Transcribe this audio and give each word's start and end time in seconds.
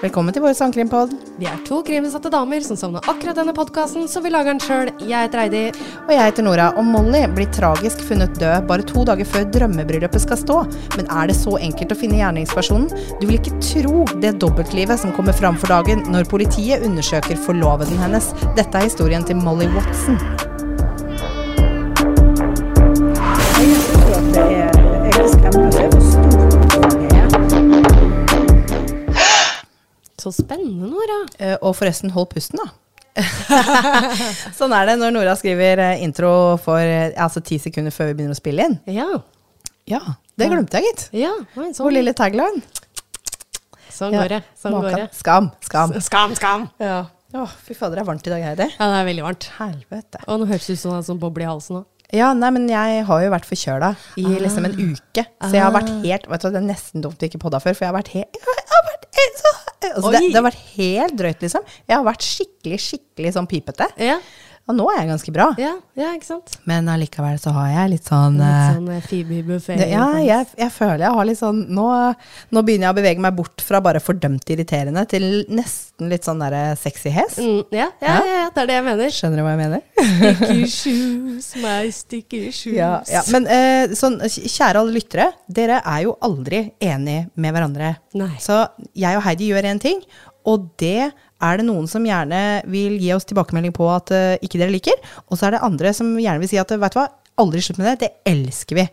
Velkommen 0.00 0.32
til 0.32 0.40
vår 0.40 0.54
sangkrimpod. 0.56 1.10
Vi 1.36 1.44
er 1.44 1.58
to 1.68 1.82
krimbesatte 1.84 2.30
damer 2.32 2.62
som 2.64 2.78
savner 2.80 3.04
akkurat 3.10 3.36
denne 3.36 3.52
podkasten, 3.52 4.06
så 4.08 4.22
vi 4.24 4.32
lager 4.32 4.54
den 4.54 4.62
sjøl. 4.64 4.88
Jeg 5.04 5.26
heter 5.26 5.42
Heidi. 5.42 5.60
Og 6.06 6.14
jeg 6.14 6.22
heter 6.24 6.46
Nora. 6.46 6.70
Og 6.80 6.88
Molly 6.88 7.20
blir 7.36 7.50
tragisk 7.52 8.00
funnet 8.08 8.32
død 8.40 8.64
bare 8.70 8.88
to 8.88 9.04
dager 9.04 9.28
før 9.28 9.44
drømmebryllupet 9.52 10.24
skal 10.24 10.40
stå. 10.40 10.58
Men 10.96 11.12
er 11.12 11.28
det 11.28 11.36
så 11.36 11.58
enkelt 11.60 11.92
å 11.92 12.00
finne 12.00 12.16
gjerningspersonen? 12.22 12.88
Du 13.20 13.28
vil 13.28 13.36
ikke 13.36 13.60
tro 13.60 14.06
det 14.24 14.38
dobbeltlivet 14.40 15.04
som 15.04 15.12
kommer 15.12 15.36
fram 15.36 15.60
for 15.60 15.68
dagen 15.68 16.06
når 16.08 16.32
politiet 16.32 16.80
undersøker 16.88 17.36
forloveden 17.44 18.00
hennes. 18.00 18.32
Dette 18.56 18.72
er 18.72 18.88
historien 18.88 19.28
til 19.28 19.36
Molly 19.44 19.68
Watson. 19.76 20.39
Så 30.20 30.32
spennende, 30.36 30.90
Nora. 30.92 31.22
Eh, 31.40 31.56
Og 31.64 31.72
forresten, 31.78 32.12
hold 32.14 32.28
pusten, 32.34 32.60
da. 32.60 32.68
sånn 34.56 34.72
er 34.76 34.86
det 34.90 34.96
når 35.00 35.14
Nora 35.16 35.32
skriver 35.38 35.80
eh, 35.82 36.02
intro 36.04 36.30
for 36.62 36.78
eh, 36.80 37.10
altså 37.20 37.42
ti 37.44 37.58
sekunder 37.60 37.92
før 37.94 38.10
vi 38.12 38.18
begynner 38.20 38.36
å 38.36 38.40
spille 38.40 38.66
inn. 38.68 38.76
Ja. 38.94 39.08
Ja, 39.90 39.98
det 40.38 40.46
glemte 40.52 40.78
jeg, 40.78 40.86
gitt. 40.92 41.06
ja 41.24 41.32
Vår 41.56 41.72
sånn. 41.74 41.90
lille 41.96 42.12
tagline. 42.14 42.60
sånn 43.90 44.14
går 44.14 44.28
det. 44.36 44.42
Sånn 44.60 44.76
går 44.76 44.92
det. 44.94 45.06
Skam, 45.18 45.48
skam. 45.66 45.96
Skam, 46.04 46.36
skam. 46.38 46.68
Ja. 46.78 47.00
Å, 47.34 47.44
fy 47.66 47.74
fader, 47.78 47.98
det 47.98 48.02
er 48.04 48.08
varmt 48.08 48.26
i 48.26 48.30
dag, 48.32 48.42
Heidi. 48.42 48.66
Ja, 48.76 48.86
det 48.90 49.00
er 49.00 49.08
veldig 49.08 49.24
varmt. 49.26 49.48
Helvete. 49.58 50.20
Og 50.26 50.40
nå 50.42 50.46
høres 50.50 50.66
det 50.66 50.74
ut 50.78 50.80
som 50.82 50.94
det 50.94 51.00
er 51.00 51.08
sånn 51.10 51.20
boble 51.22 51.44
i 51.46 51.50
halsen 51.50 51.80
nå. 51.80 51.82
Ja, 52.12 52.32
nei, 52.34 52.50
men 52.50 52.64
jeg 52.70 53.04
har 53.06 53.20
jo 53.22 53.30
vært 53.30 53.46
forkjøla 53.46 53.92
i 54.18 54.24
liksom 54.42 54.64
en 54.66 54.74
uke. 54.74 55.22
Så 55.46 55.52
jeg 55.54 55.62
har 55.62 55.74
vært 55.74 55.90
Ah. 55.92 56.00
helt 56.02 56.26
Vet 56.30 56.42
du, 56.42 56.50
Det 56.50 56.58
er 56.62 56.66
nesten 56.66 57.02
dumt 57.04 57.18
vi 57.20 57.28
ikke 57.30 57.38
podda 57.42 57.60
før, 57.62 57.74
for 57.76 57.84
jeg 57.86 57.92
har 57.92 57.98
vært 58.00 58.12
helt 58.16 58.34
jeg 58.34 58.70
har 58.72 58.84
vært 58.88 59.06
helt 59.20 59.38
så, 59.40 59.52
altså, 59.94 60.10
det, 60.12 60.20
det 60.32 60.34
har 60.38 60.46
vært 60.46 60.62
helt 60.76 61.16
drøyt, 61.18 61.40
liksom. 61.44 61.62
Jeg 61.88 61.96
har 61.96 62.04
vært 62.06 62.26
skikkelig, 62.26 62.78
skikkelig 62.86 63.32
sånn 63.36 63.48
pipete. 63.50 63.86
Ja, 64.00 64.18
Og 64.70 64.76
nå 64.78 64.86
er 64.92 65.02
jeg 65.02 65.10
ganske 65.10 65.34
bra. 65.34 65.48
ja, 65.60 65.74
ja 65.98 66.12
ikke 66.16 66.28
sant? 66.28 66.56
Men 66.70 66.88
allikevel 66.90 67.38
så 67.42 67.52
har 67.56 67.70
jeg 67.72 67.94
litt 67.96 68.10
sånn 68.10 68.38
Litt 68.38 68.46
eh, 68.46 68.74
sånn 68.76 68.90
eh, 68.94 69.42
Buffet. 69.50 69.84
ja, 69.90 70.06
jeg, 70.22 70.48
jeg 70.60 70.72
føler 70.74 71.04
jeg 71.06 71.16
har 71.18 71.28
litt 71.28 71.40
sånn 71.40 71.64
nå, 71.74 71.86
nå 72.54 72.62
begynner 72.66 72.88
jeg 72.88 72.94
å 72.94 72.98
bevege 73.00 73.24
meg 73.24 73.36
bort 73.38 73.64
fra 73.64 73.82
bare 73.84 74.02
fordømt 74.02 74.52
irriterende 74.52 75.04
til 75.10 75.26
nesten 75.50 76.10
litt 76.12 76.26
sånn 76.26 76.40
derre 76.42 76.76
sexy 76.80 77.12
hes. 77.14 77.38
Mm, 77.40 77.62
ja, 77.74 77.88
ja, 78.02 78.16
ja, 78.26 78.46
det 78.54 78.64
er 78.64 78.70
det 78.70 78.78
jeg 78.78 78.86
mener. 78.86 79.14
Skjønner 79.14 79.40
du 79.40 79.44
hva 79.46 79.54
jeg 79.54 79.62
mener? 79.64 79.84
Sticky 80.00 80.70
shoes, 80.78 81.50
my 81.60 81.90
sticky 81.94 82.42
shoes. 82.48 82.76
Ja, 82.78 82.92
ja. 83.10 83.24
Men 83.34 83.48
eh, 83.50 83.94
sånn, 83.98 84.20
kjære 84.24 84.82
alle 84.82 84.96
lyttere, 84.96 85.30
dere 85.50 85.80
er 85.84 86.06
jo 86.06 86.16
aldri 86.24 86.64
enige 86.80 87.28
med 87.34 87.56
hverandre. 87.56 87.94
Nei. 88.18 88.32
Så 88.42 88.62
jeg 88.96 89.18
og 89.18 89.24
Heidi 89.26 89.50
gjør 89.50 89.70
én 89.72 89.82
ting, 89.82 90.02
og 90.48 90.70
det 90.80 91.10
er 91.40 91.60
det 91.60 91.66
noen 91.68 91.88
som 91.90 92.04
gjerne 92.04 92.42
vil 92.70 92.98
gi 93.00 93.10
oss 93.16 93.26
tilbakemelding 93.28 93.72
på 93.76 93.88
at 93.92 94.12
uh, 94.12 94.36
ikke 94.44 94.60
dere 94.60 94.74
liker. 94.74 95.00
Og 95.28 95.40
så 95.40 95.48
er 95.48 95.56
det 95.56 95.64
andre 95.66 95.94
som 95.96 96.12
gjerne 96.20 96.42
vil 96.42 96.52
si 96.52 96.60
at 96.60 96.72
vet 96.72 96.96
du 96.96 97.00
hva, 97.00 97.08
aldri 97.40 97.62
slutt 97.64 97.80
med 97.80 97.90
det. 97.90 98.06
Det 98.06 98.32
elsker 98.32 98.76
vi. 98.76 98.86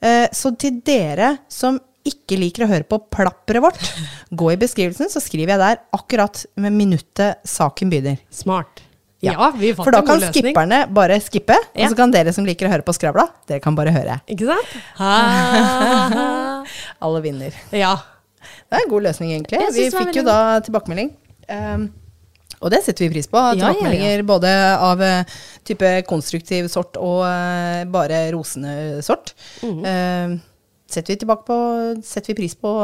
Eh, 0.00 0.26
så 0.32 0.54
til 0.56 0.80
dere 0.86 1.34
som 1.52 1.78
ikke 2.08 2.38
liker 2.40 2.64
å 2.64 2.70
høre 2.70 2.86
på 2.88 2.96
plapperet 3.12 3.60
vårt, 3.60 3.88
gå 4.32 4.52
i 4.54 4.60
beskrivelsen, 4.60 5.10
så 5.12 5.20
skriver 5.20 5.52
jeg 5.54 5.60
der 5.60 5.82
akkurat 5.96 6.46
med 6.60 6.72
minuttet 6.72 7.42
saken 7.44 7.92
begynner. 7.92 8.16
Smart. 8.32 8.80
Ja, 9.20 9.50
vi 9.52 9.74
fant 9.76 9.84
For 9.84 9.92
da 9.92 10.00
kan 10.06 10.22
skipperne 10.32 10.78
bare 10.96 11.18
skippe, 11.20 11.58
og 11.76 11.92
så 11.92 11.98
kan 11.98 12.14
dere 12.14 12.32
som 12.32 12.46
liker 12.48 12.70
å 12.70 12.72
høre 12.72 12.86
på 12.86 12.94
Skravla, 12.96 13.26
dere 13.50 13.60
kan 13.60 13.76
bare 13.76 13.92
høre. 13.92 14.16
Ikke 14.32 14.48
sant? 14.48 14.72
Ha, 14.96 15.12
Alle 17.04 17.20
vinner. 17.26 17.60
ja. 17.76 17.98
Det 18.40 18.78
er 18.78 18.84
en 18.86 18.90
god 18.92 19.02
løsning, 19.02 19.32
egentlig. 19.34 19.58
Vi 19.74 19.88
fikk 19.92 20.16
jo 20.20 20.22
da 20.24 20.38
tilbakemelding. 20.64 21.10
Um, 21.50 21.88
og 22.60 22.70
det 22.74 22.82
setter 22.84 23.06
vi 23.06 23.14
pris 23.14 23.26
på. 23.30 23.38
Ja, 23.40 23.50
ja, 23.54 23.54
ja. 23.54 23.72
Tilbakemeldinger 23.72 24.22
både 24.28 24.50
av 24.78 25.00
eh, 25.02 25.24
type 25.64 25.90
konstruktiv 26.08 26.68
sort 26.68 26.98
og 27.00 27.22
uh, 27.24 27.84
bare 27.90 28.26
rosende 28.34 29.00
sort. 29.06 29.32
Mhm. 29.64 29.84
uh, 29.86 30.38
setter, 30.90 31.14
vi 31.14 31.20
tilbake 31.22 31.46
på, 31.46 31.56
setter 32.04 32.32
vi 32.34 32.40
pris 32.42 32.54
på 32.58 32.74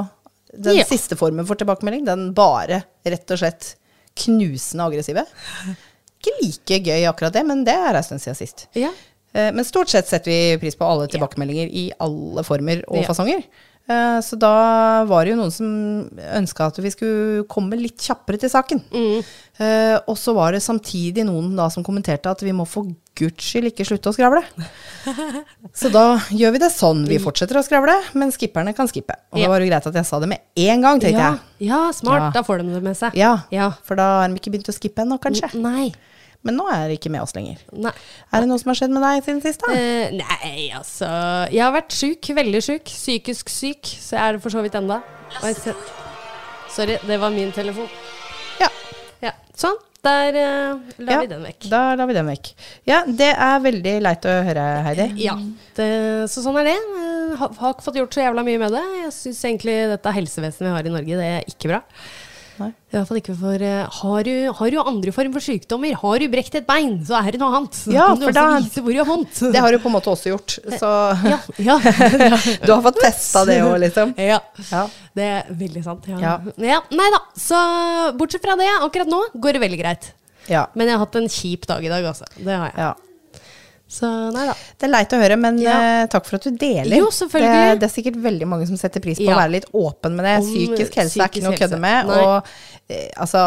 den 0.56 0.78
Ja. 0.78 0.84
siste 0.88 1.16
formen 1.18 1.44
for 1.46 1.58
tilbakemelding. 1.60 2.04
Den 2.06 2.30
bare 2.36 2.84
rett 3.04 3.30
og 3.34 3.38
slett 3.42 3.74
knusende 4.16 4.86
aggressive. 4.86 5.26
Ikke 6.16 6.32
like 6.40 6.78
gøy 6.86 7.04
akkurat 7.10 7.34
det, 7.36 7.42
men 7.46 7.64
det 7.66 7.74
er 7.76 7.98
en 7.98 8.06
stund 8.06 8.22
siden 8.22 8.38
sist. 8.38 8.66
ja. 8.74 8.92
Eh, 9.36 9.50
Men 9.52 9.64
stort 9.68 9.90
sett 9.92 10.06
setter 10.08 10.30
vi 10.30 10.56
pris 10.62 10.74
på 10.78 10.86
alle 10.88 11.08
tilbakemeldinger 11.12 11.68
i 11.68 11.90
alle 12.00 12.42
former 12.46 12.80
og 12.88 13.02
Ja. 13.02 13.08
fasonger. 13.10 13.42
Eh, 13.88 14.18
Så 14.20 14.34
da 14.38 15.04
var 15.06 15.24
det 15.24 15.30
jo 15.34 15.38
noen 15.38 15.52
som 15.54 16.10
ønska 16.34 16.66
at 16.72 16.78
vi 16.82 16.90
skulle 16.90 17.44
komme 17.46 17.78
litt 17.78 17.98
kjappere 18.02 18.38
til 18.42 18.50
saken. 18.50 18.80
Mm. 18.90 19.20
Eh, 19.62 19.98
Og 20.08 20.16
så 20.18 20.34
var 20.34 20.52
det 20.52 20.62
samtidig 20.64 21.24
noen 21.24 21.54
da 21.56 21.68
som 21.70 21.84
kommenterte 21.86 22.26
at 22.30 22.42
vi 22.42 22.50
må 22.52 22.66
for 22.66 22.88
guds 23.16 23.44
skyld 23.46 23.70
ikke 23.70 23.86
slutte 23.86 24.10
å 24.10 24.16
skravle. 24.16 24.42
Så 25.72 25.88
da 25.92 26.18
gjør 26.34 26.52
vi 26.52 26.58
det 26.60 26.68
sånn. 26.74 27.04
Vi 27.08 27.16
fortsetter 27.22 27.56
å 27.56 27.62
skravle, 27.64 27.94
men 28.18 28.32
skipperne 28.34 28.74
kan 28.76 28.88
skippe. 28.90 29.14
Og 29.32 29.38
Ja. 29.40 29.46
da 29.46 29.52
var 29.54 29.60
det 29.60 29.68
greit 29.70 29.86
at 29.86 29.94
jeg 29.94 30.04
sa 30.04 30.18
det 30.20 30.28
med 30.28 30.40
en 30.56 30.82
gang, 30.84 31.00
tenkte 31.00 31.22
ja. 31.22 31.30
jeg. 31.58 31.68
ja, 31.70 31.80
smart. 31.96 32.20
Ja. 32.26 32.30
Da 32.34 32.42
får 32.42 32.58
de 32.62 32.74
det 32.74 32.82
med 32.82 32.96
seg. 32.98 33.14
Ja, 33.16 33.38
Ja. 33.50 33.70
For 33.84 33.96
da 33.96 34.20
har 34.20 34.28
de 34.28 34.34
ikke 34.36 34.52
begynt 34.52 34.68
å 34.68 34.74
skippe 34.76 35.00
ennå, 35.06 35.18
kanskje. 35.20 35.48
N- 35.54 35.62
Nei. 35.62 35.92
Men 36.46 36.58
nå 36.60 36.66
er 36.72 36.86
det 36.88 36.98
ikke 37.00 37.12
med 37.12 37.24
oss 37.24 37.34
lenger. 37.36 37.60
Nei. 37.74 37.92
Er 38.30 38.44
det 38.44 38.50
noe 38.50 38.62
som 38.62 38.70
har 38.72 38.78
skjedd 38.78 38.94
med 38.94 39.02
deg 39.04 39.24
siden 39.26 39.42
sist, 39.44 39.64
da? 39.64 39.74
Eh, 39.74 40.14
nei, 40.14 40.52
altså 40.76 41.08
Jeg 41.52 41.64
har 41.64 41.74
vært 41.74 41.96
sjuk. 41.96 42.30
Veldig 42.38 42.62
sjuk. 42.64 42.86
Psykisk 42.92 43.50
syk. 43.52 43.90
Så 43.90 44.14
jeg 44.16 44.22
er 44.22 44.38
det 44.38 44.44
for 44.44 44.54
så 44.54 44.62
vidt 44.64 44.78
enda. 44.78 45.00
Sorry, 46.76 46.98
det 47.08 47.18
var 47.22 47.34
min 47.34 47.52
telefon. 47.56 47.90
Ja. 48.60 48.70
Ja, 49.24 49.34
Sånn. 49.56 49.78
Der 50.06 50.36
uh, 50.38 50.82
la 51.02 51.16
Ja, 51.16 51.20
vi 51.24 51.30
den 51.30 51.42
vekk. 51.42 51.64
Da 51.72 51.80
lar 51.98 52.06
vi 52.06 52.14
den 52.14 52.28
vekk. 52.30 52.50
Ja, 52.86 53.00
det 53.08 53.32
er 53.32 53.56
veldig 53.64 53.94
leit 54.04 54.28
å 54.28 54.34
høre, 54.46 54.66
Heidi. 54.86 55.06
Ja, 55.24 55.34
det, 55.78 55.88
så 56.30 56.44
sånn 56.44 56.58
er 56.60 56.68
det. 56.68 56.76
Eh, 56.76 57.32
Har, 57.40 57.56
har 57.58 57.74
ikke 57.74 57.86
fått 57.88 57.98
gjort 57.98 58.14
så 58.14 58.22
jævla 58.22 58.44
mye 58.46 58.60
med 58.62 58.76
det. 58.76 58.84
Jeg 59.00 59.14
syns 59.16 59.42
egentlig 59.48 59.74
dette 59.90 60.12
helsevesenet 60.14 60.68
vi 60.68 60.74
har 60.76 60.86
i 60.86 60.94
Norge, 60.94 61.18
det 61.18 61.32
er 61.40 61.50
ikke 61.50 61.72
bra. 61.72 61.80
Nei. 62.58 62.68
I 62.92 62.96
hvert 62.96 63.08
fall 63.10 63.18
ikke 63.20 63.34
for 63.36 63.62
eh, 63.66 63.82
Har 63.98 64.22
du, 64.24 64.32
har 64.58 64.70
du 64.72 64.76
andre 64.80 65.12
form 65.12 65.32
for 65.34 65.44
sykdommer, 65.44 65.92
har 66.00 66.18
du 66.22 66.26
brekt 66.32 66.54
et 66.56 66.66
bein, 66.68 66.94
så 67.04 67.18
er 67.20 67.34
det 67.36 67.40
noe 67.42 67.52
annet. 67.58 67.76
Så 67.76 67.92
Ja, 67.92 68.06
kan 68.08 68.20
du 68.20 68.24
for 68.26 68.32
også 68.32 68.40
da- 68.40 68.60
vise 68.64 68.84
hvor 68.86 68.92
du 68.96 69.00
har 69.02 69.08
vondt. 69.10 69.40
Det 69.56 69.62
har 69.66 69.72
du 69.76 69.78
på 69.82 69.90
en 69.90 69.96
måte 69.98 70.12
også 70.14 70.32
gjort, 70.32 70.56
så 70.80 70.92
ja, 71.26 71.38
ja. 71.60 71.78
du 72.66 72.72
har 72.72 72.82
fått 72.88 73.00
testa 73.04 73.44
det 73.48 73.58
òg, 73.64 73.76
liksom. 73.84 74.14
ja. 74.32 74.40
Ja. 74.70 74.84
Det 75.16 75.30
er 75.38 75.50
veldig 75.64 75.84
sant. 75.84 76.06
Ja. 76.12 76.20
Ja. 76.22 76.36
Ja. 76.72 76.80
Nei 76.96 77.08
da. 77.14 77.22
Så 77.36 77.60
bortsett 78.16 78.44
fra 78.44 78.56
det, 78.60 78.68
akkurat 78.82 79.10
nå 79.12 79.22
går 79.36 79.58
det 79.58 79.64
veldig 79.66 79.80
greit. 79.84 80.12
Ja. 80.48 80.66
Men 80.78 80.86
jeg 80.88 80.96
har 80.98 81.04
hatt 81.06 81.16
en 81.18 81.28
kjip 81.32 81.66
dag 81.66 81.84
i 81.84 81.90
dag, 81.90 82.04
altså. 82.06 82.28
Det 82.38 82.54
har 82.54 82.70
jeg. 82.72 82.94
Ja. 83.86 83.92
Så 83.96 84.08
nei 84.34 84.46
da. 84.48 84.54
Det 84.76 84.86
er 84.88 84.90
leit 84.90 85.12
å 85.14 85.20
høre, 85.20 85.36
men 85.38 85.58
Ja. 85.62 85.76
uh, 86.02 86.06
takk 86.10 86.26
for 86.26 86.36
at 86.40 86.42
du 86.48 86.50
deler. 86.58 86.96
Jo, 86.98 87.06
selvfølgelig. 87.14 87.70
Det, 87.70 87.78
det 87.80 87.86
er 87.86 87.92
sikkert 87.94 88.16
veldig 88.24 88.48
mange 88.50 88.66
som 88.66 88.76
setter 88.76 89.00
pris 89.00 89.18
på 89.18 89.30
å 89.30 89.36
være 89.38 89.52
litt 89.52 89.68
åpen 89.72 90.16
med 90.18 90.24
det. 90.26 90.36
Om 90.42 90.48
Psykisk 90.50 90.96
helse 90.98 91.20
er 91.22 91.28
ikke 91.30 91.42
noe 91.44 91.54
å 91.54 91.60
kødde 91.60 91.78
med. 91.80 92.06
Nei. 92.10 92.18
Og 92.18 92.34
uh, 92.42 93.22
altså 93.22 93.44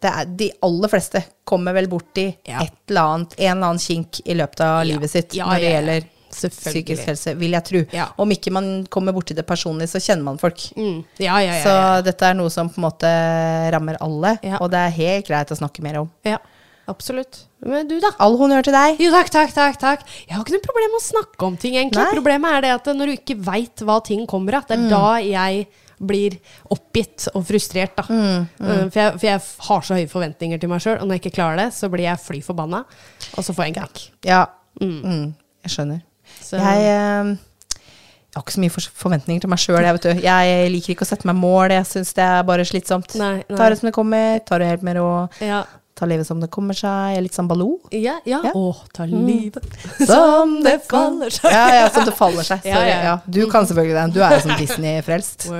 det 0.00 0.08
er, 0.10 0.30
De 0.40 0.48
aller 0.64 0.88
fleste 0.88 1.20
kommer 1.44 1.74
vel 1.76 1.88
borti 1.92 2.24
Ja. 2.48 2.62
et 2.64 2.72
eller 2.88 3.02
annet, 3.02 3.34
en 3.38 3.50
eller 3.56 3.66
annen 3.74 3.78
kink 3.84 4.22
i 4.24 4.34
løpet 4.38 4.60
av 4.64 4.78
Ja. 4.80 4.94
livet 4.94 5.10
sitt 5.12 5.34
Ja, 5.36 5.44
når 5.50 5.60
det 5.60 5.62
ja, 5.62 5.70
ja. 5.70 5.80
gjelder 5.80 6.08
psykisk 6.30 7.04
helse, 7.10 7.34
vil 7.36 7.50
jeg 7.56 7.64
tro. 7.66 7.80
Ja. 7.92 8.06
Om 8.16 8.30
ikke 8.32 8.52
man 8.54 8.86
kommer 8.86 9.12
borti 9.12 9.34
det 9.34 9.42
personlig, 9.48 9.88
så 9.90 9.98
kjenner 10.00 10.22
man 10.24 10.38
folk. 10.38 10.62
Mm. 10.76 11.00
Ja, 11.18 11.40
ja, 11.42 11.56
ja. 11.58 11.62
Så 11.64 11.72
ja. 11.74 12.00
dette 12.06 12.22
er 12.30 12.34
noe 12.38 12.48
som 12.54 12.70
på 12.70 12.78
en 12.78 12.84
måte 12.86 13.10
rammer 13.74 13.98
alle, 14.00 14.38
Ja. 14.46 14.56
og 14.62 14.70
det 14.70 14.78
er 14.78 14.90
helt 14.94 15.26
greit 15.26 15.50
å 15.50 15.58
snakke 15.58 15.82
mer 15.82 15.98
om. 16.00 16.10
ja. 16.24 16.38
Absolutt. 16.90 17.44
Men 17.64 17.86
du, 17.88 17.96
da? 18.02 18.10
All 18.24 18.34
honnør 18.40 18.64
til 18.66 18.74
deg. 18.74 18.98
Jo, 19.04 19.10
takk, 19.14 19.30
takk, 19.30 19.52
takk. 19.54 19.76
takk. 19.80 20.00
Jeg 20.26 20.34
har 20.36 20.42
ikke 20.44 20.56
noe 20.56 20.64
problem 20.64 20.90
med 20.94 21.00
å 21.00 21.04
snakke 21.06 21.46
om 21.46 21.56
ting, 21.60 21.76
egentlig. 21.78 22.02
Nei. 22.02 22.16
Problemet 22.16 22.56
er 22.58 22.66
det 22.66 22.72
at 22.78 22.90
når 22.96 23.12
du 23.12 23.16
ikke 23.18 23.36
veit 23.46 23.84
hva 23.86 24.00
ting 24.06 24.26
kommer 24.30 24.58
av, 24.58 24.66
det 24.68 24.78
Mm. 24.80 24.86
er 24.86 24.90
da 24.90 25.10
jeg 25.22 25.66
blir 26.00 26.38
oppgitt 26.72 27.28
og 27.36 27.44
frustrert, 27.44 27.92
da. 27.98 28.02
Mm, 28.08 28.46
mm. 28.56 28.90
For, 28.90 29.00
jeg, 29.02 29.12
for 29.20 29.26
jeg 29.26 29.40
har 29.68 29.82
så 29.84 29.98
høye 29.98 30.08
forventninger 30.08 30.58
til 30.62 30.70
meg 30.72 30.80
sjøl, 30.80 30.96
og 31.02 31.06
når 31.06 31.18
jeg 31.18 31.22
ikke 31.26 31.36
klarer 31.36 31.56
det, 31.60 31.68
så 31.76 31.90
blir 31.92 32.06
jeg 32.08 32.22
fly 32.24 32.40
forbanna, 32.40 32.84
og 33.36 33.44
så 33.44 33.52
får 33.52 33.66
jeg 33.66 33.74
en 33.74 33.78
knekk. 33.82 34.04
Ja, 34.24 34.46
mm. 34.80 35.34
jeg 35.66 35.74
skjønner. 35.76 36.00
Så- 36.40 36.56
Jeg, 36.56 36.86
eh, 36.88 37.36
jeg 38.30 38.36
har 38.38 38.42
ikke 38.46 38.54
så 38.56 38.62
mye 38.64 38.70
forventninger 39.02 39.40
til 39.44 39.50
meg 39.50 39.58
sjøl. 39.58 39.82
Jeg, 39.82 39.92
vet 39.98 40.02
du. 40.08 40.20
jeg 40.22 40.70
liker 40.72 40.94
ikke 40.94 41.04
å 41.04 41.10
sette 41.12 41.26
meg 41.26 41.36
mål. 41.36 41.68
Jeg 41.74 41.84
syns 41.90 42.14
det 42.14 42.24
er 42.24 42.42
bare 42.48 42.64
slitsomt. 42.64 43.14
Nei, 43.18 43.44
nei. 43.48 43.56
Tar 43.58 43.68
det 43.70 43.78
som 43.80 43.88
det 43.90 43.94
kommer. 43.94 44.38
Tar 44.46 44.58
det 44.62 44.68
helt 44.70 44.82
med 44.86 44.96
ro. 44.96 45.28
Ja. 45.42 45.64
Tar 46.00 46.08
livet 46.08 46.24
som 46.26 46.38
det 46.40 46.48
kommer 46.48 46.72
seg. 46.72 47.18
Litt 47.20 47.34
sånn 47.36 47.48
Baloo. 47.50 47.74
Ja, 47.92 48.14
ja. 48.24 48.38
Ja. 48.46 48.54
Å, 48.56 48.70
ta 48.96 49.04
livet 49.04 49.66
Som 50.08 50.54
det 50.64 50.78
faller 50.88 51.28
seg. 51.34 51.52
Ja, 51.52 51.66
ja, 51.76 51.90
som 51.92 52.06
det 52.08 52.14
faller 52.16 52.46
seg. 52.46 52.62
Sorry. 52.64 52.88
ja. 52.88 53.00
Ja, 53.04 53.16
du 53.28 53.42
kan 53.52 53.68
selvfølgelig 53.68 53.98
den. 53.98 54.14
Du 54.14 54.22
er 54.24 54.32
jo 54.38 54.40
som 54.46 54.54
Disney-frelst. 54.56 55.50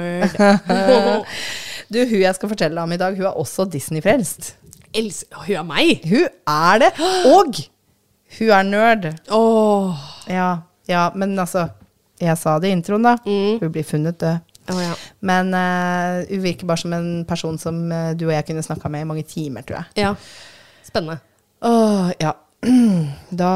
Du, 1.91 1.99
hun 2.07 2.21
jeg 2.23 2.37
skal 2.37 2.51
fortelle 2.53 2.83
om 2.87 2.93
i 2.95 2.99
dag, 3.01 3.17
hun 3.19 3.27
er 3.27 3.37
også 3.41 3.65
Disney-frelst. 3.67 4.53
Els 4.95 5.25
Hun 5.43 5.57
er 5.59 5.65
meg! 5.67 6.05
Hun 6.07 6.29
er 6.47 6.79
det. 6.85 6.91
Og 7.27 7.59
hun 8.39 8.53
er 8.55 8.69
nerd. 8.69 9.09
Oh. 9.35 9.99
Ja, 10.31 10.63
ja, 10.87 11.09
men 11.19 11.35
altså 11.39 11.67
Jeg 12.23 12.39
sa 12.39 12.55
det 12.63 12.71
i 12.71 12.77
introen, 12.77 13.03
da. 13.09 13.17
Mm. 13.27 13.59
Hun 13.59 13.73
blir 13.75 13.85
funnet 13.89 14.21
død. 14.23 14.39
Å, 14.73 14.85
ja. 14.85 14.95
Men 15.27 15.53
uh, 15.55 16.21
hun 16.31 16.45
virker 16.45 16.69
bare 16.69 16.83
som 16.83 16.95
en 16.97 17.11
person 17.29 17.59
som 17.61 17.83
uh, 17.93 18.13
du 18.15 18.27
og 18.29 18.35
jeg 18.35 18.49
kunne 18.51 18.65
snakka 18.67 18.93
med 18.93 19.05
i 19.05 19.11
mange 19.11 19.27
timer, 19.29 19.67
tror 19.67 19.83
jeg. 19.83 20.07
ja. 20.07 20.15
Spennende. 20.87 21.21
Åh, 21.67 22.11
ja. 22.21 22.33
Da 23.43 23.53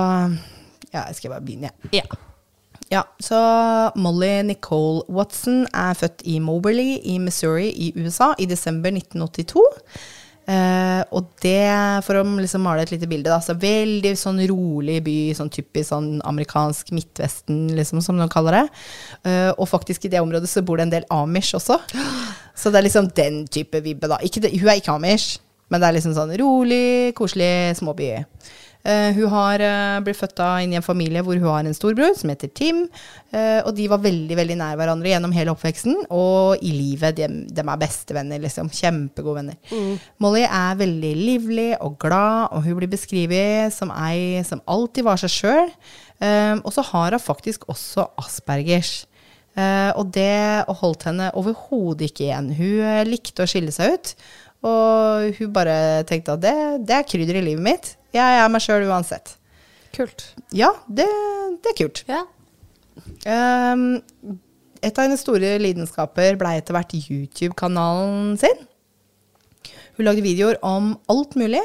Ja, 0.93 1.09
jeg 1.09 1.17
skal 1.19 1.35
bare 1.35 1.45
begynne, 1.45 1.73
jeg. 1.73 2.05
Ja. 2.05 2.21
Ja, 2.93 3.03
så 3.21 3.39
Molly 3.97 4.43
Nicole 4.43 5.03
Watson 5.09 5.65
er 5.75 5.97
født 5.99 6.23
i 6.29 6.39
Moberly 6.39 7.01
i 7.03 7.17
Missouri 7.19 7.71
i 7.73 7.93
USA 7.97 8.35
i 8.39 8.47
desember 8.47 8.93
1982. 8.93 9.65
Eh, 10.45 11.01
og 11.17 11.31
det, 11.41 11.65
for 12.05 12.21
å 12.21 12.25
liksom 12.37 12.65
male 12.67 12.85
et 12.85 12.93
lite 12.93 13.09
bilde, 13.09 13.31
da, 13.33 13.41
så 13.41 13.57
veldig 13.57 14.13
sånn 14.19 14.43
rolig 14.51 14.99
by, 15.07 15.17
sånn 15.37 15.53
typisk 15.53 15.89
sånn 15.89 16.11
amerikansk 16.29 16.93
Midtvesten, 16.97 17.67
liksom, 17.79 18.03
som 18.05 18.21
de 18.21 18.29
kaller 18.33 18.59
det. 18.59 18.65
Uh, 19.25 19.51
og 19.57 19.69
faktisk 19.71 20.05
i 20.05 20.13
det 20.13 20.21
området 20.21 20.51
så 20.51 20.65
bor 20.65 20.81
det 20.81 20.89
en 20.89 20.95
del 20.99 21.09
amish 21.15 21.57
også. 21.57 21.79
Så 22.55 22.71
det 22.71 22.81
er 22.81 22.87
liksom 22.87 23.09
den 23.17 23.45
type 23.51 23.81
vibbe, 23.85 24.11
da. 24.11 24.21
Ikke 24.23 24.45
hun 24.47 24.69
er 24.69 24.79
ikke 24.79 24.95
amish, 24.95 25.41
men 25.73 25.81
det 25.81 25.89
er 25.89 25.97
liksom 25.97 26.15
sånn 26.17 26.37
rolig, 26.39 27.15
koselig 27.19 27.81
småby. 27.81 28.13
Eh, 28.85 29.17
hun 29.17 29.31
har 29.33 29.63
uh, 29.65 30.01
blitt 30.05 30.19
født 30.19 30.37
da 30.37 30.49
inn 30.61 30.75
i 30.75 30.79
en 30.79 30.85
familie 30.85 31.23
hvor 31.25 31.39
hun 31.41 31.49
har 31.49 31.65
en 31.65 31.77
storbror 31.77 32.13
som 32.19 32.29
heter 32.33 32.51
Tim. 32.53 32.83
eh, 33.33 33.63
og 33.65 33.73
de 33.79 33.87
var 33.89 34.03
veldig 34.05 34.37
veldig 34.37 34.59
nær 34.61 34.77
hverandre 34.77 35.09
gjennom 35.09 35.33
hele 35.37 35.55
oppveksten. 35.55 36.05
Og 36.13 36.61
i 36.65 36.75
livet. 36.75 37.17
De, 37.17 37.29
de 37.55 37.65
er 37.65 37.81
bestevenner, 37.81 38.43
liksom. 38.45 38.69
Kjempegode 38.75 39.41
venner. 39.41 39.99
Molly 40.23 40.45
er 40.45 40.79
veldig 40.81 41.15
livlig 41.17 41.71
og 41.81 41.97
glad, 42.03 42.53
og 42.53 42.65
hun 42.67 42.79
blir 42.81 42.93
beskrevet 42.93 43.75
som 43.75 43.93
ei 43.95 44.43
som 44.47 44.63
alltid 44.69 45.07
var 45.07 45.21
seg 45.21 45.33
sjøl. 45.33 45.75
og 46.65 46.71
så 46.73 46.83
har 46.93 47.17
hun 47.17 47.21
faktisk 47.21 47.69
også 47.69 48.07
aspergers. 48.21 49.05
Eh, 49.55 49.91
og 49.95 50.11
det 50.15 50.67
holdt 50.81 51.07
henne 51.07 51.31
overhodet 51.39 52.09
ikke 52.11 52.27
igjen. 52.27 52.51
Hun 52.59 52.81
eh, 52.83 53.03
likte 53.07 53.45
å 53.45 53.51
skille 53.51 53.75
seg 53.75 53.95
ut. 53.95 54.15
Og 54.67 55.37
hun 55.39 55.53
bare 55.55 55.77
tenkte 56.09 56.35
at 56.35 56.43
det, 56.43 56.57
det 56.89 56.97
er 56.99 57.07
krydder 57.07 57.39
i 57.39 57.45
livet 57.51 57.65
mitt. 57.65 57.93
Jeg 58.15 58.41
er 58.41 58.53
meg 58.53 58.63
sjøl 58.63 58.87
uansett. 58.87 59.35
Kult. 59.95 60.29
Ja, 60.55 60.71
det, 60.87 61.07
det 61.63 61.73
er 61.73 61.79
kult. 61.79 62.05
Ja. 62.11 62.23
Um, 63.27 63.89
et 64.85 64.95
av 64.99 65.07
hennes 65.07 65.23
store 65.25 65.57
lidenskaper 65.63 66.39
ble 66.39 66.55
etter 66.59 66.77
hvert 66.77 66.95
YouTube-kanalen 66.99 68.35
sin. 68.41 68.65
Hun 69.97 70.09
lagde 70.09 70.25
videoer 70.25 70.59
om 70.67 70.95
alt 71.11 71.37
mulig. 71.39 71.63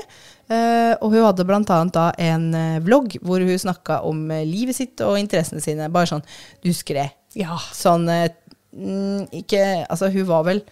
Uh, 0.49 0.95
og 1.03 1.13
hun 1.13 1.25
hadde 1.27 1.45
bl.a. 1.45 1.61
da 1.93 2.07
en 2.25 2.45
eh, 2.57 2.79
vlogg 2.81 3.19
hvor 3.21 3.43
hun 3.45 3.61
snakka 3.61 3.99
om 4.09 4.23
eh, 4.33 4.47
livet 4.49 4.79
sitt 4.79 5.01
og 5.05 5.19
interessene 5.21 5.61
sine. 5.61 5.91
Bare 5.93 6.09
sånn 6.09 6.25
Du 6.63 6.71
husker 6.71 6.97
det? 6.97 7.09
Ja. 7.37 7.59
Sånn 7.75 8.07
mm, 8.09 9.29
Ikke 9.43 9.61
Altså, 9.83 10.09
hun 10.09 10.25
var 10.25 10.47
vel 10.49 10.63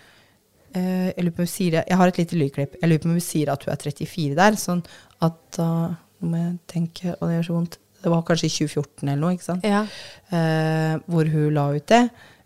Jeg 0.78 1.24
lurer 1.26 1.36
på 1.36 1.44
om 1.44 1.48
hun 1.48 1.52
sier 1.54 1.78
Jeg 1.82 1.98
har 2.00 2.12
et 2.12 2.20
lite 2.22 2.38
lydklipp. 2.40 2.78
Jeg 2.82 2.90
lurer 2.90 3.02
på 3.04 3.10
om 3.10 3.18
hun 3.18 3.24
sier 3.24 3.52
at 3.54 3.66
hun 3.66 3.74
er 3.74 3.82
34 3.84 4.38
der. 4.38 4.58
Sånn 4.62 4.84
at 5.26 5.40
da 5.58 5.72
Nå 6.18 6.32
må 6.32 6.38
jeg 6.42 6.54
tenke, 6.66 7.12
og 7.20 7.28
det 7.30 7.36
gjør 7.36 7.46
så 7.46 7.54
vondt. 7.54 7.76
Det 8.02 8.10
var 8.10 8.24
kanskje 8.26 8.48
i 8.48 8.54
2014 8.56 9.04
eller 9.12 9.20
noe, 9.22 9.36
ikke 9.36 9.46
sant? 9.46 9.66
Ja. 9.70 9.84
eh, 10.34 10.96
hvor 11.06 11.30
hun 11.30 11.54
la 11.54 11.66
ut 11.76 11.86
det. 11.92 12.00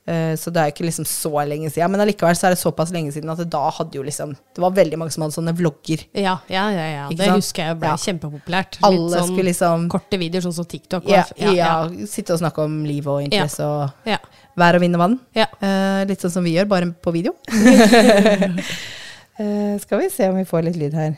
Eh, 0.09 0.33
så 0.36 0.50
det 0.50 0.57
er 0.62 0.71
ikke 0.71 0.86
liksom 0.88 1.06
så 1.06 1.30
lenge 1.45 1.69
siden. 1.69 1.92
Men 1.94 2.01
allikevel 2.01 2.36
så 2.38 2.48
er 2.50 2.56
det 2.56 2.62
såpass 2.62 2.89
lenge 2.94 3.13
siden 3.13 3.30
at 3.30 3.38
det 3.38 3.50
da 3.53 3.68
hadde 3.69 4.00
jo 4.00 4.01
liksom 4.01 4.31
Det 4.33 4.63
var 4.63 4.74
veldig 4.74 4.98
mange 4.98 5.13
som 5.13 5.21
hadde 5.25 5.36
sånne 5.36 5.53
vlogger. 5.57 6.06
Ja, 6.18 6.39
ja, 6.50 6.63
ja, 6.74 6.88
ja. 6.89 7.03
Det 7.09 7.27
sant? 7.27 7.38
husker 7.38 7.69
jeg 7.69 7.80
ble 7.81 7.92
Ja. 7.92 7.98
kjempepopulært. 8.01 8.80
Alle 8.88 9.24
skulle 9.27 9.50
liksom 9.51 9.88
korte 9.94 10.18
videoer, 10.18 10.42
sånn 10.48 10.57
som 10.57 10.65
TikTok. 10.65 11.06
ja, 11.09 11.25
ja, 11.38 11.89
sitte 12.09 12.33
og 12.33 12.42
snakke 12.42 12.65
om 12.65 12.83
liv 12.86 13.07
og 13.07 13.21
interesse 13.24 13.62
og 13.62 13.92
ja. 14.09 14.18
vær 14.57 14.75
og 14.75 14.81
vind 14.81 14.95
og 14.98 15.06
vann. 15.06 15.19
Ja. 15.38 15.45
Eh, 15.62 16.06
litt 16.09 16.19
sånn 16.21 16.33
som 16.33 16.44
vi 16.44 16.56
gjør, 16.57 16.68
bare 16.68 16.92
på 16.92 17.13
video. 17.13 17.36
Eh, 19.39 19.80
skal 19.80 19.98
vi 20.00 20.09
se 20.09 20.27
om 20.30 20.36
vi 20.38 20.44
får 20.45 20.62
litt 20.68 20.75
lyd 20.77 20.94
her. 20.94 21.15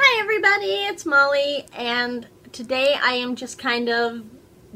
Hi, 0.00 0.20
everybody, 0.22 0.72
it's 0.90 1.04
Molly, 1.06 1.62
and 1.78 2.26
today 2.52 2.96
I 2.98 3.12
am 3.22 3.36
just 3.36 3.58
kind 3.60 3.88
of 3.88 4.22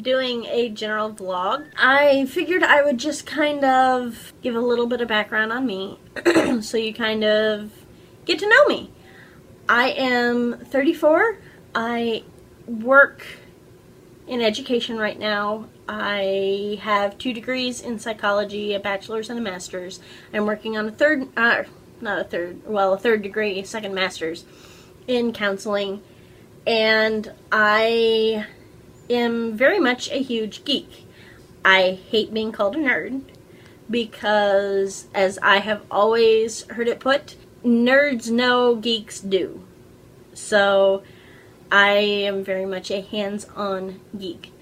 doing 0.00 0.44
a 0.46 0.68
general 0.68 1.12
vlog. 1.12 1.66
I 1.76 2.26
figured 2.26 2.62
I 2.62 2.82
would 2.82 2.98
just 2.98 3.26
kind 3.26 3.64
of 3.64 4.32
give 4.42 4.54
a 4.54 4.60
little 4.60 4.86
bit 4.86 5.00
of 5.00 5.08
background 5.08 5.52
on 5.52 5.66
me 5.66 5.98
so 6.60 6.76
you 6.76 6.92
kind 6.92 7.24
of 7.24 7.70
get 8.24 8.38
to 8.40 8.48
know 8.48 8.66
me. 8.66 8.90
I 9.68 9.90
am 9.90 10.58
34. 10.58 11.38
I 11.74 12.24
work 12.66 13.24
in 14.26 14.40
education 14.40 14.98
right 14.98 15.18
now. 15.18 15.66
I 15.88 16.78
have 16.82 17.18
two 17.18 17.32
degrees 17.32 17.80
in 17.80 17.98
psychology, 17.98 18.74
a 18.74 18.80
bachelor's 18.80 19.30
and 19.30 19.38
a 19.38 19.42
master's. 19.42 20.00
I'm 20.32 20.46
working 20.46 20.76
on 20.76 20.88
a 20.88 20.92
third, 20.92 21.28
uh, 21.36 21.64
not 22.00 22.20
a 22.20 22.24
third, 22.24 22.62
well, 22.66 22.94
a 22.94 22.98
third 22.98 23.22
degree, 23.22 23.62
second 23.64 23.94
master's 23.94 24.44
in 25.06 25.32
counseling. 25.32 26.02
And 26.66 27.30
I 27.52 28.46
am 29.10 29.56
very 29.56 29.78
much 29.78 30.10
a 30.10 30.22
huge 30.22 30.64
geek. 30.64 31.06
I 31.64 31.98
hate 32.10 32.32
being 32.32 32.52
called 32.52 32.76
a 32.76 32.78
nerd 32.78 33.22
because, 33.90 35.06
as 35.14 35.38
I 35.42 35.58
have 35.58 35.82
always 35.90 36.64
heard 36.70 36.88
it 36.88 37.00
put, 37.00 37.36
nerds 37.64 38.30
know, 38.30 38.76
geeks 38.76 39.20
do. 39.20 39.64
So 40.34 41.02
I 41.72 42.26
am 42.28 42.44
very 42.44 42.66
much 42.66 42.90
a 42.90 43.00
hands 43.00 43.46
on 43.56 44.00
geek. 44.18 44.52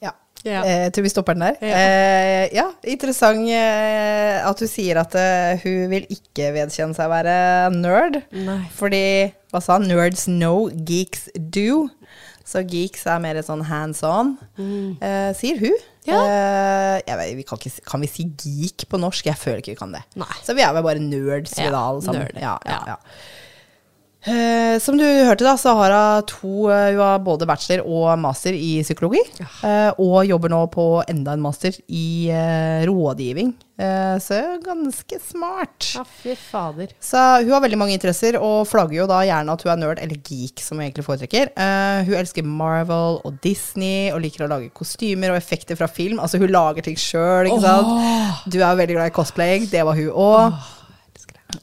Ja. 0.00 0.12
Ja. 0.44 0.62
Eh, 0.64 0.82
jeg 0.82 0.92
tror 0.92 1.02
vi 1.02 1.08
stopper 1.08 1.32
den 1.32 1.42
der. 1.42 1.56
Ja. 1.60 1.78
Eh, 1.78 2.48
ja, 2.54 2.66
interessant 2.84 3.48
eh, 3.48 4.48
at 4.48 4.58
du 4.58 4.66
sier 4.66 5.00
at 5.00 5.14
eh, 5.14 5.58
hun 5.62 5.90
vil 5.90 6.06
ikke 6.10 6.52
vedkjenne 6.54 6.94
seg 6.94 7.06
å 7.06 7.12
være 7.12 7.36
nerd. 7.74 8.22
Nei. 8.32 8.64
Fordi, 8.74 9.04
hva 9.52 9.62
sa 9.62 9.78
han? 9.78 9.86
Nerds 9.90 10.26
know, 10.26 10.68
geeks 10.70 11.28
do. 11.38 11.88
Så 12.48 12.62
geeks 12.64 13.02
er 13.10 13.20
mer 13.20 13.36
sånn 13.44 13.60
hands 13.68 14.00
on, 14.08 14.30
eh, 14.56 15.32
sier 15.36 15.58
hun. 15.60 15.74
Ja. 16.08 16.20
Eh, 16.24 17.16
vet, 17.20 17.34
vi 17.36 17.44
kan, 17.44 17.60
ikke, 17.60 17.82
kan 17.84 18.00
vi 18.00 18.08
si 18.08 18.24
geek 18.40 18.86
på 18.88 19.00
norsk? 19.00 19.26
Jeg 19.28 19.36
føler 19.36 19.60
ikke 19.60 19.74
vi 19.74 19.80
kan 19.82 19.92
det. 19.92 20.00
Nei. 20.16 20.30
Så 20.46 20.56
vi 20.56 20.64
er 20.64 20.72
vel 20.72 20.86
bare 20.86 21.02
nerds, 21.02 21.52
vi 21.58 21.68
da, 21.68 21.82
alle 21.90 22.00
sammen. 22.06 22.24
nerd, 22.24 22.40
Ja, 22.40 22.56
ja, 22.64 22.80
ja. 22.94 22.96
Eh, 24.28 24.78
som 24.82 24.98
du 25.00 25.04
hørte, 25.04 25.46
da, 25.46 25.54
så 25.56 25.72
har 25.78 25.94
hun 25.94 26.26
to 26.28 26.68
eh, 26.68 26.90
Hun 26.92 27.00
har 27.00 27.22
både 27.24 27.46
bachelor 27.48 27.86
og 27.88 28.18
master 28.20 28.52
i 28.56 28.82
psykologi. 28.84 29.22
eh, 29.64 29.90
og 29.98 30.26
jobber 30.28 30.52
nå 30.52 30.60
på 30.74 30.84
enda 31.08 31.32
en 31.36 31.42
master 31.44 31.72
i 31.88 32.28
eh, 32.34 32.84
rådgivning. 32.88 33.54
Eh, 33.78 34.16
så 34.18 34.38
ganske 34.64 35.20
smart. 35.22 35.92
Ja, 35.94 36.02
fy 36.22 36.34
fader. 36.34 36.90
Så 37.00 37.20
hun 37.44 37.52
har 37.54 37.62
veldig 37.62 37.78
mange 37.78 37.94
interesser, 37.94 38.36
og 38.42 38.66
flagger 38.66 39.00
jo 39.04 39.06
da 39.10 39.20
gjerne 39.28 39.54
at 39.54 39.62
hun 39.64 39.72
er 39.76 39.80
nerd, 39.84 40.02
eller 40.02 40.18
geek, 40.26 40.58
som 40.64 40.78
hun 40.80 40.88
egentlig 40.88 41.06
foretrekker. 41.06 41.52
Eh, 41.54 42.00
hun 42.08 42.18
elsker 42.18 42.44
Marvel 42.44 43.20
og 43.22 43.38
Disney, 43.44 44.10
og 44.10 44.20
liker 44.24 44.44
å 44.48 44.50
lage 44.50 44.72
kostymer 44.74 45.30
og 45.32 45.38
effekter 45.38 45.78
fra 45.78 45.86
film. 45.88 46.18
Altså 46.20 46.42
hun 46.42 46.50
lager 46.50 46.84
ting 46.88 46.98
sjøl, 46.98 47.46
ikke 47.52 47.62
sant. 47.64 48.50
Du 48.50 48.58
er 48.58 48.80
veldig 48.82 48.98
glad 48.98 49.12
i 49.12 49.16
cosplaying, 49.20 49.70
det 49.70 49.86
var 49.86 49.96
hun 49.98 50.10
òg. 50.10 50.58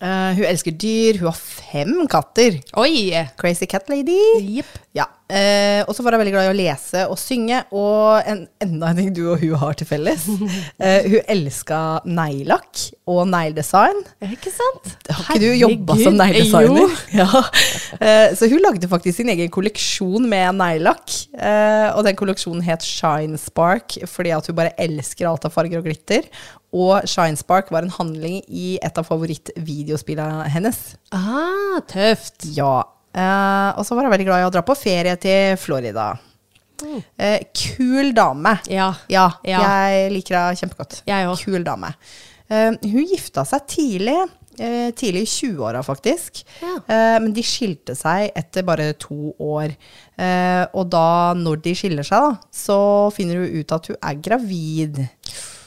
Hun 0.01 0.45
elsker 0.47 0.73
dyr, 0.81 1.19
hun 1.21 1.29
har 1.29 1.37
fem 1.39 1.93
katter. 2.11 2.59
Oi! 2.81 3.13
Crazy 3.37 3.67
cat 3.69 3.89
lady. 3.91 4.19
Yep. 4.41 4.71
Ja. 4.97 5.05
Eh, 5.25 5.81
og 5.87 5.95
så 5.97 6.03
var 6.05 6.13
hun 6.13 6.21
veldig 6.21 6.33
glad 6.35 6.45
i 6.45 6.51
å 6.51 6.57
lese 6.57 7.03
og 7.09 7.17
synge, 7.17 7.63
og 7.73 8.27
en, 8.29 8.43
enda 8.61 8.91
en 8.91 8.99
ting 8.99 9.09
du 9.15 9.23
og 9.31 9.41
hun 9.41 9.55
har 9.61 9.77
til 9.77 9.89
felles. 9.89 10.27
Eh, 10.85 11.05
hun 11.07 11.21
elska 11.31 11.77
neglelakk 12.05 12.81
og 13.09 13.21
negledesign. 13.29 14.01
Ikke 14.27 14.51
sant? 14.53 14.89
Har 15.07 15.37
ikke 15.37 15.39
du 15.41 15.55
jobba 15.55 15.95
som 16.01 16.17
negledesigner? 16.19 16.95
Ja. 17.21 17.41
Eh, 17.97 18.35
så 18.37 18.49
hun 18.51 18.61
lagde 18.63 18.89
faktisk 18.91 19.21
sin 19.21 19.31
egen 19.31 19.49
kolleksjon 19.53 20.27
med 20.29 20.59
neglelakk. 20.59 21.15
Eh, 21.33 21.87
og 21.95 22.03
den 22.07 22.17
kolleksjonen 22.19 22.65
het 22.65 22.85
Shine 22.85 23.39
Spark 23.41 23.97
fordi 24.09 24.33
at 24.35 24.49
hun 24.49 24.57
bare 24.57 24.75
elsker 24.81 25.29
alt 25.29 25.47
av 25.47 25.55
farger 25.55 25.81
og 25.81 25.87
glitter. 25.87 26.27
Og 26.75 27.07
Shine 27.07 27.39
Spark 27.39 27.71
var 27.73 27.87
en 27.87 27.93
handling 27.97 28.41
i 28.51 28.75
et 28.83 28.99
av 28.99 29.07
favorittvideospillene 29.07 30.49
hennes. 30.51 30.81
Ah, 31.15 31.79
tøft. 31.87 32.49
Ja. 32.57 32.83
Eh, 33.15 33.69
og 33.79 33.85
så 33.87 33.95
var 33.95 34.07
hun 34.07 34.11
veldig 34.13 34.27
glad 34.27 34.43
i 34.43 34.47
å 34.49 34.53
dra 34.53 34.63
på 34.67 34.75
ferie 34.77 35.15
til 35.21 35.55
Florida. 35.61 36.11
Uh, 36.85 37.39
kul 37.55 38.09
dame. 38.13 38.57
Ja. 38.67 38.89
Ja, 39.07 39.29
Ja. 39.47 39.61
jeg 39.63 40.11
liker 40.11 40.35
henne 40.35 40.57
kjempegodt. 40.59 40.97
Kul 41.39 41.63
dame. 41.63 41.93
Uh, 42.51 42.75
hun 42.83 43.05
gifta 43.07 43.45
seg 43.47 43.63
tidlig. 43.71 44.17
tidlig 44.55 45.21
i 45.25 45.27
20-åra, 45.27 45.81
faktisk. 45.83 46.37
Ja. 46.61 46.77
Men 47.19 47.33
de 47.35 47.41
skilte 47.43 47.91
seg 47.99 48.29
etter 48.39 48.63
bare 48.63 48.93
to 48.95 49.33
år. 49.43 49.73
Og 50.71 50.85
da, 50.93 51.33
når 51.35 51.59
de 51.65 51.73
skiller 51.75 52.07
seg, 52.07 52.23
da, 52.23 52.37
så 52.55 52.77
finner 53.11 53.41
hun 53.41 53.51
ut 53.59 53.73
at 53.75 53.89
hun 53.91 53.97
er 53.99 54.21
gravid. 54.23 55.01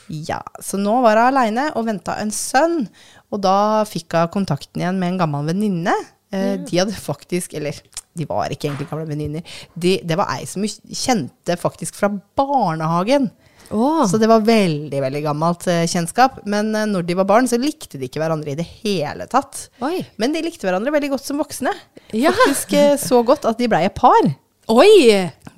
Ja, 0.08 0.40
Så 0.64 0.80
nå 0.80 1.02
var 1.04 1.20
hun 1.20 1.28
aleine 1.34 1.66
og 1.76 1.84
venta 1.84 2.16
en 2.22 2.32
sønn. 2.32 2.86
Og 3.28 3.42
da 3.44 3.84
fikk 3.84 4.16
hun 4.16 4.32
kontakten 4.38 4.80
igjen 4.80 4.96
med 4.96 5.12
en 5.12 5.20
gammel 5.20 5.50
venninne. 5.52 5.92
Eh, 6.30 6.54
De 6.60 6.78
hadde 6.78 6.92
faktisk 6.92 7.54
Eller 7.56 7.76
de 8.18 8.26
var 8.28 8.50
ikke 8.50 8.66
egentlig 8.68 8.88
gamle 8.90 9.06
venninner. 9.08 9.58
De, 9.78 9.98
det 10.02 10.16
var 10.18 10.32
ei 10.34 10.46
som 10.50 10.64
kjente 10.66 11.54
faktisk 11.60 11.94
fra 11.94 12.08
barnehagen. 12.10 13.28
Oh. 13.70 14.00
Så 14.08 14.18
det 14.18 14.26
var 14.30 14.46
veldig 14.46 15.00
veldig 15.04 15.20
gammelt 15.26 15.66
eh, 15.70 15.84
kjennskap. 15.86 16.40
Men 16.48 16.72
eh, 16.74 16.86
når 16.88 17.04
de 17.06 17.16
var 17.18 17.28
barn, 17.28 17.48
så 17.50 17.60
likte 17.60 18.00
de 18.00 18.08
ikke 18.08 18.22
hverandre 18.22 18.54
i 18.54 18.58
det 18.58 18.66
hele 18.80 19.28
tatt. 19.30 19.68
Oi. 19.84 20.00
Men 20.18 20.34
de 20.34 20.42
likte 20.46 20.66
hverandre 20.66 20.94
veldig 20.94 21.12
godt 21.14 21.26
som 21.28 21.38
voksne. 21.42 21.74
Ja. 22.16 22.32
Faktisk 22.34 22.74
eh, 22.78 22.96
så 23.00 23.20
godt 23.26 23.46
at 23.48 23.60
de 23.60 23.68
blei 23.70 23.84
et 23.86 23.96
par. 23.98 24.32
Oi! 24.72 25.12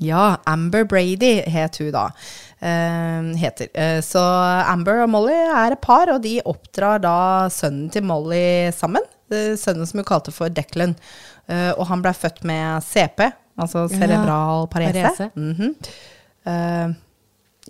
Ja, 0.05 0.27
Amber 0.47 0.85
Brady 0.89 1.39
het 1.51 1.81
hun 1.81 1.91
da. 1.95 2.07
Heter. 2.61 3.71
Så 4.05 4.21
Amber 4.21 5.01
og 5.03 5.09
Molly 5.11 5.35
er 5.35 5.75
et 5.75 5.81
par, 5.83 6.11
og 6.13 6.21
de 6.23 6.37
oppdrar 6.47 7.01
da 7.03 7.15
sønnen 7.53 7.89
til 7.93 8.05
Molly 8.07 8.69
sammen. 8.77 9.03
Eh, 9.31 9.53
sønnen 9.61 9.87
som 9.87 10.01
hun 10.01 10.09
kalte 10.09 10.33
for 10.35 10.53
Declan. 10.53 10.97
Eh, 11.51 11.71
og 11.77 11.87
han 11.91 12.03
blei 12.03 12.13
født 12.17 12.43
med 12.49 12.83
CP, 12.87 13.27
altså 13.61 13.87
cerebral 13.93 14.69
parese. 14.73 15.07
parese. 15.07 15.31
Mm 15.37 15.75
Eh, 16.49 16.89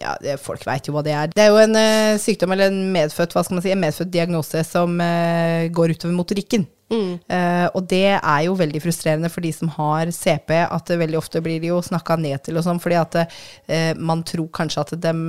ja, 0.00 0.16
det, 0.22 0.38
folk 0.40 0.64
veit 0.66 0.88
jo 0.88 0.94
hva 0.96 1.04
det 1.04 1.12
er. 1.12 1.30
Det 1.34 1.44
er 1.44 1.52
jo 1.52 1.60
en 1.60 1.76
uh, 1.76 2.18
sykdom, 2.20 2.54
eller 2.54 2.72
en 2.72 2.82
medfødt, 2.94 3.34
hva 3.36 3.44
skal 3.44 3.58
man 3.58 3.64
si, 3.64 3.72
en 3.74 3.82
medfødt 3.82 4.12
diagnose 4.14 4.62
som 4.64 4.94
uh, 4.96 5.68
går 5.76 5.96
utover 5.96 6.16
motorikken. 6.16 6.68
Eh, 6.90 7.66
og 7.78 7.84
det 7.86 8.16
er 8.16 8.40
jo 8.48 8.56
veldig 8.58 8.80
frustrerende 8.82 9.28
for 9.30 9.46
de 9.46 9.52
som 9.54 9.68
har 9.76 10.08
CP, 10.10 10.50
at 10.58 10.88
det 10.90 10.96
veldig 10.98 11.20
ofte 11.20 11.38
blir 11.44 11.60
de 11.62 11.68
jo 11.68 11.76
snakka 11.86 12.16
ned 12.18 12.42
til 12.42 12.58
og 12.58 12.64
sånn, 12.66 12.80
fordi 12.82 12.96
at 12.98 13.14
man 14.02 14.24
tror 14.26 14.48
kanskje 14.58 14.82
at, 14.82 14.90
dem, 15.04 15.20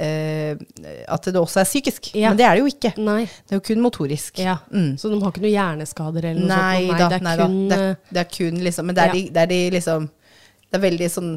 at 0.00 1.28
det 1.28 1.36
også 1.36 1.60
er 1.60 1.68
psykisk. 1.68 2.08
Ja. 2.16 2.32
Men 2.32 2.40
det 2.40 2.46
er 2.48 2.56
det 2.56 2.64
jo 2.64 2.72
ikke. 2.72 2.94
Nei. 3.04 3.18
Det 3.28 3.52
er 3.52 3.60
jo 3.60 3.66
kun 3.68 3.84
motorisk. 3.84 4.40
Ja. 4.40 4.56
Mm. 4.72 4.94
Så 4.96 5.12
de 5.12 5.20
har 5.20 5.34
ikke 5.34 5.44
noen 5.44 5.52
hjerneskader 5.58 6.30
eller 6.30 6.40
noe 6.40 6.56
Nei, 6.56 6.88
sånt? 6.88 6.96
da, 6.96 7.10
det 7.12 7.20
er 7.20 7.28
nei 7.28 7.36
da. 7.42 7.50
Det 7.52 7.80
er, 7.84 7.94
det 8.08 8.24
er 8.24 8.32
kun 8.38 8.64
liksom 8.70 8.88
Men 8.88 8.96
det 8.96 9.04
er, 9.04 9.12
Ja. 9.12 9.18
de, 9.20 9.24
det 9.36 9.44
er 9.44 9.52
de 9.52 9.60
liksom 9.76 10.08
Det 10.08 10.80
er 10.80 10.86
veldig 10.88 11.12
sånn 11.20 11.34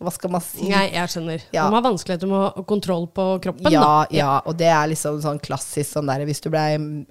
Hva 0.00 0.10
skal 0.14 0.30
man 0.32 0.40
si? 0.40 0.64
Nei, 0.70 0.86
jeg 0.94 1.10
skjønner. 1.12 1.42
Ja. 1.52 1.66
De 1.68 1.76
har 1.76 1.82
vanskeligheter 1.84 2.28
med 2.30 2.56
å 2.56 2.62
kontroll 2.64 3.04
på 3.12 3.26
kroppen. 3.44 3.68
Ja, 3.68 3.82
da. 3.84 4.06
ja, 4.16 4.30
og 4.48 4.56
det 4.56 4.70
er 4.72 4.88
liksom 4.88 5.18
sånn 5.20 5.40
klassisk 5.44 5.90
sånn 5.92 6.08
der 6.08 6.24
hvis 6.24 6.40
du 6.40 6.48
blei 6.52 6.70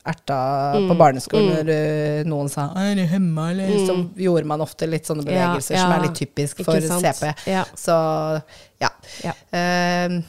erta 0.09 0.39
Mm, 0.79 0.87
på 0.89 0.95
barneskolen 0.97 1.51
når 1.53 1.69
uh, 1.69 2.23
noen 2.29 2.49
sa 2.49 2.69
'er 2.73 2.95
du 2.97 3.03
hemma', 3.09 3.51
eller 3.51 3.85
så 3.85 3.95
gjorde 4.17 4.49
man 4.49 4.61
ofte 4.65 4.87
litt 4.89 5.05
sånne 5.05 5.25
bevegelser 5.25 5.75
Ja, 5.75 5.85
bevegelser 5.85 5.85
som 5.85 5.93
er 5.93 6.03
litt 6.07 6.17
typisk 6.17 6.63
for. 6.65 6.81
CP. 6.81 7.33
Ja. 7.49 7.63
Så 7.77 7.95
ja. 8.81 8.89
Ja. 9.23 9.33
Eh, 9.53 10.21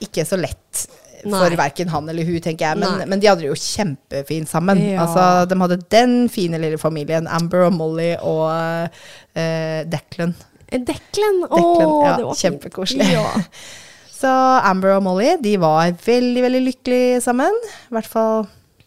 ikke 0.00 0.24
så 0.28 0.36
lett 0.40 0.86
Nei. 1.24 1.38
for 1.40 1.56
verken 1.58 1.88
han 1.88 2.08
eller 2.08 2.24
hun, 2.24 2.40
tenker 2.40 2.68
jeg, 2.70 2.78
men, 2.78 3.08
men 3.08 3.20
de 3.20 3.28
hadde 3.28 3.44
det 3.44 3.48
jo 3.50 3.56
kjempefint 3.60 4.48
sammen. 4.48 4.80
Ja. 4.80 5.04
Altså, 5.06 5.48
de 5.50 5.58
hadde 5.60 5.80
den 5.90 6.28
fine 6.32 6.60
lille 6.62 6.78
familien, 6.78 7.26
Amber 7.28 7.66
og 7.68 7.72
Molly 7.76 8.12
og 8.20 8.48
uh, 8.88 9.80
Declan. 9.90 10.36
Declan. 10.70 11.42
Å, 11.46 11.62
ja, 12.04 12.14
det 12.18 12.26
var 12.26 12.38
kjempekoselig. 12.40 13.08
Ja. 13.14 13.26
Så 14.16 14.30
Amber 14.64 14.94
og 14.96 15.02
Molly 15.04 15.34
de 15.44 15.58
var 15.60 15.90
veldig 16.06 16.44
veldig 16.46 16.62
lykkelige 16.70 17.18
sammen. 17.24 17.52
I 17.90 17.96
hvert 17.96 18.08
fall 18.08 18.46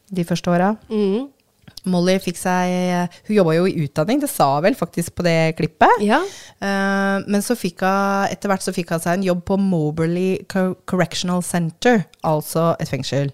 de 0.10 0.26
første 0.26 0.50
åra. 0.52 0.74
Mm. 0.90 1.30
Molly 1.90 2.18
fikk 2.22 2.38
seg 2.40 2.74
Hun 3.30 3.36
jobba 3.38 3.54
jo 3.56 3.68
i 3.70 3.86
utdanning, 3.86 4.20
det 4.20 4.30
sa 4.32 4.50
hun 4.56 4.66
vel 4.66 4.78
faktisk 4.78 5.16
på 5.18 5.26
det 5.26 5.56
klippet. 5.60 6.02
Ja. 6.04 6.20
Uh, 6.60 7.22
men 7.30 7.44
så 7.46 7.56
fikk 7.58 7.86
hun 7.86 8.34
etter 8.34 8.52
hvert 8.52 8.66
så 8.66 8.74
fikk 8.76 8.92
hun 8.94 9.04
seg 9.04 9.20
en 9.20 9.28
jobb 9.30 9.46
på 9.48 9.60
Moberly 9.62 10.42
Correctional 10.50 11.46
Center, 11.46 12.04
altså 12.26 12.74
et 12.82 12.92
fengsel. 12.92 13.32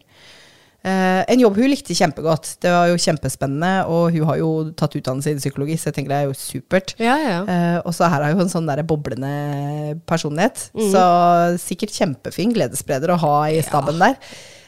Eh, 0.86 1.22
en 1.34 1.42
jobb 1.42 1.56
hun 1.58 1.72
likte 1.72 1.96
kjempegodt. 1.98 2.52
Det 2.62 2.70
var 2.70 2.92
jo 2.92 3.00
kjempespennende, 3.02 3.88
og 3.90 4.14
hun 4.14 4.28
har 4.30 4.38
jo 4.38 4.50
tatt 4.78 4.94
utdannelse 5.00 5.34
i 5.34 5.40
psykologi, 5.40 5.80
så 5.82 5.90
jeg 5.90 5.98
tenker 5.98 6.14
det 6.14 6.20
er 6.20 6.28
jo 6.30 6.36
supert. 6.38 6.94
Ja, 7.02 7.16
ja. 7.18 7.40
Eh, 7.50 7.78
og 7.82 7.96
så 7.98 8.06
her 8.06 8.22
har 8.22 8.36
hun 8.36 8.46
en 8.46 8.52
sånn 8.52 8.70
der 8.70 8.84
boblende 8.86 9.96
personlighet. 10.06 10.68
Mm. 10.78 10.92
Så 10.94 11.06
sikkert 11.64 11.96
kjempefin 11.96 12.54
gledesspreder 12.54 13.16
å 13.16 13.18
ha 13.24 13.34
i 13.50 13.64
staben 13.66 13.98
der. 14.04 14.20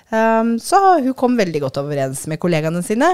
Um, 0.07 0.55
så 0.63 0.79
hun 1.03 1.13
kom 1.19 1.37
veldig 1.37 1.61
godt 1.65 1.81
overens 1.83 2.25
med 2.31 2.39
kollegaene 2.41 2.81
sine. 2.85 3.11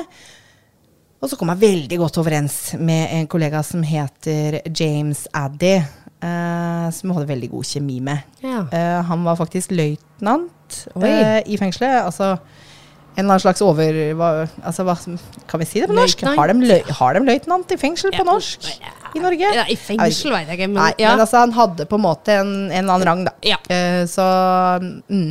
Og 1.24 1.32
så 1.32 1.40
kom 1.40 1.50
hun 1.52 1.60
veldig 1.60 1.98
godt 2.00 2.20
overens 2.22 2.58
med 2.80 3.08
en 3.18 3.30
kollega 3.32 3.64
som 3.66 3.84
heter 3.84 4.62
James 4.70 5.26
Addy. 5.36 5.80
Uh, 6.24 6.88
som 6.96 7.10
hun 7.10 7.18
hadde 7.18 7.34
veldig 7.34 7.50
god 7.52 7.68
kjemi 7.68 7.98
med. 8.00 8.36
ja. 8.46 8.62
Eh, 8.72 9.00
han 9.04 9.26
var 9.26 9.36
faktisk 9.36 9.74
løytnant 9.76 10.86
i 11.44 11.58
fengselet. 11.60 12.06
Altså 12.06 12.38
en 13.14 13.22
eller 13.22 13.36
annen 13.36 13.44
slags 13.44 13.62
over... 13.62 13.98
Hva, 14.18 14.30
altså, 14.66 14.86
hva, 14.88 14.96
kan 15.50 15.62
vi 15.62 15.68
si 15.70 15.82
det 15.84 15.90
på 15.92 15.98
norsk? 15.98 16.24
Løytnant? 16.24 16.40
Har 16.40 16.50
de, 16.50 16.70
løy, 16.72 16.94
har 16.98 17.18
de 17.18 17.22
løytnant 17.28 17.74
i 17.76 17.78
fengsel 17.78 18.14
på 18.14 18.24
Ja, 18.24 18.26
norsk 18.26 18.70
i 19.14 19.22
Norge? 19.22 19.52
Ja, 19.54 19.66
I 19.70 19.76
fengsel 19.78 20.34
veit 20.34 20.50
jeg 20.50 20.58
ikke, 20.58 20.70
men 20.72 20.80
Nei, 20.80 20.94
ja. 20.98 21.12
men 21.14 21.22
altså, 21.22 21.44
han 21.44 21.54
hadde 21.54 21.86
på 21.90 22.00
en 22.00 22.06
måte 22.08 22.40
en, 22.42 22.54
en 22.72 22.80
eller 22.80 22.96
annen 22.96 23.10
rang, 23.12 23.22
da. 23.28 23.36
Ja. 23.46 23.60
Uh, 23.70 24.02
så 24.10 24.26
mm, 25.06 25.30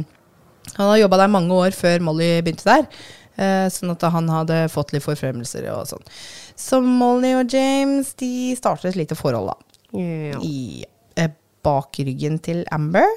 Han 0.77 0.93
har 0.93 1.01
jobba 1.01 1.19
der 1.25 1.35
mange 1.35 1.59
år 1.59 1.75
før 1.75 2.07
Molly 2.07 2.31
begynte 2.45 2.69
der. 2.71 2.87
Uh, 3.35 3.67
sånn 3.73 3.91
at 3.97 4.07
han 4.15 4.31
hadde 4.31 4.61
fått 4.71 4.95
litt 4.95 5.03
forfremmelser 5.03 5.67
og 5.75 5.91
sånn. 5.91 6.07
Så 6.63 6.79
Molly 6.85 7.35
og 7.41 7.51
James 7.51 8.15
de 8.23 8.53
startet 8.61 8.93
et 8.93 9.03
lite 9.03 9.19
forhold, 9.19 9.51
da. 9.51 9.79
Ja. 9.99 10.39
I, 10.39 10.87
uh, 11.19 11.31
bak 11.67 11.99
ryggen 11.99 12.39
til 12.47 12.63
Amber. 12.71 13.11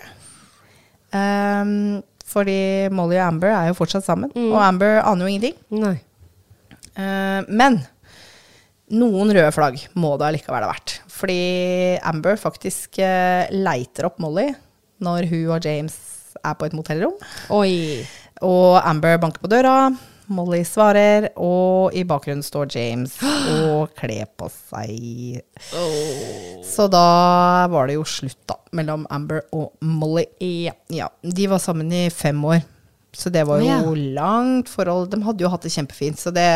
Um, 1.13 2.01
fordi 2.25 2.89
Molly 2.95 3.19
og 3.19 3.27
Amber 3.27 3.51
er 3.53 3.67
jo 3.69 3.77
fortsatt 3.77 4.05
sammen, 4.07 4.31
Mm. 4.35 4.51
og 4.51 4.61
Amber 4.65 5.01
aner 5.05 5.27
jo 5.27 5.31
ingenting. 5.35 5.99
Eh, 6.95 7.41
men 7.49 7.79
noen 8.95 9.31
røde 9.33 9.51
flagg 9.53 9.79
må 9.97 10.13
det 10.19 10.27
allikevel 10.29 10.65
ha 10.65 10.71
vært. 10.71 10.99
Fordi 11.15 11.39
Amber 12.05 12.35
faktisk 12.37 12.99
uh, 12.99 13.45
leiter 13.51 14.05
opp 14.09 14.19
Molly 14.19 14.49
når 15.05 15.27
hun 15.31 15.45
og 15.55 15.63
James 15.65 15.95
er 16.43 16.53
på 16.59 16.67
et 16.67 16.75
motellrom. 16.75 17.15
Oi. 17.55 18.03
Og 18.45 18.75
Amber 18.83 19.17
banker 19.23 19.41
på 19.41 19.49
døra. 19.51 19.89
Molly 20.33 20.61
svarer, 20.67 21.29
og 21.37 21.93
i 21.95 22.03
bakgrunnen 22.07 22.43
står 22.45 22.69
James 22.73 23.17
og 23.69 23.93
kler 23.97 24.27
på 24.37 24.49
seg. 24.51 25.41
Så 26.65 26.87
da 26.91 27.09
var 27.71 27.89
det 27.89 27.97
jo 27.99 28.05
slutt, 28.09 28.39
da, 28.49 28.57
mellom 28.75 29.05
Amber 29.13 29.43
og 29.55 29.73
Molly. 29.85 30.25
Ja. 30.93 31.11
De 31.21 31.49
var 31.51 31.61
sammen 31.63 31.91
i 31.93 32.07
fem 32.13 32.39
år, 32.47 32.63
så 33.15 33.31
det 33.33 33.45
var 33.47 33.63
jo 33.63 33.69
ja. 33.69 33.79
langt 34.17 34.71
forhold. 34.71 35.11
De 35.13 35.21
hadde 35.25 35.45
jo 35.45 35.53
hatt 35.53 35.65
det 35.67 35.75
kjempefint, 35.75 36.21
så 36.21 36.33
det 36.35 36.49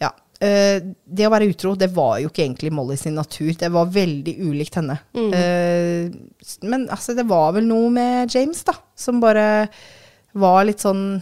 Ja. 0.00 0.14
Eh, 0.40 0.80
det 1.04 1.26
å 1.28 1.32
være 1.34 1.50
utro, 1.50 1.74
det 1.76 1.90
var 1.92 2.14
jo 2.22 2.30
ikke 2.30 2.46
egentlig 2.46 2.72
Molly 2.72 2.96
sin 2.96 3.18
natur. 3.18 3.52
Det 3.52 3.68
var 3.68 3.90
veldig 3.92 4.38
ulikt 4.40 4.78
henne. 4.80 4.96
Mm. 5.12 5.32
Eh, 5.36 6.62
men 6.64 6.88
altså, 6.88 7.12
det 7.12 7.28
var 7.28 7.52
vel 7.58 7.68
noe 7.68 7.90
med 7.92 8.32
James, 8.32 8.64
da, 8.64 8.78
som 8.96 9.20
bare 9.20 9.68
var 10.32 10.64
litt 10.64 10.80
sånn 10.80 11.20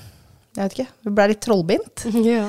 Jeg 0.56 0.62
vet 0.64 0.78
ikke. 0.78 0.90
Hun 1.06 1.16
ble 1.18 1.28
litt 1.32 1.44
trollbindt. 1.44 2.08
ja. 2.28 2.48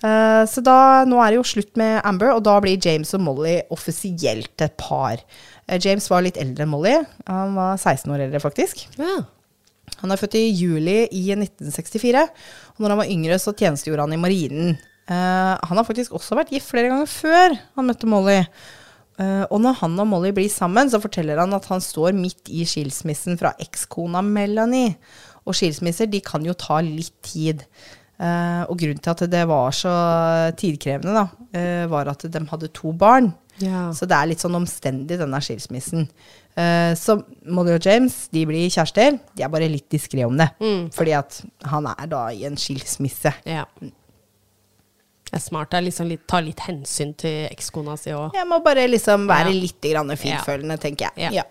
Uh, 0.00 0.46
så 0.48 0.62
da, 0.64 1.04
nå 1.08 1.18
er 1.20 1.32
det 1.32 1.40
jo 1.40 1.48
slutt 1.50 1.74
med 1.76 1.98
Amber, 2.08 2.32
og 2.32 2.44
da 2.46 2.54
blir 2.64 2.80
James 2.80 3.12
og 3.16 3.20
Molly 3.24 3.58
offisielt 3.74 4.64
et 4.64 4.76
par. 4.80 5.20
Uh, 5.68 5.76
James 5.76 6.08
var 6.08 6.24
litt 6.24 6.40
eldre 6.40 6.64
enn 6.64 6.72
Molly. 6.72 6.94
Han 7.28 7.58
var 7.58 7.76
16 7.76 8.08
år 8.14 8.26
eldre, 8.28 8.42
faktisk. 8.42 8.86
ja. 9.00 9.20
Han 10.00 10.14
er 10.14 10.16
født 10.16 10.36
i 10.38 10.46
juli 10.54 11.02
i 11.12 11.26
1964, 11.34 12.20
og 12.72 12.78
når 12.80 12.92
han 12.94 12.98
var 13.02 13.08
yngre, 13.10 13.36
så 13.42 13.52
tjenestegjorde 13.52 14.06
han 14.06 14.14
i 14.14 14.20
marinen. 14.22 14.76
Uh, 15.10 15.58
han 15.58 15.76
har 15.76 15.84
faktisk 15.84 16.14
også 16.16 16.38
vært 16.38 16.52
gift 16.54 16.70
flere 16.70 16.88
ganger 16.88 17.10
før 17.10 17.56
han 17.58 17.88
møtte 17.88 18.08
Molly. 18.08 18.38
Og 19.20 19.58
når 19.60 19.74
han 19.82 19.98
og 20.00 20.06
Molly 20.08 20.30
blir 20.32 20.46
sammen, 20.48 20.88
så 20.88 20.96
forteller 21.02 21.36
han 21.42 21.52
at 21.52 21.66
han 21.68 21.82
står 21.84 22.14
midt 22.16 22.48
i 22.48 22.62
skilsmissen 22.64 23.36
fra 23.36 23.50
ekskona 23.60 24.22
Melanie. 24.24 24.94
Og 25.48 25.56
skilsmisser 25.56 26.10
de 26.10 26.20
kan 26.24 26.44
jo 26.44 26.54
ta 26.58 26.80
litt 26.84 27.14
tid. 27.26 27.64
Uh, 28.20 28.66
og 28.68 28.76
grunnen 28.82 29.00
til 29.00 29.14
at 29.14 29.22
det 29.32 29.46
var 29.48 29.70
så 29.72 29.92
tidkrevende, 30.60 31.14
da, 31.16 31.22
uh, 31.56 31.86
var 31.88 32.10
at 32.12 32.26
de 32.28 32.42
hadde 32.50 32.68
to 32.76 32.92
barn. 32.92 33.30
Ja. 33.60 33.86
Så 33.96 34.04
det 34.08 34.16
er 34.16 34.28
litt 34.28 34.42
sånn 34.44 34.56
omstendig, 34.58 35.16
denne 35.20 35.40
skilsmissen. 35.44 36.04
Uh, 36.56 36.92
så 37.00 37.16
Molly 37.48 37.78
og 37.78 37.86
James 37.86 38.26
de 38.32 38.44
blir 38.48 38.68
kjærester. 38.72 39.16
De 39.36 39.44
er 39.44 39.52
bare 39.52 39.68
litt 39.72 39.88
diskré 39.92 40.26
om 40.28 40.36
det. 40.36 40.50
Mm. 40.60 40.90
Fordi 40.92 41.16
at 41.16 41.40
han 41.72 41.88
er 41.94 42.12
da 42.12 42.26
i 42.36 42.44
en 42.48 42.60
skilsmisse. 42.60 43.32
ja. 43.48 43.64
Det 45.30 45.38
er 45.38 45.42
smart. 45.44 45.68
Det 45.70 45.78
er 45.78 45.84
liksom 45.86 46.08
litt, 46.10 46.22
ta 46.26 46.40
litt 46.42 46.58
hensyn 46.66 47.12
til 47.14 47.44
ekskona 47.52 47.92
si 48.00 48.10
òg. 48.10 48.32
Jeg 48.34 48.48
må 48.50 48.56
bare 48.64 48.88
liksom 48.90 49.28
være 49.30 49.52
Ja. 49.52 49.60
litt 49.62 49.86
grann 49.86 50.10
fintfølende, 50.18 50.76
tenker 50.82 51.12
jeg. 51.20 51.32
Ja. 51.36 51.44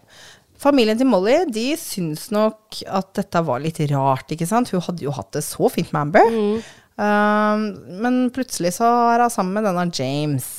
Familien 0.60 1.00
til 1.00 1.08
Molly 1.08 1.38
de 1.48 1.70
syns 1.80 2.28
nok 2.36 2.82
at 2.84 3.14
dette 3.16 3.44
var 3.48 3.62
litt 3.64 3.80
rart, 3.94 4.32
ikke 4.34 4.48
sant. 4.50 4.72
Hun 4.74 4.84
hadde 4.84 5.06
jo 5.06 5.14
hatt 5.16 5.32
det 5.38 5.46
så 5.48 5.70
fint 5.72 5.94
med 5.96 6.02
Amber. 6.10 6.34
Mm. 6.34 6.58
Um, 7.00 7.62
men 8.04 8.18
plutselig 8.36 8.74
så 8.76 8.90
er 9.14 9.24
hun 9.24 9.32
sammen 9.32 9.56
med 9.56 9.70
denne 9.70 9.88
James. 9.96 10.50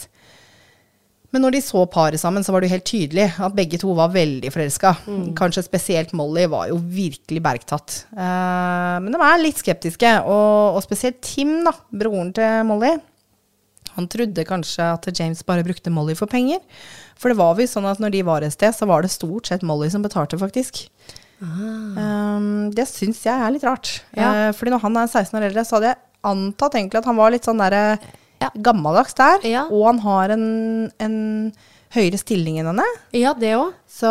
Men 1.30 1.45
når 1.45 1.54
de 1.54 1.61
så 1.62 1.85
paret 1.87 2.19
sammen, 2.19 2.42
så 2.42 2.50
var 2.50 2.62
det 2.62 2.71
jo 2.71 2.75
helt 2.75 2.88
tydelig 2.88 3.26
at 3.38 3.54
begge 3.54 3.78
to 3.78 3.92
var 3.95 4.11
veldig 4.14 4.50
forelska. 4.50 4.95
Mm. 5.04 5.28
Kanskje 5.38 5.66
spesielt 5.69 6.16
Molly 6.16 6.49
var 6.50 6.73
jo 6.73 6.80
virkelig 6.80 7.45
bergtatt. 7.45 8.00
Uh, 8.16 8.97
men 9.04 9.12
de 9.14 9.21
er 9.21 9.45
litt 9.45 9.61
skeptiske, 9.61 10.16
og, 10.25 10.80
og 10.80 10.83
spesielt 10.87 11.21
Tim, 11.28 11.61
da, 11.69 11.76
broren 11.92 12.33
til 12.35 12.64
Molly. 12.66 12.97
Han 13.99 14.09
trodde 14.11 14.49
kanskje 14.49 14.87
at 14.97 15.07
James 15.12 15.45
bare 15.47 15.66
brukte 15.66 15.92
Molly 15.92 16.16
for 16.19 16.30
penger. 16.30 16.64
For 17.21 17.29
det 17.33 17.37
var 17.41 17.57
visst 17.59 17.77
sånn 17.77 17.89
at 17.91 18.00
når 18.00 18.15
de 18.15 18.23
var 18.25 18.45
et 18.47 18.55
sted, 18.55 18.73
så 18.73 18.87
var 18.89 19.05
det 19.05 19.11
stort 19.12 19.50
sett 19.50 19.65
Molly 19.67 19.91
som 19.93 20.00
betalte, 20.05 20.39
faktisk. 20.41 20.87
Um, 21.41 22.71
det 22.77 22.87
syns 22.89 23.21
jeg 23.27 23.35
er 23.35 23.53
litt 23.55 23.65
rart. 23.67 23.99
Ja. 24.17 24.31
Uh, 24.49 24.53
fordi 24.57 24.73
når 24.75 24.83
han 24.87 24.97
er 25.03 25.11
16 25.11 25.37
år 25.39 25.47
eldre, 25.50 25.65
så 25.69 25.77
hadde 25.79 25.91
jeg 25.93 26.00
antatt 26.31 26.77
egentlig 26.77 27.00
at 27.00 27.09
han 27.09 27.19
var 27.21 27.33
litt 27.35 27.47
sånn 27.49 27.61
derre 27.61 27.99
Ja. 28.41 28.49
gammeldags 28.57 29.17
der. 29.19 29.45
Ja. 29.49 29.67
Og 29.69 29.85
han 29.89 29.99
har 30.05 30.33
en, 30.37 30.47
en 31.00 31.17
høyere 31.93 32.21
stilling 32.21 32.61
enn 32.61 32.71
henne. 32.71 32.87
Ja, 33.17 33.35
det 33.37 33.53
òg. 33.59 33.75
Så 33.91 34.09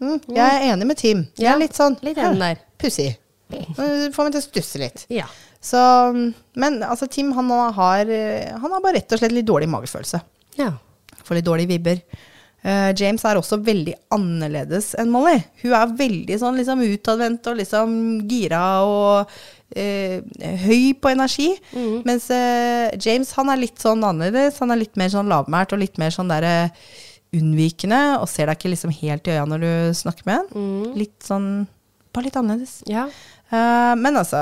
mm, 0.00 0.20
jeg 0.32 0.44
er 0.44 0.68
enig 0.72 0.88
med 0.88 1.00
Team. 1.00 1.26
Jeg 1.36 1.52
er 1.52 1.60
litt 1.60 1.76
sånn 1.76 1.98
litt 2.04 2.16
der. 2.20 2.60
Pussig. 2.80 3.10
Eh, 3.52 4.08
Får 4.14 4.24
meg 4.24 4.32
til 4.36 4.40
å 4.40 4.46
stusse 4.46 4.80
litt. 4.80 5.04
Ja. 5.12 5.26
Så, 5.64 5.80
men 6.60 6.80
altså, 6.84 7.08
Tim 7.08 7.32
han 7.36 7.48
har, 7.76 8.08
eh, 8.08 8.52
han 8.52 8.72
har 8.72 8.80
bare 8.84 8.98
rett 9.00 9.12
og 9.16 9.20
slett 9.20 9.32
litt 9.36 9.48
dårlig 9.48 9.68
magefølelse. 9.76 10.20
ja. 10.60 10.72
Får 11.24 11.40
litt 11.40 11.48
dårlige 11.48 11.74
vibber. 11.74 12.00
Uh, 12.64 12.94
James 12.96 13.20
er 13.28 13.36
også 13.36 13.58
veldig 13.60 13.92
annerledes 14.14 14.94
enn 14.96 15.10
Molly. 15.12 15.36
Hun 15.60 15.74
er 15.76 15.90
veldig 15.98 16.38
sånn 16.40 16.56
liksom 16.56 16.80
utadvendt 16.86 17.50
og 17.50 17.58
liksom 17.58 17.90
gira 18.30 18.62
og 18.88 19.34
uh, 19.76 20.14
høy 20.64 20.94
på 20.96 21.12
energi. 21.12 21.50
Mens 22.08 22.30
uh, 22.32 22.88
James 22.96 23.34
han 23.36 23.52
er 23.52 23.60
litt 23.60 23.84
sånn 23.84 24.00
annerledes. 24.08 24.62
Han 24.64 24.72
er 24.72 24.80
litt 24.80 24.96
mer 24.96 25.12
sånn 25.12 25.28
lavmælt 25.28 25.76
og 25.76 25.82
litt 25.84 26.00
mer 26.00 26.14
sånn 26.16 26.32
derre 26.32 26.54
unnvikende. 27.36 28.00
Og 28.22 28.28
ser 28.32 28.48
deg 28.48 28.56
ikke 28.56 28.72
liksom 28.72 28.96
helt 28.96 29.28
i 29.28 29.36
øya 29.36 29.44
når 29.50 29.66
du 29.66 29.72
snakker 30.00 30.24
med 30.30 30.40
han. 30.40 30.48
Litt 30.96 31.20
sånn 31.26 31.48
Bare 32.14 32.28
litt 32.30 32.36
annerledes. 32.38 32.78
ja. 32.86 33.08
Men 33.50 34.16
altså, 34.20 34.38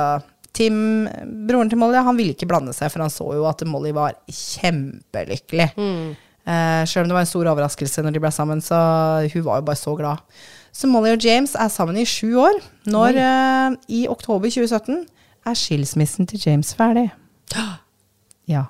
Tim, 0.52 1.06
broren 1.48 1.70
til 1.72 1.80
Molly, 1.80 1.96
han 2.04 2.16
ville 2.18 2.34
ikke 2.36 2.46
blande 2.48 2.74
seg, 2.76 2.92
for 2.92 3.00
han 3.00 3.12
så 3.12 3.24
jo 3.32 3.46
at 3.48 3.64
Molly 3.64 3.94
var 3.96 4.18
kjempelykkelig. 4.28 5.70
Eh, 6.42 6.82
selv 6.90 7.04
om 7.04 7.10
det 7.12 7.16
var 7.16 7.24
en 7.26 7.30
stor 7.30 7.48
overraskelse 7.52 8.02
når 8.02 8.16
de 8.16 8.22
ble 8.24 8.32
sammen, 8.34 8.62
så 8.64 8.76
hun 9.32 9.44
var 9.46 9.60
jo 9.60 9.66
bare 9.68 9.78
så 9.78 9.94
glad. 9.98 10.22
Så 10.72 10.88
Molly 10.88 11.12
og 11.14 11.24
James 11.24 11.54
er 11.54 11.70
sammen 11.70 11.98
i 12.00 12.06
sju 12.08 12.34
år. 12.40 12.58
Når 12.90 13.18
eh, 13.20 13.76
i 14.00 14.04
oktober 14.10 14.50
2017 14.50 15.04
er 15.46 15.58
skilsmissen 15.58 16.28
til 16.30 16.42
James 16.46 16.72
ferdig. 16.78 17.08
Ja. 18.50 18.64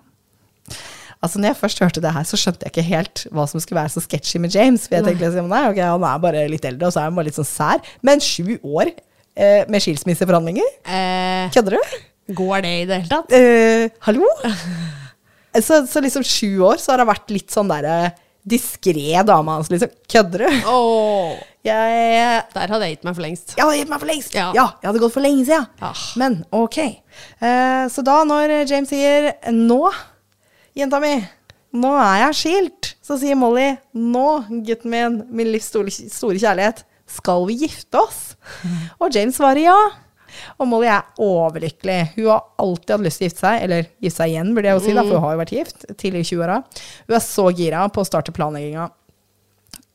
Altså 1.22 1.38
når 1.38 1.52
jeg 1.52 1.60
først 1.60 1.82
hørte 1.84 2.02
det 2.02 2.12
her, 2.16 2.24
så 2.26 2.36
skjønte 2.40 2.66
jeg 2.66 2.72
ikke 2.74 2.88
helt 2.88 3.26
hva 3.30 3.44
som 3.46 3.62
skulle 3.62 3.78
være 3.78 3.92
så 3.94 4.02
sketchy 4.02 4.40
med 4.42 4.54
James. 4.56 4.88
For 4.88 4.98
jeg 4.98 5.06
tenkte 5.06 5.28
liksom, 5.28 5.52
nei, 5.52 5.62
ok, 5.70 5.78
han 5.86 6.06
er 6.08 6.22
bare 6.24 6.46
litt 6.50 6.64
eldre, 6.66 6.88
og 6.88 6.94
så 6.96 7.04
er 7.04 7.10
han 7.10 7.18
bare 7.18 7.28
litt 7.30 7.38
sånn 7.38 7.48
sær. 7.48 7.92
Men 8.02 8.24
sju 8.24 8.56
år 8.58 8.90
eh, 8.90 9.62
med 9.70 9.84
skilsmisseforhandlinger? 9.84 10.74
Eh, 10.82 11.52
Kødder 11.54 11.78
du? 11.78 12.00
går 12.32 12.62
det 12.64 12.72
i 12.80 12.84
det 12.88 12.98
hele 13.02 13.10
tatt? 13.10 13.32
Eh, 13.34 13.88
hallo? 14.06 14.26
Så, 15.60 15.82
så 15.86 16.00
liksom 16.00 16.24
sju 16.24 16.62
år 16.64 16.80
så 16.80 16.94
har 16.94 17.02
det 17.02 17.10
vært 17.10 17.32
litt 17.34 17.52
sånn 17.52 17.68
derre 17.68 18.14
diskré 18.42 19.22
dame 19.26 19.54
hans, 19.54 19.70
liksom. 19.70 19.90
Kødder 20.10 20.46
du? 20.46 20.62
Jeg, 21.62 22.40
der 22.54 22.72
hadde 22.74 22.86
jeg 22.88 22.96
gitt 22.96 23.04
meg 23.06 23.14
for 23.14 23.22
lengst. 23.22 23.52
jeg 23.54 23.62
hadde 23.62 23.78
gitt 23.78 23.92
meg 23.92 24.02
for 24.02 24.10
lengst. 24.10 24.34
Ja. 24.34 24.48
Ja. 24.56 24.64
jeg 24.82 24.90
hadde 24.90 25.02
gått 25.04 25.14
for 25.14 25.24
lenge 25.24 25.44
siden. 25.46 25.68
Ja. 25.78 25.92
Men 26.18 26.40
ok. 26.50 26.78
Uh, 27.38 27.84
så 27.92 28.02
da 28.06 28.16
når 28.26 28.56
James 28.64 28.90
sier 28.90 29.30
nå, 29.54 29.78
jenta 30.78 30.98
mi, 31.02 31.14
nå 31.78 31.92
er 32.02 32.24
jeg 32.26 32.38
skilt, 32.40 32.94
så 33.04 33.16
sier 33.20 33.38
Molly 33.38 33.68
nå, 33.94 34.26
gutten 34.66 34.92
min, 34.92 35.20
min 35.30 35.52
livs 35.54 35.70
store, 35.70 35.92
store 35.92 36.40
kjærlighet, 36.42 36.82
skal 37.12 37.46
vi 37.46 37.60
gifte 37.62 38.00
oss? 38.02 38.32
Og 39.00 39.14
James 39.14 39.38
svarer 39.38 39.68
ja. 39.68 39.78
Og 40.58 40.68
Molly 40.70 40.88
er 40.92 41.02
overlykkelig. 41.22 41.98
Hun 42.16 42.28
har 42.30 42.42
alltid 42.62 42.94
hatt 42.96 43.04
lyst 43.06 43.20
til 43.20 43.26
å 43.26 43.30
gifte 43.30 43.44
seg, 43.46 43.60
eller 43.66 43.86
gifte 44.02 44.16
seg 44.22 44.32
igjen, 44.34 44.54
burde 44.56 44.70
jeg 44.72 44.78
jo 44.78 44.84
si, 44.86 44.94
da, 44.96 45.04
for 45.06 45.18
hun 45.18 45.26
har 45.26 45.36
jo 45.36 45.42
vært 45.42 45.54
gift 45.58 45.86
tidlig 46.00 46.24
i 46.24 46.28
20-åra. 46.32 46.58
Hun 47.08 47.16
er 47.18 47.24
så 47.26 47.46
gira 47.58 47.84
på 47.92 48.04
å 48.04 48.08
starte 48.08 48.34
planlegginga. 48.36 48.88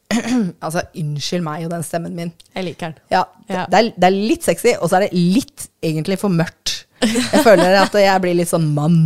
altså, 0.66 0.84
unnskyld 0.98 1.44
meg 1.44 1.66
og 1.68 1.72
den 1.74 1.84
stemmen 1.86 2.14
min. 2.18 2.30
Jeg 2.56 2.68
liker 2.70 2.92
den. 2.94 3.02
Ja, 3.14 3.24
det, 3.48 3.56
Ja. 3.58 3.66
det, 3.72 3.80
er, 3.80 3.90
det 3.98 4.08
er 4.12 4.16
litt 4.32 4.46
sexy, 4.48 4.74
og 4.80 4.90
så 4.92 5.00
er 5.00 5.08
det 5.08 5.16
litt 5.18 5.68
egentlig 5.84 6.20
for 6.22 6.34
mørkt. 6.34 6.67
Jeg 7.02 7.44
føler 7.46 7.76
at 7.82 7.94
jeg 8.00 8.22
blir 8.24 8.34
litt 8.40 8.50
sånn 8.50 8.68
mann. 8.74 8.98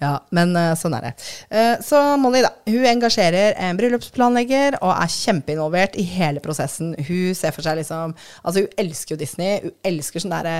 Ja, 0.00 0.14
men 0.34 0.54
eh, 0.56 0.72
sånn 0.80 0.94
er 0.96 1.02
det. 1.08 1.12
Eh, 1.50 1.74
så 1.84 2.00
Molly, 2.20 2.40
da. 2.44 2.50
Hun 2.66 2.86
engasjerer 2.88 3.54
en 3.66 3.76
bryllupsplanlegger 3.78 4.78
og 4.80 4.92
er 4.94 5.10
kjempeinvolvert 5.12 5.96
i 6.00 6.04
hele 6.16 6.40
prosessen. 6.44 6.94
Hun 7.08 7.34
ser 7.36 7.52
for 7.56 7.62
seg 7.66 7.76
liksom 7.82 8.14
Altså, 8.46 8.60
hun 8.64 8.68
elsker 8.80 9.14
jo 9.14 9.18
Disney. 9.20 9.60
Hun 9.64 9.72
elsker 9.90 10.20
sånn 10.24 10.32
derre 10.34 10.56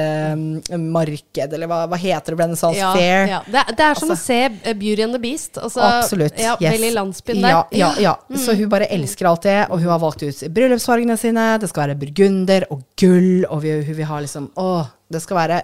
renessansemarked, 0.00 1.52
eller 1.56 1.66
hva, 1.70 1.80
hva 1.90 1.98
heter 2.00 2.34
det? 2.34 2.40
Renaissance 2.44 2.78
Ja, 2.78 2.92
Fair. 2.94 3.26
ja. 3.28 3.40
Det, 3.46 3.64
det 3.76 3.84
er 3.86 3.94
som 3.98 4.10
Altså- 4.10 4.22
å 4.22 4.26
se 4.26 4.40
eh, 4.70 4.74
Beauty 4.74 5.02
and 5.04 5.14
the 5.14 5.20
Beast. 5.22 5.58
Altså, 5.58 5.80
Absolutt. 5.84 6.38
Ja, 6.40 6.56
yes. 6.60 6.72
Veldig 6.78 6.92
landsbyen 6.96 7.42
der. 7.42 7.50
Ja, 7.50 7.64
ja, 7.72 7.90
ja. 8.00 8.14
Så 8.36 8.54
hun 8.58 8.68
bare 8.72 8.86
elsker 8.90 9.26
alt 9.30 9.42
det, 9.46 9.58
og 9.70 9.80
hun 9.80 9.88
har 9.90 9.98
valgt 10.02 10.22
ut 10.22 10.40
bryllupsfargene 10.54 11.16
sine. 11.20 11.58
Det 11.60 11.68
skal 11.70 11.88
være 11.88 11.98
burgunder 12.00 12.64
og 12.70 12.82
gull, 13.00 13.44
og 13.50 13.62
vi, 13.64 13.70
hun 13.84 13.96
vil 13.96 14.04
ha 14.10 14.20
liksom 14.20 14.50
Å, 14.60 14.68
det 15.10 15.22
skal 15.24 15.40
være 15.40 15.60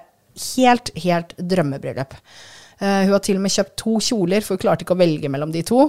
helt, 0.56 0.92
helt 1.02 1.32
drømmebryllup. 1.38 2.14
Uh, 2.80 3.06
hun 3.06 3.14
har 3.14 3.24
til 3.24 3.40
og 3.40 3.46
med 3.46 3.54
kjøpt 3.54 3.76
to 3.80 3.96
kjoler, 4.04 4.44
for 4.44 4.56
hun 4.56 4.64
klarte 4.66 4.86
ikke 4.86 4.96
å 4.96 5.00
velge 5.00 5.32
mellom 5.32 5.54
de 5.54 5.64
to. 5.66 5.86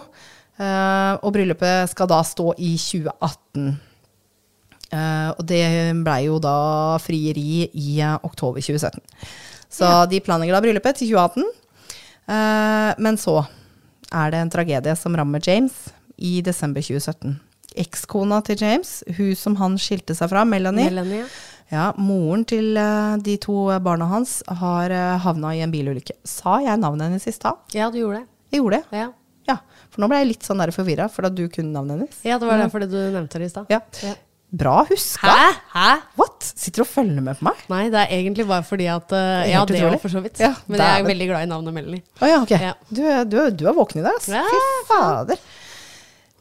Uh, 0.58 1.14
og 1.22 1.34
bryllupet 1.36 1.92
skal 1.92 2.10
da 2.10 2.22
stå 2.26 2.54
i 2.58 2.74
2018. 2.80 3.70
Uh, 4.88 5.30
og 5.36 5.44
det 5.50 5.66
blei 6.06 6.22
jo 6.30 6.38
da 6.40 6.56
frieri 7.04 7.68
i 7.68 7.98
eh, 8.00 8.14
oktober 8.24 8.64
2017. 8.64 9.02
Så 9.68 9.88
de 10.08 10.22
planlegger 10.24 10.56
da 10.56 10.62
bryllupet 10.64 11.02
til 11.02 11.12
2018. 11.12 11.44
Eh, 12.28 12.94
men 13.04 13.20
så 13.20 13.42
er 14.12 14.32
det 14.32 14.42
en 14.42 14.52
tragedie 14.52 14.96
som 15.00 15.16
rammer 15.16 15.44
James 15.44 15.76
i 16.18 16.40
desember 16.46 16.84
2017. 16.84 17.38
Ekskona 17.78 18.40
til 18.48 18.64
James, 18.64 19.02
hun 19.18 19.36
som 19.38 19.58
han 19.60 19.78
skilte 19.82 20.16
seg 20.18 20.32
fra, 20.32 20.44
Melanie, 20.48 20.90
Melanie. 20.90 21.28
Ja, 21.72 21.90
moren 22.00 22.46
til 22.48 22.78
eh, 22.80 23.16
de 23.24 23.38
to 23.44 23.66
barna 23.84 24.08
hans, 24.12 24.40
har 24.62 24.94
uh, 24.94 25.18
havna 25.24 25.54
i 25.58 25.64
en 25.66 25.74
bilulykke. 25.74 26.16
Sa 26.28 26.62
jeg 26.64 26.80
navnet 26.80 27.10
hennes 27.10 27.28
i 27.28 27.34
stad? 27.36 27.60
Ja, 27.76 27.90
du 27.92 28.00
gjorde 28.00 28.22
det. 28.22 28.28
Jeg 28.54 28.62
gjorde 28.64 28.80
det. 28.80 29.02
Ja, 29.04 29.10
Ja, 29.48 29.58
for 29.92 30.04
nå 30.04 30.10
ble 30.12 30.22
jeg 30.22 30.32
litt 30.34 30.48
sånn 30.48 30.64
forvirra, 30.76 31.10
for 31.12 31.28
da 31.28 31.32
du 31.32 31.46
kunne 31.52 31.72
navnet 31.72 31.98
hennes. 31.98 32.24
ja 32.24 32.40
det 32.40 32.48
var 32.48 32.80
det 32.84 32.90
du 32.92 32.98
nevnte 33.16 33.40
det 33.40 33.48
i 33.48 33.52
stad. 33.52 33.70
Ja. 33.72 33.82
Ja. 34.04 34.16
Bra 34.48 34.86
huska! 34.88 35.28
Hæ? 35.28 35.48
Hæ? 35.74 35.88
What? 36.16 36.44
Sitter 36.56 36.80
du 36.80 36.86
og 36.86 36.88
følger 36.88 37.20
med 37.24 37.36
på 37.36 37.44
meg? 37.50 37.64
Nei, 37.68 37.82
det 37.92 38.00
er 38.00 38.14
egentlig 38.16 38.46
bare 38.48 38.64
fordi 38.64 38.86
at 38.88 39.12
eh, 39.12 39.32
er 39.44 39.50
Ja, 39.52 39.64
det 39.68 39.82
òg, 39.84 39.98
for 40.00 40.14
så 40.14 40.22
vidt. 40.24 40.40
Ja, 40.40 40.54
Men 40.72 40.80
jeg 40.80 41.02
er 41.02 41.08
veldig 41.10 41.28
glad 41.34 41.44
i 41.44 41.50
navnet 41.52 41.76
Melanie. 41.76 42.04
Å 42.22 42.30
ja, 42.32 42.38
ok. 42.46 42.54
Ja. 42.56 42.74
Du, 42.88 43.02
du, 43.28 43.38
du 43.60 43.66
er 43.68 43.76
våken 43.76 44.00
i 44.00 44.06
dag, 44.06 44.16
altså. 44.16 44.38
Ja, 44.40 44.46
Fy 44.48 44.86
fader. 44.88 45.44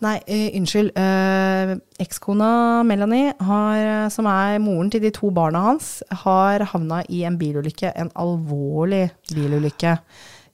Nei, 0.05 0.17
uh, 0.29 0.49
unnskyld. 0.59 0.91
Uh, 0.93 1.79
Ekskona 2.03 2.83
Melanie, 2.85 3.31
har, 3.41 3.77
eh, 3.81 4.09
som 4.13 4.27
er 4.29 4.59
moren 4.61 4.91
til 4.93 5.01
de 5.01 5.11
to 5.15 5.31
barna 5.33 5.63
hans, 5.71 6.03
har 6.25 6.67
havna 6.73 7.01
i 7.09 7.23
en 7.25 7.39
bilulykke. 7.41 7.95
En 7.97 8.11
alvorlig 8.13 9.07
bilulykke. 9.33 9.97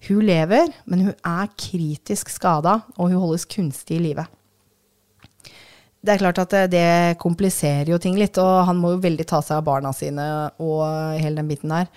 Hun 0.07 0.23
lever, 0.27 0.71
men 0.87 1.09
hun 1.09 1.17
er 1.27 1.51
kritisk 1.59 2.31
skada, 2.31 2.81
og 2.97 3.11
hun 3.11 3.19
holdes 3.19 3.49
kunstig 3.51 3.99
i 3.99 4.05
live. 4.07 4.27
Det 6.03 6.15
er 6.15 6.23
klart 6.23 6.39
at 6.43 6.71
det, 6.71 7.19
kompliserer 7.19 7.91
jo 7.91 7.99
ting 8.03 8.15
litt, 8.19 8.39
og 8.39 8.67
han 8.67 8.79
må 8.79 8.95
jo 8.95 9.03
veldig 9.03 9.27
ta 9.27 9.43
seg 9.43 9.59
av 9.59 9.67
barna 9.67 9.93
sine 9.95 10.25
og 10.63 11.19
hele 11.19 11.39
den 11.43 11.51
biten 11.51 11.75
der. 11.75 11.91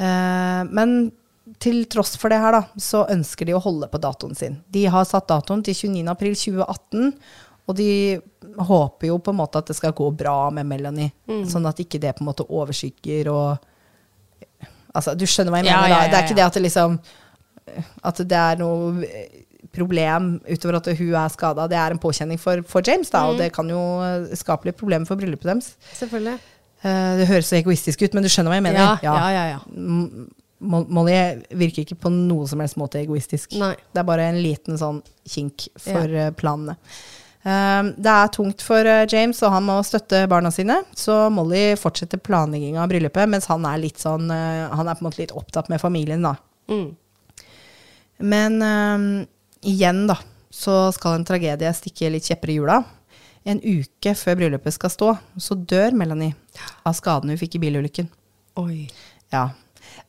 Uh, 0.00 0.62
men 0.70 1.10
til 1.58 1.84
tross 1.90 2.14
for 2.20 2.30
det 2.32 2.38
her, 2.40 2.52
da, 2.52 2.62
så 2.80 3.06
ønsker 3.10 3.48
de 3.48 3.54
å 3.56 3.62
holde 3.62 3.88
på 3.90 3.98
datoen 4.02 4.36
sin. 4.38 4.60
De 4.70 4.84
har 4.92 5.04
satt 5.08 5.28
datoen 5.28 5.64
til 5.66 5.74
29.4.2018, 5.74 7.14
og 7.70 7.76
de 7.78 7.90
håper 8.70 9.10
jo 9.10 9.18
på 9.22 9.32
en 9.34 9.38
måte 9.40 9.60
at 9.60 9.68
det 9.70 9.76
skal 9.78 9.94
gå 9.96 10.08
bra 10.18 10.50
med 10.54 10.66
Melanie, 10.70 11.12
sånn 11.50 11.66
at 11.70 11.80
ikke 11.82 12.00
det 12.02 12.14
på 12.16 12.24
en 12.24 12.30
måte 12.32 12.46
overskygger 12.48 13.32
og 13.34 13.66
Altså, 14.90 15.12
du 15.14 15.22
skjønner 15.22 15.54
hva 15.54 15.58
jeg 15.60 15.68
Ja, 15.68 15.76
mener, 15.84 15.92
ja, 15.92 15.98
da. 16.02 16.06
Det 16.10 16.16
er 16.18 16.24
ikke 16.26 16.34
det 16.34 16.42
at 16.42 16.56
det 16.56 16.62
liksom 16.64 16.96
At 18.10 18.20
det 18.26 18.38
er 18.40 18.56
noe 18.58 19.04
eh, 19.06 19.44
problem 19.70 20.32
utover 20.50 20.80
at 20.80 20.88
hun 20.98 21.12
er 21.14 21.28
skada. 21.30 21.68
Det 21.70 21.78
er 21.78 21.94
en 21.94 22.00
påkjenning 22.02 22.40
for, 22.42 22.58
for 22.66 22.82
James, 22.82 23.06
da, 23.12 23.20
og 23.30 23.38
det 23.38 23.52
kan 23.54 23.70
jo 23.70 23.78
eh, 24.02 24.32
skape 24.34 24.66
litt 24.66 24.78
problemer 24.80 25.06
for 25.06 25.20
bryllupet 25.20 25.46
deres. 25.46 25.68
Selvfølgelig. 25.94 26.40
Eh, 26.82 27.12
det 27.20 27.28
høres 27.30 27.52
så 27.52 27.60
egoistisk 27.60 28.02
ut, 28.02 28.16
men 28.18 28.26
du 28.26 28.30
skjønner 28.32 28.50
hva 28.50 28.58
jeg 28.58 28.66
mener? 28.66 28.98
Ja, 29.06 29.14
ja, 29.30 29.44
ja. 29.52 29.60
Molly 30.60 31.16
virker 31.56 31.86
ikke 31.86 31.98
på 32.04 32.12
noe 32.12 32.44
som 32.48 32.60
helst 32.60 32.76
måte 32.80 33.00
egoistisk. 33.00 33.56
Nei. 33.60 33.72
Det 33.90 34.02
er 34.02 34.08
bare 34.08 34.28
en 34.28 34.40
liten 34.44 34.76
sånn 34.80 35.00
kink 35.28 35.70
for 35.80 36.12
ja. 36.12 36.28
planene. 36.36 36.76
Um, 37.40 37.94
det 37.96 38.12
er 38.12 38.32
tungt 38.34 38.60
for 38.60 38.84
eh, 38.84 39.06
James, 39.08 39.38
og 39.46 39.54
han 39.54 39.64
må 39.64 39.78
støtte 39.86 40.26
barna 40.28 40.50
sine. 40.52 40.82
Så 40.92 41.14
Molly 41.32 41.72
fortsetter 41.80 42.20
planlegginga 42.20 42.82
av 42.82 42.90
bryllupet, 42.92 43.30
mens 43.32 43.48
han 43.48 43.64
er 43.64 43.80
litt 43.80 44.02
sånn 44.02 44.28
uh, 44.28 44.68
Han 44.76 44.90
er 44.90 44.98
på 44.98 45.06
en 45.06 45.08
måte 45.08 45.22
litt 45.22 45.32
opptatt 45.32 45.70
med 45.72 45.80
familien, 45.80 46.26
da. 46.26 46.34
Mm. 46.68 46.90
Men 48.20 48.60
um, 48.60 49.08
igjen, 49.64 50.04
da, 50.10 50.18
så 50.52 50.90
skal 50.92 51.16
en 51.16 51.24
tragedie 51.28 51.72
stikke 51.76 52.12
litt 52.12 52.28
kjepper 52.28 52.52
i 52.52 52.58
hjula. 52.58 52.82
En 53.48 53.62
uke 53.64 54.12
før 54.20 54.36
bryllupet 54.42 54.76
skal 54.76 54.92
stå, 54.92 55.14
så 55.40 55.56
dør 55.56 55.96
Melanie 55.96 56.36
av 56.84 56.92
skaden 56.98 57.32
hun 57.32 57.40
fikk 57.40 57.56
i 57.56 57.64
bilulykken. 57.64 58.12
Oi. 58.60 58.84
Ja. 59.32 59.48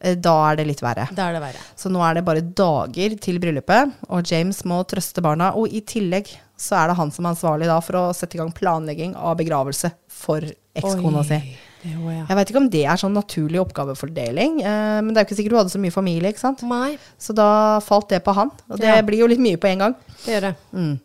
Eh, 0.01 0.15
da 0.15 0.35
er 0.51 0.55
det 0.57 0.67
litt 0.67 0.81
verre. 0.83 1.07
Da 1.15 1.29
er 1.29 1.33
det 1.37 1.41
verre. 1.43 1.61
Så 1.77 1.89
nå 1.93 2.01
er 2.03 2.15
det 2.19 2.25
bare 2.25 2.41
dager 2.41 3.15
til 3.21 3.39
bryllupet, 3.39 3.93
og 4.09 4.23
James 4.31 4.63
må 4.65 4.81
trøste 4.89 5.21
barna. 5.21 5.53
Og 5.55 5.67
i 5.71 5.81
tillegg 5.81 6.27
så 6.61 6.75
er 6.83 6.87
det 6.91 6.97
han 6.97 7.11
som 7.11 7.25
er 7.25 7.33
ansvarlig 7.35 7.67
da 7.71 7.79
for 7.81 7.93
å 7.97 8.05
sette 8.13 8.35
i 8.37 8.41
gang 8.41 8.51
planlegging 8.53 9.15
av 9.15 9.37
begravelse 9.39 9.91
for 10.07 10.41
ekskona 10.77 11.23
si. 11.25 11.39
Var 11.81 12.11
jeg. 12.13 12.25
Jeg 12.29 12.37
veit 12.37 12.49
ikke 12.51 12.59
om 12.61 12.69
det 12.69 12.83
er 12.85 12.99
sånn 13.01 13.15
naturlig 13.17 13.57
oppgavefordeling, 13.63 14.59
eh, 14.61 14.99
men 15.01 15.07
det 15.15 15.17
er 15.17 15.23
jo 15.25 15.29
ikke 15.31 15.37
sikkert 15.39 15.55
hun 15.55 15.61
hadde 15.63 15.73
så 15.73 15.79
mye 15.81 15.95
familie, 15.95 16.29
ikke 16.29 16.43
sant. 16.43 16.61
Nei, 16.69 16.97
Så 17.17 17.33
da 17.33 17.79
falt 17.81 18.09
det 18.13 18.23
på 18.23 18.35
han, 18.37 18.51
og 18.69 18.77
det 18.77 18.85
Ja. 18.95 19.01
blir 19.01 19.17
jo 19.17 19.27
litt 19.27 19.39
mye 19.41 19.57
på 19.57 19.67
en 19.71 19.79
gang. 19.79 19.95
det 20.25 20.35
gjør 20.35 20.41
det. 20.41 20.99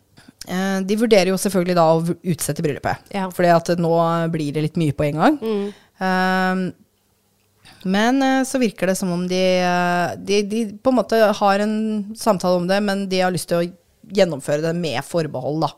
Eh, 0.47 0.79
De 0.81 0.95
vurderer 0.95 1.27
jo 1.33 1.35
selvfølgelig 1.41 1.75
da 1.75 1.81
å 1.81 2.15
utsette 2.23 2.61
bryllupet, 2.61 2.97
Ja. 3.11 3.25
at 3.27 3.67
nå 3.79 4.29
blir 4.31 4.53
det 4.53 4.61
litt 4.61 4.75
mye 4.77 4.93
på 4.93 5.03
en 5.05 5.15
gang. 5.15 5.73
Eh, 5.99 6.71
Men 7.87 8.21
eh, 8.23 8.43
så 8.47 8.61
virker 8.61 8.91
det 8.91 8.97
som 8.99 9.11
om 9.15 9.25
de, 9.29 9.43
eh, 9.63 10.15
de, 10.19 10.41
de 10.47 10.63
på 10.77 10.93
en 10.93 10.99
måte 10.99 11.19
har 11.41 11.63
en 11.63 11.77
samtale 12.17 12.61
om 12.61 12.67
det, 12.69 12.79
men 12.83 13.05
de 13.11 13.21
har 13.23 13.33
lyst 13.33 13.49
til 13.51 13.61
å 13.61 13.67
gjennomføre 14.17 14.63
det 14.63 14.73
med 14.77 15.03
forbehold, 15.05 15.65
da. 15.65 15.71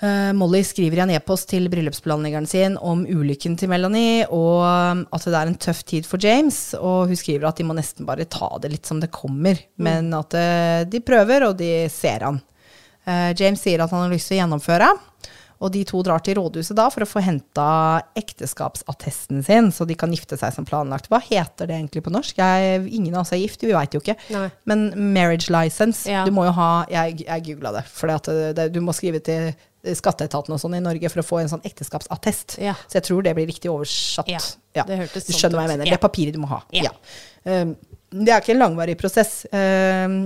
Eh, 0.00 0.32
Molly 0.36 0.60
skriver 0.64 1.00
i 1.00 1.04
en 1.06 1.12
e-post 1.16 1.48
til 1.48 1.70
bryllupsplanleggeren 1.72 2.48
sin 2.48 2.74
om 2.76 3.06
ulykken 3.08 3.54
til 3.56 3.70
Melanie, 3.72 4.26
og 4.28 4.60
um, 4.60 5.04
at 5.08 5.24
det 5.24 5.38
er 5.38 5.52
en 5.52 5.56
tøff 5.66 5.80
tid 5.88 6.08
for 6.08 6.20
James. 6.20 6.58
Og 6.76 7.12
hun 7.12 7.16
skriver 7.16 7.48
at 7.48 7.56
de 7.60 7.64
må 7.68 7.76
nesten 7.76 8.08
bare 8.08 8.28
ta 8.28 8.50
det 8.60 8.74
litt 8.74 8.88
som 8.88 9.00
det 9.00 9.12
kommer, 9.14 9.60
men 9.80 10.12
at 10.16 10.36
uh, 10.36 10.82
de 10.84 11.00
prøver, 11.04 11.48
og 11.48 11.56
de 11.60 11.88
ser 11.92 12.26
han. 12.28 12.42
Uh, 13.08 13.32
James 13.38 13.62
sier 13.62 13.80
at 13.80 13.94
han 13.94 14.04
har 14.04 14.12
lyst 14.12 14.28
til 14.28 14.36
å 14.36 14.42
gjennomføre, 14.42 14.92
og 15.60 15.72
de 15.72 15.84
to 15.88 16.02
drar 16.04 16.20
til 16.24 16.36
rådhuset 16.38 16.76
da 16.76 16.88
for 16.92 17.04
å 17.04 17.08
få 17.08 17.22
henta 17.24 17.66
ekteskapsattesten 18.18 19.42
sin, 19.46 19.70
så 19.72 19.86
de 19.88 19.94
kan 19.98 20.12
gifte 20.12 20.36
seg 20.38 20.52
som 20.54 20.66
planlagt. 20.68 21.08
Hva 21.12 21.20
heter 21.24 21.68
det 21.68 21.78
egentlig 21.78 22.04
på 22.06 22.12
norsk? 22.12 22.36
Jeg, 22.40 22.82
ingen 22.92 23.14
av 23.14 23.24
oss 23.24 23.32
er 23.32 23.40
gift, 23.40 23.64
vi 23.64 23.72
veit 23.76 23.94
jo 23.96 24.02
ikke. 24.02 24.16
Nei. 24.34 24.50
Men 24.68 24.90
marriage 25.14 25.48
license, 25.52 26.06
Ja. 26.10 26.24
du 26.24 26.30
må 26.30 26.44
jo 26.46 26.52
ha 26.52 26.86
Jeg, 26.90 27.24
jeg 27.26 27.44
googla 27.44 27.72
det, 27.72 27.84
for 27.88 28.06
det, 28.08 28.72
du 28.72 28.80
må 28.80 28.92
skrive 28.94 29.20
til 29.24 29.54
skatteetaten 29.94 30.52
og 30.52 30.58
sånn 30.60 30.76
i 30.76 30.80
Norge 30.82 31.08
for 31.12 31.22
å 31.22 31.26
få 31.26 31.40
en 31.40 31.48
sånn 31.48 31.62
ekteskapsattest. 31.66 32.58
Ja. 32.62 32.74
Så 32.88 32.98
jeg 32.98 33.06
tror 33.06 33.22
det 33.22 33.34
blir 33.38 33.46
riktig 33.46 33.70
oversatt. 33.70 34.28
Ja, 34.74 34.84
det 34.84 34.98
hørtes 34.98 35.26
du 35.26 35.32
sånn 35.32 35.40
skjønner 35.40 35.60
hva 35.60 35.66
jeg 35.68 35.78
mener. 35.78 35.84
Det 35.90 35.94
er 35.98 36.02
papiret 36.02 36.34
du 36.34 36.40
må 36.42 36.50
ha. 36.50 36.62
Ja. 36.74 36.90
Ja. 37.46 37.62
Um, 37.62 37.76
det 38.14 38.30
er 38.30 38.38
ikke 38.38 38.52
en 38.54 38.60
langvarig 38.62 38.94
prosess. 39.00 39.44
Um, 39.50 40.20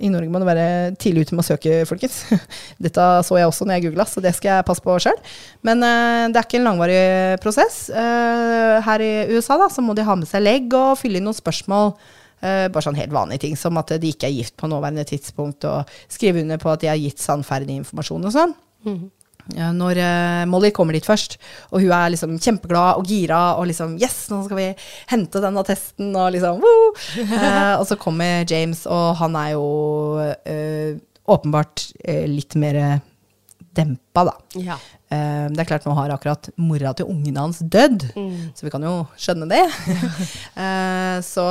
I 0.00 0.08
Norge 0.08 0.30
må 0.32 0.40
du 0.40 0.46
være 0.48 0.94
tidlig 1.00 1.26
ute 1.26 1.36
med 1.36 1.44
å 1.44 1.46
søke, 1.50 1.82
folkens. 1.88 2.22
Dette 2.84 3.08
så 3.26 3.36
jeg 3.36 3.48
også 3.50 3.66
når 3.68 3.76
jeg 3.76 3.84
googla, 3.86 4.06
så 4.08 4.22
det 4.24 4.32
skal 4.36 4.54
jeg 4.54 4.66
passe 4.70 4.84
på 4.84 4.96
sjøl. 5.04 5.20
Men 5.66 5.84
uh, 5.84 6.24
det 6.32 6.40
er 6.40 6.48
ikke 6.48 6.62
en 6.62 6.68
langvarig 6.70 7.02
prosess. 7.44 7.86
Uh, 7.92 8.80
her 8.86 9.04
i 9.04 9.12
USA 9.34 9.58
da, 9.60 9.68
så 9.72 9.84
må 9.84 9.96
de 9.96 10.06
ha 10.06 10.16
med 10.16 10.30
seg 10.30 10.46
legg 10.46 10.72
og 10.78 10.96
fylle 11.00 11.20
inn 11.20 11.28
noen 11.28 11.36
spørsmål. 11.36 11.92
Uh, 12.40 12.66
bare 12.72 12.84
sånn 12.86 12.98
helt 12.98 13.12
vanlige 13.12 13.44
ting, 13.44 13.58
som 13.60 13.76
at 13.80 13.92
de 14.00 14.14
ikke 14.14 14.30
er 14.30 14.38
gift 14.38 14.56
på 14.60 14.68
nåværende 14.72 15.04
tidspunkt, 15.08 15.68
og 15.68 15.92
skrive 16.12 16.40
under 16.40 16.62
på 16.62 16.72
at 16.72 16.86
de 16.86 16.92
har 16.92 17.00
gitt 17.00 17.20
sannferdig 17.20 17.82
informasjon 17.82 18.30
og 18.30 18.34
sånn. 18.34 18.56
Ja, 19.52 19.68
når 19.76 19.98
uh, 20.00 20.42
Molly 20.48 20.70
kommer 20.72 20.96
dit 20.96 21.04
først, 21.04 21.36
og 21.68 21.82
hun 21.82 21.92
er 21.92 22.12
liksom 22.14 22.38
kjempeglad 22.40 23.00
og 23.00 23.08
gira 23.08 23.40
og 23.58 23.68
liksom 23.68 23.98
Yes, 24.00 24.24
nå 24.32 24.40
skal 24.46 24.60
vi 24.60 24.68
hente 25.10 25.42
den 25.44 25.58
attesten, 25.60 26.14
og 26.16 26.30
liksom 26.32 26.62
woo! 26.64 26.92
Uh, 27.20 27.74
Og 27.80 27.84
så 27.90 27.98
kommer 28.00 28.46
James, 28.48 28.86
og 28.88 29.18
han 29.20 29.36
er 29.36 29.50
jo 29.54 29.66
uh, 30.32 30.94
åpenbart 31.28 31.88
litt 32.28 32.56
mer 32.60 32.78
dempa, 33.74 34.26
da. 34.28 34.34
Ja. 34.60 34.76
Det 35.08 35.62
er 35.62 35.66
klart, 35.66 35.86
nå 35.86 35.94
har 35.96 36.12
akkurat 36.12 36.50
mora 36.60 36.92
til 36.96 37.08
ungen 37.08 37.38
hans 37.38 37.62
dødd, 37.62 38.04
så 38.12 38.66
vi 38.66 38.72
kan 38.72 38.84
jo 38.84 38.92
skjønne 39.18 39.48
det. 39.48 39.62
så 41.32 41.46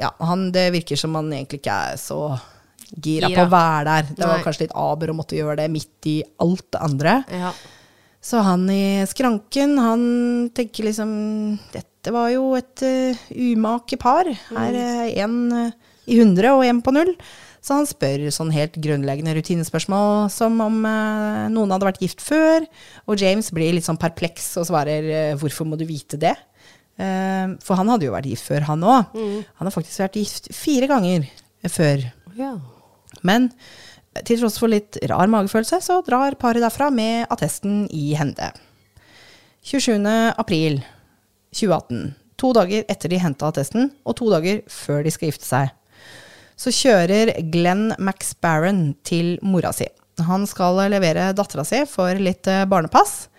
ja, 0.00 0.10
han, 0.26 0.48
det 0.54 0.66
virker 0.74 0.98
som 0.98 1.14
han 1.20 1.30
egentlig 1.32 1.62
ikke 1.62 1.76
er 1.92 2.00
så 2.02 2.18
gira, 2.96 3.28
Gira. 3.28 3.36
på 3.38 3.46
å 3.46 3.52
være 3.52 3.84
der. 3.88 4.10
Det 4.16 4.26
var 4.26 4.36
Nei. 4.36 4.44
kanskje 4.44 4.66
litt 4.66 4.74
aber 4.76 5.12
å 5.12 5.16
måtte 5.16 5.38
gjøre 5.38 5.56
det 5.62 5.70
midt 5.72 6.10
i 6.10 6.18
alt 6.44 6.66
det 6.72 6.82
andre. 6.82 7.22
ja. 7.30 7.52
Så 8.22 8.38
han 8.38 8.68
i 8.70 9.02
skranken, 9.10 9.72
han 9.82 10.02
tenker 10.54 10.84
liksom 10.86 11.58
Dette 11.72 12.12
var 12.14 12.28
jo 12.30 12.52
et 12.54 12.82
uh, 12.86 13.22
umake 13.34 13.98
par. 13.98 14.30
Her 14.52 14.76
er 14.78 15.08
én 15.24 15.34
i 16.06 16.20
100 16.20 16.52
og 16.54 16.62
én 16.62 16.78
på 16.86 16.94
null. 16.94 17.10
Så 17.62 17.74
han 17.78 17.86
spør 17.86 18.28
sånn 18.34 18.50
helt 18.54 18.78
grunnleggende 18.82 19.34
rutinespørsmål 19.38 20.30
som 20.34 20.54
om 20.62 20.80
uh, 20.86 21.50
noen 21.50 21.74
hadde 21.74 21.88
vært 21.90 22.00
gift 22.02 22.22
før. 22.22 22.62
Og 23.10 23.18
James 23.18 23.50
blir 23.54 23.74
litt 23.74 23.86
sånn 23.86 23.98
perpleks 23.98 24.52
og 24.62 24.66
svarer 24.70 25.02
eh, 25.10 25.34
'hvorfor 25.34 25.66
må 25.66 25.78
du 25.78 25.84
vite 25.86 26.14
det?' 26.18 26.38
Eh, 27.00 27.46
for 27.64 27.74
han 27.74 27.88
hadde 27.88 28.04
jo 28.04 28.12
vært 28.12 28.28
gift 28.28 28.46
før, 28.46 28.66
han 28.68 28.82
òg. 28.84 29.14
Han 29.16 29.66
har 29.66 29.72
faktisk 29.74 29.98
vært 30.04 30.18
gift 30.20 30.50
fire 30.54 30.86
ganger 30.86 31.24
før. 31.66 32.04
ja. 32.36 32.52
Men 33.26 33.50
til 34.26 34.42
tross 34.42 34.58
for 34.60 34.72
litt 34.72 34.98
rar 35.08 35.30
magefølelse, 35.32 35.80
så 35.80 36.00
drar 36.06 36.36
paret 36.40 36.64
derfra 36.64 36.90
med 36.92 37.30
attesten 37.32 37.86
i 37.94 38.12
hende. 38.18 38.50
27. 39.64 40.02
april 40.36 40.82
2018. 41.54 42.12
To 42.42 42.50
dager 42.56 42.84
etter 42.90 43.12
de 43.12 43.20
henta 43.22 43.48
attesten, 43.52 43.92
og 44.04 44.18
to 44.18 44.28
dager 44.32 44.64
før 44.72 45.04
de 45.06 45.12
skal 45.14 45.30
gifte 45.30 45.46
seg. 45.46 45.72
Så 46.58 46.72
kjører 46.74 47.32
Glenn 47.52 47.92
McSparron 47.98 48.92
til 49.06 49.36
mora 49.46 49.72
si. 49.74 49.86
Han 50.22 50.44
skal 50.50 50.80
levere 50.92 51.30
dattera 51.36 51.64
si 51.66 51.84
for 51.88 52.18
litt 52.20 52.48
eh, 52.50 52.66
barnepass. 52.68 53.30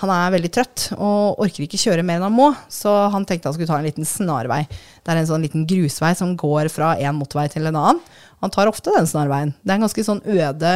Han 0.00 0.10
er 0.12 0.32
veldig 0.32 0.50
trøtt 0.54 0.84
og 0.96 1.40
orker 1.44 1.66
ikke 1.66 1.80
kjøre 1.80 2.04
mer 2.06 2.18
enn 2.18 2.24
han 2.24 2.36
må, 2.36 2.48
så 2.72 2.92
han 3.12 3.26
tenkte 3.28 3.50
han 3.50 3.56
skulle 3.56 3.68
ta 3.68 3.80
en 3.80 3.88
liten 3.88 4.08
snarvei. 4.08 4.62
Det 5.04 5.12
er 5.12 5.20
en 5.20 5.28
sånn 5.28 5.44
liten 5.44 5.66
grusvei 5.68 6.14
som 6.16 6.32
går 6.40 6.70
fra 6.72 6.94
en 6.96 7.18
motorvei 7.18 7.50
til 7.52 7.68
en 7.68 7.76
annen. 7.76 8.00
Han 8.40 8.52
tar 8.52 8.70
ofte 8.70 8.92
den 8.94 9.08
snarveien. 9.08 9.52
Det 9.60 9.72
er 9.72 9.78
en 9.78 9.84
ganske 9.84 10.04
sånn 10.06 10.22
øde 10.24 10.72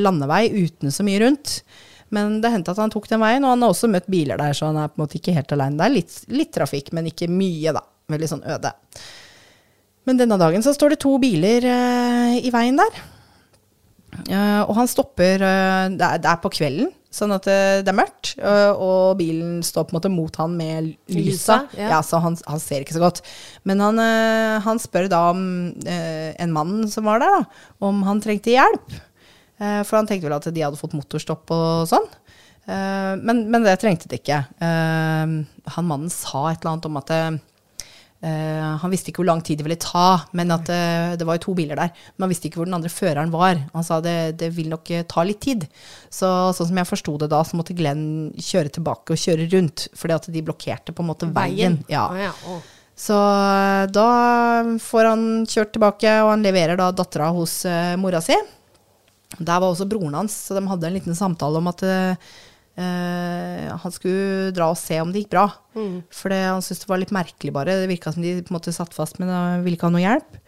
landevei 0.00 0.46
uten 0.54 0.94
så 0.94 1.04
mye 1.06 1.20
rundt. 1.24 1.58
Men 2.14 2.38
det 2.40 2.52
hendte 2.52 2.72
at 2.72 2.80
han 2.80 2.92
tok 2.92 3.08
den 3.10 3.20
veien, 3.20 3.44
og 3.44 3.52
han 3.52 3.64
har 3.64 3.74
også 3.74 3.90
møtt 3.90 4.06
biler 4.10 4.38
der, 4.40 4.54
så 4.56 4.70
han 4.70 4.78
er 4.80 4.90
på 4.92 5.00
en 5.00 5.04
måte 5.04 5.18
ikke 5.18 5.34
helt 5.36 5.52
aleine. 5.52 5.76
Det 5.80 5.86
er 5.86 5.94
litt, 5.94 6.16
litt 6.32 6.52
trafikk, 6.54 6.92
men 6.96 7.10
ikke 7.10 7.28
mye, 7.30 7.74
da. 7.74 7.82
Veldig 8.12 8.30
sånn 8.30 8.44
øde. 8.46 8.70
Men 10.06 10.20
denne 10.20 10.38
dagen 10.38 10.62
så 10.62 10.72
står 10.74 10.94
det 10.94 11.00
to 11.02 11.16
biler 11.18 11.66
uh, 11.66 12.36
i 12.38 12.52
veien 12.54 12.78
der. 12.78 13.00
Uh, 14.30 14.62
og 14.62 14.76
han 14.78 14.88
stopper 14.88 15.42
uh, 15.42 15.90
det, 15.92 16.06
er, 16.06 16.22
det 16.22 16.30
er 16.30 16.38
på 16.40 16.52
kvelden, 16.54 16.92
sånn 17.16 17.32
at 17.34 17.46
det, 17.48 17.58
det 17.86 17.92
er 17.92 17.96
mørkt. 17.98 18.34
eh, 18.38 18.72
og 18.72 19.16
bilen 19.20 19.58
står 19.64 19.86
på 19.86 19.94
en 19.94 19.98
måte 19.98 20.12
mot 20.12 20.36
han 20.40 20.54
med 20.58 20.92
lysa. 21.12 21.62
Ja. 21.78 21.90
ja. 21.96 22.00
Så 22.04 22.20
han, 22.22 22.36
han 22.46 22.62
ser 22.62 22.84
ikke 22.84 22.96
så 22.98 23.02
godt. 23.02 23.22
Men 23.68 23.82
han, 23.84 24.00
eh, 24.02 24.56
han 24.66 24.80
spør 24.82 25.08
da 25.12 25.22
om 25.32 25.42
eh, 25.88 26.30
en 26.42 26.54
mann 26.54 26.84
som 26.92 27.08
var 27.08 27.24
der, 27.24 27.40
da, 27.40 27.66
om 27.88 28.04
han 28.06 28.22
trengte 28.24 28.54
hjelp. 28.54 28.94
Eh, 29.56 29.80
for 29.88 29.96
han 29.98 30.08
tenkte 30.08 30.28
vel 30.28 30.36
at 30.36 30.48
de 30.52 30.64
hadde 30.66 30.80
fått 30.80 30.96
motorstopp 30.96 31.52
og 31.56 31.88
sånn. 31.90 32.08
Eh, 32.68 33.12
men, 33.22 33.46
men 33.48 33.64
det 33.64 33.78
trengte 33.80 34.10
de 34.10 34.20
ikke. 34.20 34.42
Eh, 34.60 35.36
han 35.76 35.88
mannen 35.88 36.12
sa 36.12 36.50
et 36.50 36.60
eller 36.60 36.74
annet 36.76 36.90
om 36.90 37.00
at 37.00 37.14
eh, 38.26 38.76
han 38.82 38.92
visste 38.92 39.12
ikke 39.12 39.22
hvor 39.22 39.28
lang 39.30 39.42
tid 39.46 39.60
det 39.60 39.66
ville 39.66 39.78
ta, 39.80 40.26
men 40.36 40.50
at 40.54 40.68
uh, 40.72 41.14
det 41.18 41.26
var 41.26 41.38
jo 41.38 41.44
to 41.46 41.54
biler 41.58 41.78
der. 41.78 41.92
Men 42.16 42.26
han 42.26 42.32
visste 42.32 42.48
ikke 42.48 42.60
hvor 42.60 42.68
den 42.68 42.76
andre 42.78 42.92
føreren 42.92 43.32
var. 43.34 43.60
Han 43.72 43.86
sa 43.86 44.00
det, 44.04 44.16
det 44.40 44.50
vil 44.56 44.72
nok 44.72 44.90
eh, 44.90 45.06
ta 45.08 45.24
litt 45.26 45.40
tid. 45.46 45.66
Så 46.12 46.30
sånn 46.56 46.70
som 46.70 46.80
jeg 46.82 46.90
forsto 46.90 47.16
det 47.22 47.30
da, 47.32 47.42
så 47.46 47.58
måtte 47.58 47.76
Glenn 47.78 48.32
kjøre 48.34 48.74
tilbake 48.78 49.14
og 49.14 49.22
kjøre 49.22 49.48
rundt. 49.54 49.86
Fordi 49.96 50.16
at 50.18 50.28
de 50.34 50.44
blokkerte 50.46 50.96
på 50.96 51.04
en 51.04 51.10
måte 51.12 51.30
veien. 51.30 51.80
Ja. 51.92 52.08
Oh, 52.10 52.18
ja. 52.20 52.34
Oh. 52.50 52.74
Så 52.96 53.16
da 53.92 54.10
får 54.80 55.10
han 55.10 55.24
kjørt 55.44 55.74
tilbake, 55.76 56.12
og 56.24 56.32
han 56.32 56.44
leverer 56.46 56.80
da 56.80 56.90
dattera 56.96 57.28
hos 57.36 57.60
uh, 57.68 57.94
mora 58.00 58.22
si. 58.24 58.36
Der 59.36 59.60
var 59.60 59.68
også 59.68 59.88
broren 59.88 60.14
hans, 60.16 60.34
så 60.46 60.56
de 60.56 60.64
hadde 60.68 60.88
en 60.88 60.96
liten 60.96 61.16
samtale 61.18 61.58
om 61.60 61.66
at 61.68 61.82
eh, 61.84 62.28
han 62.76 63.92
skulle 63.94 64.50
dra 64.52 64.66
og 64.68 64.76
se 64.76 64.98
om 65.00 65.08
det 65.12 65.22
gikk 65.22 65.30
bra. 65.32 65.46
For 66.12 66.32
det, 66.32 66.42
han 66.44 66.60
syntes 66.64 66.82
det 66.82 66.90
var 66.90 67.00
litt 67.00 67.14
merkelig, 67.16 67.52
bare. 67.56 67.78
Det 67.80 67.88
virka 67.88 68.12
som 68.12 68.24
de 68.24 68.34
på 68.42 68.52
en 68.52 68.58
måte 68.58 68.74
satt 68.76 68.92
fast, 68.96 69.16
men 69.22 69.32
han 69.32 69.64
ville 69.64 69.78
ikke 69.78 69.88
ha 69.88 69.94
noe 69.94 70.04
hjelp. 70.04 70.40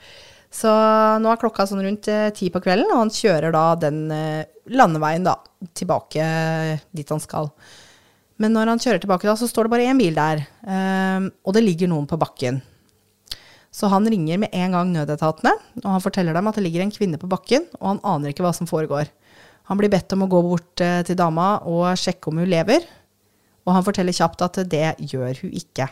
Så 0.49 0.71
nå 1.21 1.29
er 1.29 1.41
klokka 1.41 1.67
sånn 1.69 1.85
rundt 1.85 2.09
eh, 2.09 2.31
ti 2.37 2.49
på 2.53 2.63
kvelden, 2.65 2.89
og 2.95 3.03
han 3.03 3.13
kjører 3.13 3.53
da 3.53 3.65
den 3.81 4.07
eh, 4.15 4.49
landeveien 4.73 5.27
da, 5.27 5.37
tilbake 5.77 6.25
dit 6.97 7.13
han 7.13 7.21
skal. 7.21 7.51
Men 8.41 8.55
når 8.55 8.73
han 8.73 8.81
kjører 8.81 9.03
tilbake, 9.03 9.29
da, 9.29 9.37
så 9.37 9.49
står 9.51 9.67
det 9.67 9.75
bare 9.75 9.89
én 9.91 10.01
bil 10.01 10.17
der, 10.17 10.45
eh, 10.65 11.29
og 11.45 11.57
det 11.57 11.65
ligger 11.67 11.93
noen 11.93 12.09
på 12.09 12.21
bakken. 12.21 12.63
Så 13.75 13.91
han 13.93 14.09
ringer 14.09 14.41
med 14.41 14.55
en 14.57 14.73
gang 14.73 14.95
nødetatene, 14.95 15.53
og 15.83 15.91
han 15.93 16.03
forteller 16.03 16.35
dem 16.35 16.49
at 16.49 16.57
det 16.57 16.65
ligger 16.65 16.87
en 16.87 16.95
kvinne 16.95 17.21
på 17.21 17.29
bakken, 17.29 17.69
og 17.83 17.93
han 17.93 18.05
aner 18.17 18.33
ikke 18.33 18.47
hva 18.47 18.55
som 18.57 18.71
foregår. 18.71 19.13
Han 19.69 19.77
blir 19.81 19.91
bedt 19.93 20.13
om 20.17 20.25
å 20.25 20.31
gå 20.33 20.41
bort 20.47 20.81
eh, 20.85 21.03
til 21.05 21.17
dama 21.19 21.59
og 21.69 21.91
sjekke 22.01 22.31
om 22.31 22.41
hun 22.41 22.49
lever, 22.49 22.87
og 23.69 23.75
han 23.77 23.85
forteller 23.85 24.17
kjapt 24.17 24.45
at 24.47 24.63
det 24.73 24.95
gjør 25.13 25.43
hun 25.43 25.53
ikke. 25.61 25.89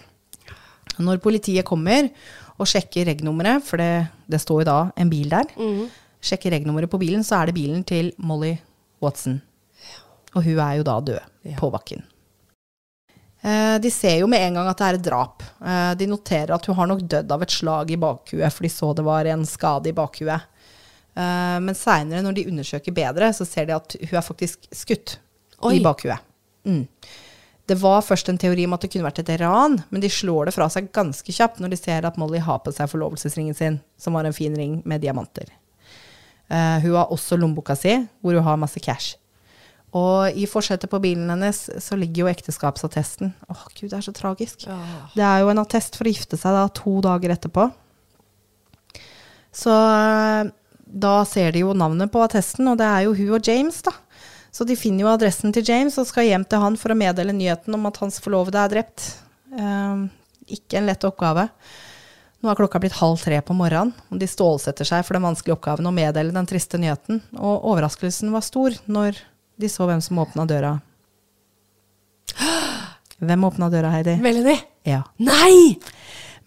Når 1.02 1.20
politiet 1.20 1.66
kommer 1.68 2.08
og 2.56 2.64
sjekker 2.70 3.04
reg-nummeret, 3.10 3.60
for 3.66 3.76
det, 3.82 4.06
det 4.32 4.40
står 4.40 4.62
jo 4.62 4.68
da 4.70 4.76
en 4.96 5.10
bil 5.12 5.28
der, 5.28 5.50
sjekker 6.24 6.54
reg-nummeret 6.56 6.88
på 6.88 7.00
bilen, 7.02 7.20
så 7.26 7.42
er 7.42 7.50
det 7.50 7.56
bilen 7.58 7.82
til 7.84 8.14
Molly 8.16 8.54
Watson. 9.04 9.42
Og 10.32 10.44
hun 10.46 10.56
er 10.60 10.78
jo 10.80 10.86
da 10.88 10.96
død 11.04 11.20
Ja. 11.46 11.56
på 11.60 11.68
bakken. 11.70 12.00
Eh, 13.46 13.76
de 13.78 13.90
ser 13.92 14.16
jo 14.22 14.26
med 14.26 14.40
en 14.42 14.56
gang 14.58 14.68
at 14.72 14.80
det 14.80 14.86
er 14.88 14.96
et 14.98 15.04
drap. 15.06 15.42
Eh, 15.60 15.92
de 16.00 16.08
noterer 16.10 16.54
at 16.56 16.64
hun 16.66 16.74
har 16.80 16.88
nok 16.90 17.04
dødd 17.06 17.30
av 17.36 17.42
et 17.44 17.52
slag 17.54 17.92
i 17.92 17.98
bakhuet, 18.00 18.52
for 18.52 18.64
de 18.66 18.70
så 18.72 18.94
det 18.96 19.04
var 19.06 19.28
en 19.30 19.44
skade 19.46 19.92
i 19.92 19.94
bakhuet. 19.96 20.48
Eh, 21.16 21.58
men 21.64 21.76
seinere, 21.76 22.24
når 22.24 22.36
de 22.36 22.48
undersøker 22.50 22.94
bedre, 22.96 23.30
så 23.32 23.46
ser 23.48 23.68
de 23.68 23.76
at 23.76 23.96
hun 24.02 24.18
er 24.18 24.24
faktisk 24.24 24.68
skutt 24.74 25.16
Oi. 25.64 25.78
i 25.78 25.82
bakhuet. 25.84 26.20
Mm. 26.68 26.84
Det 27.66 27.74
var 27.80 28.04
først 28.04 28.28
en 28.30 28.38
teori 28.38 28.66
om 28.68 28.76
at 28.76 28.84
det 28.84 28.92
kunne 28.92 29.06
vært 29.08 29.24
et 29.24 29.32
ran, 29.40 29.80
men 29.90 30.02
de 30.02 30.10
slår 30.12 30.46
det 30.46 30.54
fra 30.54 30.68
seg 30.70 30.92
ganske 30.94 31.32
kjapt 31.34 31.58
når 31.62 31.72
de 31.72 31.78
ser 31.80 32.06
at 32.06 32.18
Molly 32.20 32.38
har 32.44 32.60
på 32.62 32.74
seg 32.74 32.90
forlovelsesringen 32.92 33.56
sin, 33.58 33.80
som 33.98 34.14
var 34.14 34.28
en 34.28 34.36
fin 34.36 34.54
ring 34.54 34.78
med 34.86 35.02
diamanter. 35.02 35.48
Uh, 36.46 36.78
hun 36.84 36.92
har 36.94 37.10
også 37.10 37.34
lommeboka 37.40 37.74
si, 37.74 37.96
hvor 38.22 38.36
hun 38.38 38.46
har 38.46 38.60
masse 38.60 38.78
cash. 38.78 39.16
Og 39.96 40.36
i 40.38 40.46
forsetet 40.46 40.90
på 40.92 41.00
bilen 41.02 41.30
hennes 41.32 41.58
så 41.82 41.98
ligger 41.98 42.22
jo 42.24 42.30
ekteskapsattesten. 42.30 43.32
Åh, 43.50 43.64
gud, 43.72 43.88
det 43.88 43.98
er 43.98 44.04
så 44.04 44.14
tragisk. 44.14 44.68
Det 45.16 45.24
er 45.24 45.42
jo 45.42 45.50
en 45.50 45.62
attest 45.62 45.98
for 45.98 46.06
å 46.06 46.12
gifte 46.12 46.38
seg 46.38 46.54
da 46.54 46.66
to 46.76 46.98
dager 47.02 47.34
etterpå. 47.34 47.66
Så 49.56 49.72
eh, 49.72 50.52
da 50.86 51.20
ser 51.26 51.52
de 51.52 51.64
jo 51.64 51.74
navnet 51.76 52.12
på 52.12 52.22
attesten, 52.22 52.68
og 52.70 52.78
det 52.80 52.86
er 52.86 53.06
jo 53.06 53.14
hun 53.18 53.34
og 53.38 53.48
James, 53.48 53.82
da. 53.84 53.92
Så 54.54 54.64
de 54.64 54.76
finner 54.78 55.04
jo 55.04 55.10
adressen 55.12 55.52
til 55.52 55.66
James 55.66 55.98
og 56.00 56.06
skal 56.08 56.30
hjem 56.30 56.46
til 56.48 56.62
han 56.62 56.78
for 56.80 56.94
å 56.94 56.96
meddele 56.96 57.34
nyheten 57.36 57.74
om 57.76 57.88
at 57.90 57.98
hans 58.00 58.16
forlovede 58.24 58.62
er 58.62 58.72
drept. 58.72 59.10
Eh, 59.52 60.06
ikke 60.56 60.78
en 60.80 60.88
lett 60.88 61.04
oppgave. 61.04 61.48
Nå 62.40 62.52
er 62.52 62.58
klokka 62.58 62.80
blitt 62.80 62.96
halv 63.00 63.20
tre 63.20 63.40
på 63.44 63.56
morgenen, 63.56 63.92
og 64.12 64.20
de 64.20 64.28
stålsetter 64.30 64.88
seg 64.88 65.04
for 65.04 65.16
den 65.16 65.26
vanskelige 65.26 65.56
oppgaven 65.58 65.88
å 65.88 65.94
meddele 65.94 66.32
den 66.32 66.48
triste 66.48 66.80
nyheten. 66.80 67.20
Og 67.36 67.66
overraskelsen 67.72 68.32
var 68.32 68.44
stor 68.46 68.76
når 68.86 69.18
de 69.60 69.70
så 69.72 69.88
hvem 69.88 70.02
som 70.04 70.20
åpna 70.22 70.46
døra. 70.48 70.76
Hvem 73.16 73.44
åpna 73.48 73.70
døra, 73.72 73.88
Heidi? 73.94 74.18
Melanie. 74.20 74.58
Ja. 74.84 75.00
Nei! 75.16 75.78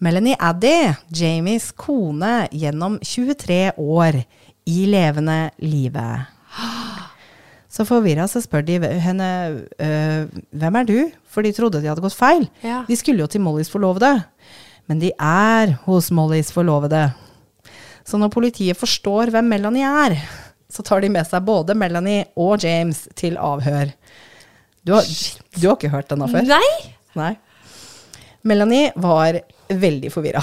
Melanie 0.00 0.36
Addy, 0.40 0.94
Jamies 1.12 1.70
kone 1.76 2.46
gjennom 2.56 2.96
23 3.04 3.72
år 3.76 4.22
i 4.64 4.86
levende 4.88 5.50
live. 5.60 6.06
Så 7.70 7.84
forvirra 7.86 8.24
så 8.26 8.40
spør 8.42 8.64
de 8.66 8.78
henne 8.98 9.26
«Øh, 9.78 10.30
hvem 10.58 10.78
er 10.80 10.86
du, 10.88 10.96
for 11.30 11.46
de 11.46 11.52
trodde 11.54 11.78
de 11.78 11.86
hadde 11.86 12.02
gått 12.02 12.16
feil. 12.18 12.48
Ja. 12.66 12.80
De 12.88 12.96
skulle 12.98 13.22
jo 13.22 13.28
til 13.30 13.44
Mollys 13.44 13.70
forlovede, 13.70 14.24
men 14.90 14.98
de 14.98 15.12
er 15.14 15.76
hos 15.84 16.08
Mollys 16.10 16.50
forlovede. 16.50 17.04
Så 18.02 18.18
når 18.18 18.32
politiet 18.34 18.80
forstår 18.80 19.30
hvem 19.30 19.52
Melanie 19.52 19.86
er, 19.86 20.16
så 20.66 20.82
tar 20.82 21.04
de 21.04 21.12
med 21.14 21.28
seg 21.28 21.46
både 21.46 21.76
Melanie 21.78 22.26
og 22.34 22.58
James 22.64 23.04
til 23.14 23.38
avhør. 23.38 23.94
Du 24.82 24.96
har, 24.96 25.06
du 25.54 25.68
har 25.68 25.78
ikke 25.78 25.94
hørt 25.94 26.10
denne 26.10 26.26
før? 26.32 26.50
Nei! 26.50 26.90
Nei. 27.20 27.32
Melanie 28.42 28.90
var 28.98 29.38
veldig 29.78 30.10
forvirra. 30.12 30.42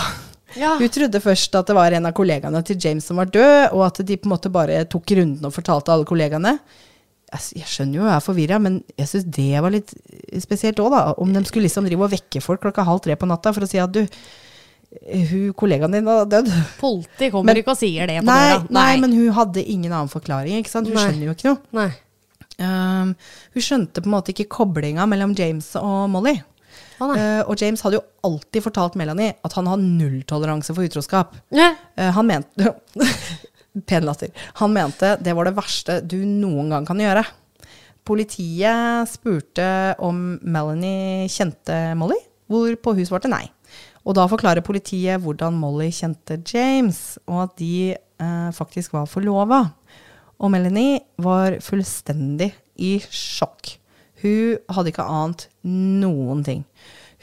Ja. 0.55 0.75
Hun 0.79 0.89
trodde 0.89 1.19
først 1.21 1.53
at 1.59 1.67
det 1.67 1.75
var 1.75 1.91
en 1.93 2.05
av 2.07 2.13
kollegaene 2.17 2.61
til 2.65 2.77
James 2.81 3.05
som 3.05 3.17
var 3.19 3.27
død, 3.29 3.73
og 3.75 3.81
at 3.89 3.99
de 4.07 4.15
på 4.17 4.25
en 4.29 4.31
måte 4.31 4.49
bare 4.53 4.85
tok 4.89 5.11
runden 5.19 5.45
og 5.45 5.53
fortalte 5.53 5.91
alle 5.93 6.07
kollegaene. 6.07 6.53
Jeg, 7.27 7.43
jeg 7.59 7.67
skjønner 7.67 7.99
jo 7.99 8.05
jeg 8.07 8.15
er 8.15 8.23
forvirra, 8.23 8.57
men 8.63 8.77
jeg 8.97 9.09
syns 9.11 9.25
det 9.35 9.49
var 9.61 9.73
litt 9.75 9.91
spesielt 10.41 10.79
òg, 10.79 10.89
da. 10.95 11.01
Om 11.19 11.33
de 11.35 11.43
skulle 11.49 11.67
liksom 11.67 11.85
drive 11.89 12.07
og 12.07 12.13
vekke 12.15 12.41
folk 12.41 12.63
klokka 12.63 12.85
halv 12.87 13.03
tre 13.03 13.17
på 13.19 13.27
natta 13.27 13.51
for 13.53 13.67
å 13.67 13.69
si 13.69 13.77
at 13.83 13.91
du, 13.91 14.05
hun 15.03 15.53
kollegaen 15.59 15.91
din 15.97 16.07
var 16.07 16.25
død. 16.31 16.47
Politi 16.79 17.29
kommer 17.33 17.51
Men- 17.51 17.59
ikke 17.61 17.75
og 17.75 17.81
sier 17.83 18.07
det 18.07 18.21
på 18.23 18.25
Nei, 18.31 18.49
døra. 18.55 18.65
nei, 18.79 18.97
men 19.03 19.11
hun 19.19 19.33
hadde 19.35 19.65
ingen 19.67 19.91
annen 19.91 20.09
forklaring, 20.09 20.57
ikke 20.63 20.71
sant. 20.71 20.87
Hun 20.87 20.95
Nei. 20.95 21.09
skjønner 21.09 21.27
jo 21.27 21.35
ikke 21.35 21.49
noe. 21.51 21.59
Nei. 21.83 21.89
Um, 22.57 23.11
hun 23.53 23.61
skjønte 23.61 24.01
på 24.01 24.07
en 24.09 24.15
måte 24.15 24.31
ikke 24.33 24.47
koblinga 24.49 25.03
mellom 25.05 25.35
James 25.37 25.67
og 25.77 26.07
Molly. 26.09 26.39
Nei. 26.97 27.17
Uh, 27.17 27.41
og 27.45 27.61
James 27.61 27.83
hadde 27.85 27.99
jo 27.99 28.05
alltid 28.27 28.65
fortalt 28.65 28.97
Melanie 28.99 29.35
at 29.45 29.57
han 29.57 29.69
har 29.69 29.81
nulltoleranse 29.81 30.73
for 30.73 30.87
utroskap. 30.87 31.35
Yeah. 31.53 31.77
Uh, 31.97 32.09
han 32.17 32.29
mente 32.29 32.73
Pen 33.87 34.07
latter. 34.07 34.31
Han 34.57 34.73
mente 34.73 35.13
det 35.21 35.35
var 35.37 35.45
det 35.45 35.57
verste 35.57 35.99
du 36.01 36.17
noen 36.25 36.71
gang 36.73 36.87
kan 36.87 37.01
gjøre. 37.01 37.21
Politiet 38.07 39.11
spurte 39.11 39.67
om 40.01 40.37
Melanie 40.41 41.27
kjente 41.29 41.75
Molly, 41.99 42.17
hvorpå 42.49 42.95
hun 42.97 43.05
svarte 43.05 43.29
nei. 43.29 43.43
Og 44.07 44.15
da 44.15 44.23
forklarer 44.31 44.63
politiet 44.63 45.19
hvordan 45.21 45.57
Molly 45.59 45.89
kjente 45.93 46.39
James, 46.47 47.17
og 47.27 47.43
at 47.43 47.57
de 47.59 47.97
uh, 48.23 48.49
faktisk 48.55 48.95
var 48.95 49.09
forlova. 49.11 49.65
Og 50.39 50.53
Melanie 50.53 51.01
var 51.21 51.59
fullstendig 51.65 52.53
i 52.79 52.95
sjokk. 53.03 53.75
Hun 54.21 54.57
hadde 54.73 54.93
ikke 54.93 55.05
ant 55.05 55.47
noen 55.67 56.41
ting. 56.45 56.63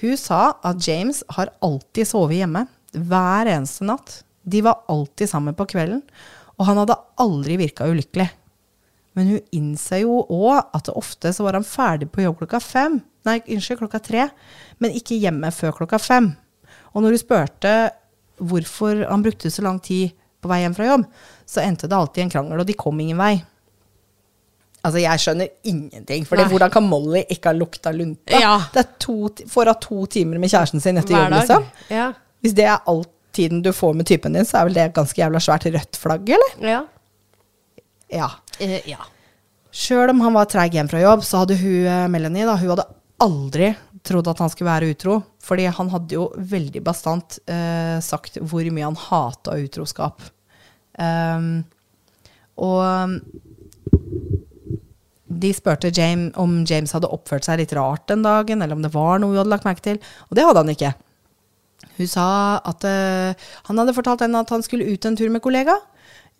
Hun 0.02 0.16
sa 0.20 0.54
at 0.66 0.82
James 0.86 1.22
har 1.36 1.52
alltid 1.64 2.08
sovet 2.10 2.42
hjemme, 2.42 2.66
hver 2.94 3.50
eneste 3.50 3.86
natt. 3.86 4.20
De 4.44 4.60
var 4.62 4.84
alltid 4.92 5.30
sammen 5.30 5.56
på 5.56 5.66
kvelden, 5.70 6.02
og 6.58 6.68
han 6.68 6.78
hadde 6.82 6.98
aldri 7.22 7.58
virka 7.58 7.88
ulykkelig. 7.90 8.28
Men 9.14 9.30
hun 9.30 9.42
innser 9.54 10.02
jo 10.02 10.20
òg 10.26 10.74
at 10.74 10.90
ofte 10.90 11.30
så 11.34 11.46
var 11.46 11.58
han 11.58 11.66
ferdig 11.66 12.10
på 12.10 12.24
jobb 12.24 12.40
klokka 12.42 12.60
fem. 12.62 12.98
Nei, 13.24 13.38
unnskyld, 13.46 13.80
klokka 13.84 14.00
tre. 14.02 14.26
Men 14.82 14.94
ikke 14.98 15.18
hjemme 15.22 15.50
før 15.54 15.76
klokka 15.78 16.00
fem. 16.02 16.32
Og 16.92 17.02
når 17.02 17.14
hun 17.14 17.22
spurte 17.22 17.74
hvorfor 18.42 19.04
han 19.06 19.22
brukte 19.22 19.52
så 19.54 19.62
lang 19.62 19.78
tid 19.82 20.14
på 20.42 20.50
vei 20.50 20.60
hjem 20.64 20.74
fra 20.76 20.88
jobb, 20.90 21.06
så 21.46 21.62
endte 21.62 21.88
det 21.88 21.96
alltid 21.96 22.24
en 22.24 22.32
krangel, 22.34 22.60
og 22.60 22.66
de 22.68 22.76
kom 22.76 22.98
ingen 23.00 23.20
vei. 23.20 23.38
Altså, 24.84 25.00
jeg 25.00 25.22
skjønner 25.22 25.48
ingenting. 25.70 26.26
For 26.28 26.50
hvordan 26.50 26.72
kan 26.72 26.84
Molly 26.84 27.22
ikke 27.32 27.52
ha 27.52 27.56
lukta 27.56 27.92
lunta? 27.94 28.36
Ja. 28.40 28.58
Det 28.74 28.82
er 28.82 28.90
to, 29.00 29.16
får 29.48 29.70
ha 29.72 29.74
to 29.80 30.04
timer 30.12 30.40
med 30.42 30.52
kjæresten 30.52 30.82
sin 30.84 31.00
etter 31.00 31.16
jobb, 31.16 31.32
liksom. 31.38 31.64
Ja. 31.88 32.10
Hvis 32.44 32.56
det 32.58 32.66
er 32.68 32.82
all 32.90 33.00
tiden 33.34 33.62
du 33.64 33.72
får 33.72 33.96
med 33.96 34.06
typen 34.10 34.36
din, 34.36 34.44
så 34.44 34.60
er 34.60 34.68
vel 34.68 34.76
det 34.76 34.84
et 34.90 34.98
ganske 34.98 35.18
jævla 35.18 35.40
svært 35.42 35.64
rødt 35.72 35.98
flagg, 36.00 36.34
eller? 36.36 36.58
Ja. 36.60 36.82
Ja. 38.12 38.28
Uh, 38.60 38.76
ja. 38.90 39.00
Sjøl 39.74 40.12
om 40.12 40.20
han 40.22 40.36
var 40.36 40.52
treig 40.52 40.76
hjem 40.76 40.90
fra 40.92 41.00
jobb, 41.02 41.24
så 41.26 41.42
hadde 41.42 41.56
hun, 41.58 41.80
eh, 41.90 42.04
Melanie, 42.12 42.44
da, 42.46 42.54
hun 42.60 42.74
hadde 42.74 42.86
aldri 43.24 43.72
trodd 44.04 44.28
at 44.30 44.42
han 44.42 44.52
skulle 44.52 44.70
være 44.70 44.92
utro. 44.92 45.16
Fordi 45.44 45.64
han 45.76 45.90
hadde 45.92 46.16
jo 46.16 46.28
veldig 46.36 46.82
bastant 46.84 47.38
uh, 47.50 47.98
sagt 48.04 48.38
hvor 48.40 48.68
mye 48.70 48.86
han 48.86 49.00
hata 49.00 49.56
utroskap. 49.64 50.22
Um, 50.94 51.64
og 52.60 53.18
de 55.40 55.50
spurte 55.56 55.90
James 55.94 56.34
om 56.40 56.62
James 56.68 56.92
hadde 56.94 57.10
oppført 57.12 57.46
seg 57.46 57.60
litt 57.60 57.74
rart 57.76 58.06
den 58.10 58.24
dagen, 58.24 58.62
eller 58.62 58.76
om 58.76 58.84
det 58.84 58.92
var 58.94 59.20
noe 59.20 59.32
hun 59.32 59.42
hadde 59.42 59.52
lagt 59.52 59.66
merke 59.68 59.84
til. 59.84 60.00
Og 60.28 60.38
det 60.38 60.46
hadde 60.46 60.62
han 60.62 60.72
ikke. 60.74 60.92
Hun 61.98 62.10
sa 62.10 62.28
at 62.66 62.86
uh, 62.88 63.50
han 63.68 63.80
hadde 63.80 63.96
fortalt 63.96 64.24
henne 64.24 64.40
at 64.42 64.50
han 64.54 64.64
skulle 64.66 64.88
ut 64.88 65.06
en 65.06 65.18
tur 65.18 65.30
med 65.32 65.42
kollega, 65.44 65.76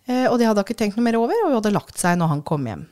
uh, 0.09 0.27
og 0.31 0.39
det 0.39 0.49
hadde 0.49 0.65
ikke 0.65 0.77
tenkt 0.79 0.99
noe 0.99 1.07
mer 1.07 1.19
over, 1.19 1.37
og 1.43 1.51
hun 1.51 1.59
hadde 1.59 1.75
lagt 1.75 2.01
seg 2.01 2.19
når 2.19 2.33
han 2.33 2.43
kom 2.47 2.67
hjem. 2.69 2.85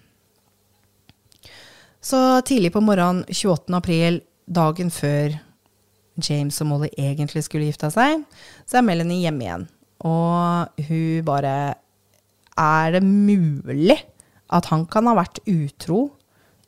Så 2.04 2.20
tidlig 2.48 2.74
på 2.76 2.84
morgenen 2.84 3.24
28. 3.30 3.72
april, 3.78 4.20
dagen 4.44 4.90
før 4.92 5.38
James 6.20 6.60
og 6.62 6.68
Molly 6.70 6.90
egentlig 7.00 7.46
skulle 7.46 7.70
gifte 7.70 7.90
seg, 7.94 8.26
så 8.68 8.80
er 8.80 8.86
Melanie 8.86 9.24
hjemme 9.24 9.46
igjen. 9.46 9.70
Og 10.04 10.84
hun 10.90 11.24
bare 11.26 11.80
Er 12.60 12.92
det 12.92 13.02
mulig 13.02 13.96
at 14.52 14.68
han 14.72 14.86
kan 14.90 15.08
ha 15.10 15.16
vært 15.18 15.40
utro 15.50 16.08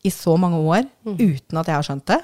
i 0.05 0.11
så 0.13 0.35
mange 0.37 0.59
år 0.61 0.85
uten 1.03 1.59
at 1.59 1.69
jeg 1.69 1.75
har 1.75 1.85
skjønt 1.85 2.07
det? 2.11 2.21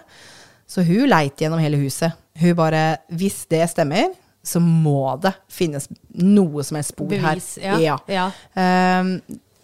Så 0.69 0.85
hun 0.87 1.09
leit 1.11 1.41
gjennom 1.41 1.59
hele 1.61 1.79
huset. 1.81 2.15
Hun 2.39 2.55
bare 2.55 3.01
Hvis 3.11 3.43
det 3.51 3.65
stemmer, 3.73 4.13
så 4.43 4.61
må 4.63 5.13
det 5.21 5.33
finnes 5.51 5.87
noe 6.17 6.63
som 6.65 6.79
helst 6.79 6.95
spor 6.95 7.09
Bevis. 7.11 7.57
her. 7.61 7.81
Ja. 7.83 7.97
ja. 8.09 8.27
Ehm, 8.57 9.17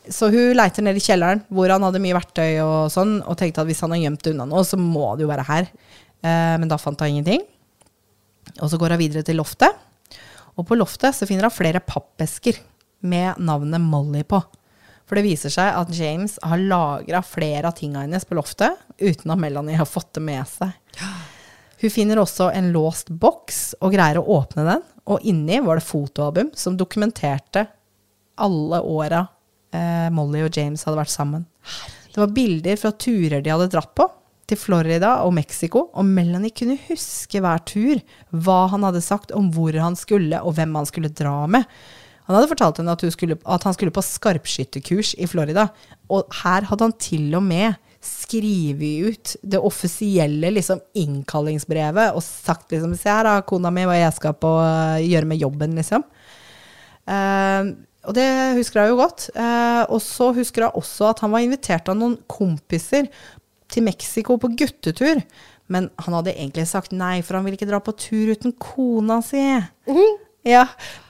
så 0.10 0.30
hun 0.32 0.54
leiter 0.56 0.86
ned 0.86 1.00
i 1.00 1.04
kjelleren, 1.04 1.42
hvor 1.50 1.72
han 1.74 1.84
hadde 1.84 2.02
mye 2.04 2.16
verktøy 2.16 2.60
og 2.64 2.92
sånn, 2.94 3.18
og 3.26 3.40
tenkte 3.40 3.64
at 3.64 3.70
hvis 3.70 3.82
han 3.84 3.96
har 3.96 4.04
gjemt 4.04 4.24
det 4.24 4.36
unna 4.36 4.48
nå, 4.48 4.62
så 4.68 4.80
må 4.80 5.10
det 5.16 5.26
jo 5.26 5.32
være 5.32 5.48
her. 5.48 5.72
Uh, 6.24 6.56
men 6.62 6.70
da 6.70 6.78
fant 6.80 7.02
hun 7.02 7.18
ingenting. 7.18 7.44
Og 8.62 8.72
så 8.72 8.80
går 8.80 8.96
hun 8.96 9.02
videre 9.02 9.26
til 9.28 9.40
loftet. 9.42 9.74
Og 10.58 10.66
på 10.68 10.78
loftet 10.78 11.16
så 11.16 11.28
finner 11.30 11.50
hun 11.50 11.54
flere 11.54 11.84
pappesker 11.84 12.62
med 13.08 13.42
navnet 13.44 13.84
Molly 13.84 14.24
på. 14.28 14.40
For 15.08 15.16
det 15.16 15.24
viser 15.24 15.54
seg 15.54 15.72
at 15.80 15.94
James 15.96 16.36
har 16.44 16.60
lagra 16.60 17.22
flere 17.24 17.70
av 17.70 17.78
tinga 17.78 18.04
hennes 18.04 18.28
på 18.28 18.36
loftet, 18.36 18.76
uten 19.00 19.32
at 19.32 19.40
Melanie 19.40 19.80
har 19.80 19.88
fått 19.88 20.12
det 20.18 20.24
med 20.28 20.44
seg. 20.52 20.76
Hun 21.78 21.94
finner 21.94 22.20
også 22.20 22.50
en 22.52 22.72
låst 22.74 23.12
boks 23.14 23.78
og 23.80 23.94
greier 23.94 24.20
å 24.20 24.28
åpne 24.40 24.66
den. 24.68 24.86
Og 25.08 25.24
inni 25.24 25.62
var 25.64 25.80
det 25.80 25.88
fotoalbum 25.88 26.52
som 26.58 26.76
dokumenterte 26.76 27.68
alle 28.44 28.82
åra 28.84 29.24
eh, 29.74 30.10
Molly 30.14 30.44
og 30.46 30.58
James 30.58 30.84
hadde 30.84 31.00
vært 31.00 31.14
sammen. 31.14 31.46
Det 32.12 32.20
var 32.20 32.34
bilder 32.34 32.80
fra 32.82 32.92
turer 32.98 33.44
de 33.46 33.54
hadde 33.54 33.70
dratt 33.72 33.94
på, 33.96 34.08
til 34.48 34.60
Florida 34.60 35.18
og 35.28 35.34
Mexico, 35.36 35.90
og 35.92 36.08
Melanie 36.08 36.56
kunne 36.56 36.80
huske 36.88 37.42
hver 37.44 37.64
tur, 37.68 38.00
hva 38.32 38.66
han 38.72 38.86
hadde 38.88 39.04
sagt 39.04 39.34
om 39.36 39.50
hvor 39.54 39.76
han 39.76 39.98
skulle, 40.00 40.40
og 40.42 40.56
hvem 40.58 40.76
han 40.80 40.88
skulle 40.88 41.12
dra 41.14 41.42
med. 41.52 41.68
Han 42.28 42.36
hadde 42.36 42.52
fortalt 42.52 42.82
henne 42.82 42.94
at, 42.94 43.04
hun 43.06 43.14
skulle, 43.14 43.38
at 43.40 43.66
han 43.68 43.76
skulle 43.76 43.96
på 43.96 44.04
skarpskytterkurs 44.04 45.14
i 45.16 45.28
Florida, 45.32 45.70
og 46.12 46.28
her 46.44 46.68
hadde 46.68 46.90
han 46.90 46.96
til 47.00 47.32
og 47.40 47.46
med 47.48 47.78
skrevet 48.04 49.08
ut 49.08 49.34
det 49.42 49.60
offisielle 49.64 50.52
liksom, 50.54 50.82
innkallingsbrevet 50.96 52.16
og 52.16 52.24
sagt 52.24 52.72
liksom 52.72 52.94
Se 53.00 53.10
her, 53.10 53.26
da, 53.26 53.40
kona 53.48 53.72
mi, 53.74 53.88
hva 53.88 53.98
jeg 53.98 54.16
skal 54.16 54.36
på 54.38 54.52
gjøre 55.08 55.30
med 55.30 55.42
jobben, 55.42 55.76
liksom. 55.80 56.06
Uh, 57.08 57.74
og 58.08 58.16
det 58.16 58.28
husker 58.60 58.84
jeg 58.84 58.94
jo 58.94 59.02
godt. 59.02 59.28
Uh, 59.36 59.84
og 59.92 60.00
så 60.04 60.30
husker 60.36 60.68
jeg 60.68 60.80
også 60.80 61.10
at 61.12 61.24
han 61.24 61.34
var 61.34 61.44
invitert 61.44 61.90
av 61.92 61.98
noen 62.00 62.16
kompiser 62.30 63.10
til 63.72 63.88
Mexico 63.88 64.38
på 64.40 64.52
guttetur. 64.60 65.24
Men 65.72 65.90
han 66.00 66.16
hadde 66.16 66.36
egentlig 66.36 66.68
sagt 66.70 66.96
nei, 66.96 67.20
for 67.26 67.36
han 67.36 67.48
ville 67.48 67.60
ikke 67.60 67.68
dra 67.68 67.82
på 67.84 67.96
tur 68.00 68.32
uten 68.32 68.56
kona 68.62 69.20
si. 69.26 69.44
Ja, 70.48 70.64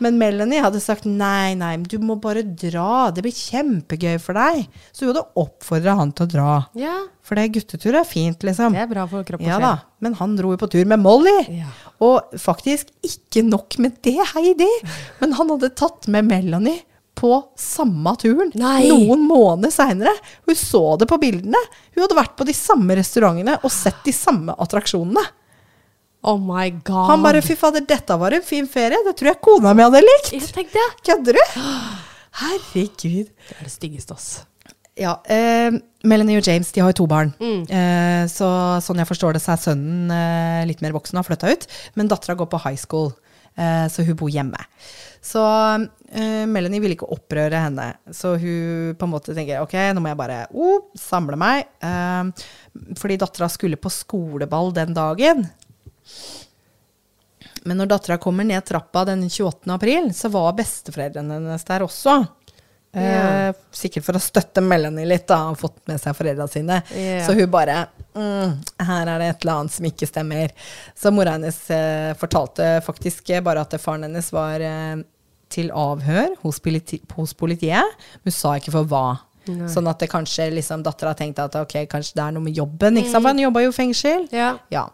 Men 0.04 0.18
Melanie 0.18 0.64
hadde 0.64 0.80
sagt 0.82 1.06
nei, 1.06 1.54
nei, 1.60 1.76
du 1.86 1.98
må 2.02 2.16
bare 2.22 2.42
dra. 2.44 3.12
Det 3.14 3.24
blir 3.26 3.36
kjempegøy 3.38 4.18
for 4.24 4.38
deg. 4.38 4.66
Så 4.92 5.06
hun 5.06 5.14
hadde 5.14 5.26
oppfordra 5.44 5.94
han 6.00 6.12
til 6.18 6.26
å 6.28 6.32
dra. 6.32 6.50
Ja, 6.80 6.96
For 7.28 7.38
det 7.40 7.50
guttetur 7.56 7.96
er 8.00 8.08
fint, 8.08 8.42
liksom. 8.48 8.74
det 8.74 8.84
er 8.86 8.92
bra 8.92 9.06
for 9.12 9.24
kropp 9.28 9.42
og 9.44 9.48
Ja 9.48 9.58
sjel. 9.60 9.66
da, 9.68 9.74
men 10.04 10.14
han 10.20 10.36
dro 10.40 10.54
jo 10.56 10.60
på 10.62 10.70
tur 10.74 10.86
med 10.90 11.02
Molly. 11.04 11.38
Ja. 11.60 11.70
Og 12.04 12.34
faktisk 12.40 12.92
ikke 13.06 13.44
nok 13.48 13.78
med 13.84 14.02
det, 14.06 14.18
Heidi, 14.34 14.70
men 15.22 15.34
han 15.38 15.50
hadde 15.56 15.74
tatt 15.78 16.08
med 16.14 16.26
Melanie 16.30 16.82
på 17.18 17.32
samme 17.58 18.12
turen 18.22 18.52
Nei. 18.54 18.86
noen 18.92 19.24
måneder 19.26 19.72
seinere. 19.74 20.14
Hun 20.46 20.56
så 20.60 20.84
det 21.02 21.08
på 21.10 21.18
bildene. 21.18 21.58
Hun 21.96 22.04
hadde 22.04 22.18
vært 22.20 22.36
på 22.38 22.46
de 22.46 22.54
samme 22.54 22.94
restaurantene 23.00 23.56
og 23.64 23.74
sett 23.74 24.04
de 24.06 24.14
samme 24.14 24.54
attraksjonene. 24.62 25.24
Oh 26.28 26.36
my 26.42 26.70
god. 26.84 27.08
Han 27.08 27.24
bare 27.24 27.42
'fy 27.42 27.56
fader, 27.56 27.86
dette 27.88 28.18
var 28.20 28.36
en 28.36 28.44
fin 28.44 28.68
ferie', 28.68 29.00
det 29.06 29.16
tror 29.16 29.32
jeg 29.32 29.42
kona 29.42 29.74
mi 29.74 29.86
hadde 29.86 30.04
likt. 30.04 30.34
Jeg. 30.36 30.92
Kødder 31.08 31.40
du? 31.40 31.44
Herregud. 32.42 33.30
Det 33.32 33.56
er 33.56 33.64
det 33.64 33.72
styggeste, 33.72 34.14
ass. 34.18 34.46
Ja, 34.98 35.20
eh, 35.30 35.72
Melanie 36.04 36.40
og 36.42 36.48
James 36.48 36.72
de 36.74 36.82
har 36.82 36.92
jo 36.92 37.04
to 37.04 37.08
barn. 37.08 37.32
Eh, 37.40 38.26
så 38.28 38.48
sånn 38.84 39.00
jeg 39.00 39.10
forstår 39.10 39.38
det, 39.38 39.42
så 39.44 39.54
er 39.54 39.62
sønnen 39.62 40.12
eh, 40.12 40.66
litt 40.68 40.82
mer 40.82 40.96
voksen 40.98 41.16
og 41.16 41.24
har 41.24 41.30
flytta 41.30 41.54
ut. 41.54 41.68
Men 41.96 42.10
dattera 42.10 42.36
går 42.36 42.50
på 42.50 42.60
high 42.66 42.80
school, 42.82 43.14
eh, 43.56 43.86
så 43.94 44.04
hun 44.04 44.18
bor 44.20 44.32
hjemme. 44.34 44.60
Så 45.22 45.44
eh, 46.12 46.44
Melanie 46.50 46.82
vil 46.82 46.96
ikke 46.96 47.12
opprøre 47.14 47.62
henne. 47.62 47.92
Så 48.12 48.36
hun 48.42 48.98
på 48.98 49.08
en 49.08 49.14
måte 49.14 49.38
tenker 49.38 49.62
ok, 49.62 49.78
nå 49.94 50.04
må 50.04 50.12
jeg 50.12 50.20
bare 50.20 50.42
oh, 50.52 50.90
samle 50.98 51.40
meg. 51.40 51.70
Eh, 51.80 52.92
fordi 52.98 53.20
dattera 53.22 53.48
skulle 53.54 53.80
på 53.80 53.94
skoleball 53.94 54.74
den 54.76 54.98
dagen. 54.98 55.48
Men 57.68 57.82
når 57.82 57.90
dattera 57.92 58.18
kommer 58.22 58.48
ned 58.48 58.64
trappa 58.66 59.04
den 59.10 59.26
28. 59.28 59.68
april, 59.74 60.12
så 60.16 60.32
var 60.32 60.56
besteforeldrene 60.58 61.40
hennes 61.40 61.66
der 61.68 61.84
også. 61.84 62.22
Eh, 62.98 63.50
sikkert 63.76 64.06
for 64.08 64.18
å 64.18 64.22
støtte 64.24 64.64
Melanie 64.64 65.06
litt, 65.06 65.28
da, 65.30 65.42
og 65.52 65.60
fått 65.60 65.82
med 65.90 66.00
seg 66.02 66.16
foreldra 66.18 66.48
sine. 66.50 66.80
Ja. 66.96 67.20
Så 67.28 67.36
hun 67.38 67.52
bare 67.52 67.84
mm, 68.16 68.56
Her 68.88 69.12
er 69.12 69.22
det 69.22 69.28
et 69.28 69.44
eller 69.44 69.60
annet 69.60 69.76
som 69.76 69.90
ikke 69.90 70.10
stemmer. 70.10 70.56
Så 70.98 71.12
mora 71.14 71.36
hennes 71.36 71.60
eh, 71.74 72.16
fortalte 72.18 72.78
faktisk 72.86 73.36
bare 73.46 73.68
at 73.68 73.78
faren 73.84 74.08
hennes 74.08 74.32
var 74.34 74.64
eh, 74.64 75.04
til 75.52 75.70
avhør 75.76 76.34
hos, 76.42 76.62
politi 76.64 77.02
hos 77.16 77.36
politiet. 77.38 78.00
Hun 78.24 78.36
sa 78.36 78.58
ikke 78.58 78.76
for 78.80 78.90
hva. 78.90 79.08
Sånn 79.48 79.88
at 79.88 80.02
det 80.04 80.10
kanskje 80.12 80.50
liksom, 80.52 80.82
dattera 80.84 81.14
tenkte 81.16 81.46
at 81.48 81.54
ok, 81.56 81.86
kanskje 81.88 82.18
det 82.18 82.24
er 82.26 82.34
noe 82.36 82.44
med 82.44 82.58
jobben. 82.58 82.98
Ikke 83.00 83.14
sant? 83.14 83.22
For 83.22 83.32
han 83.32 83.46
jobba 83.46 83.64
jo 83.64 83.72
i 83.72 83.78
fengsel. 83.78 84.26
Ja. 84.36 84.50
Ja. 84.74 84.90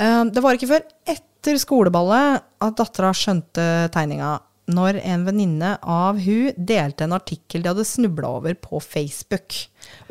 Eh, 0.00 0.24
det 0.32 0.42
var 0.44 0.56
ikke 0.56 0.70
før 0.70 0.84
etter 1.08 1.60
skoleballet 1.62 2.44
at 2.64 2.76
dattera 2.78 3.12
skjønte 3.16 3.64
tegninga. 3.94 4.36
Når 4.66 4.98
en 5.04 5.24
venninne 5.28 5.76
av 5.78 6.18
hun 6.18 6.56
delte 6.58 7.06
en 7.06 7.14
artikkel 7.14 7.62
de 7.62 7.70
hadde 7.70 7.86
snubla 7.86 8.32
over 8.40 8.56
på 8.58 8.80
Facebook. 8.82 9.54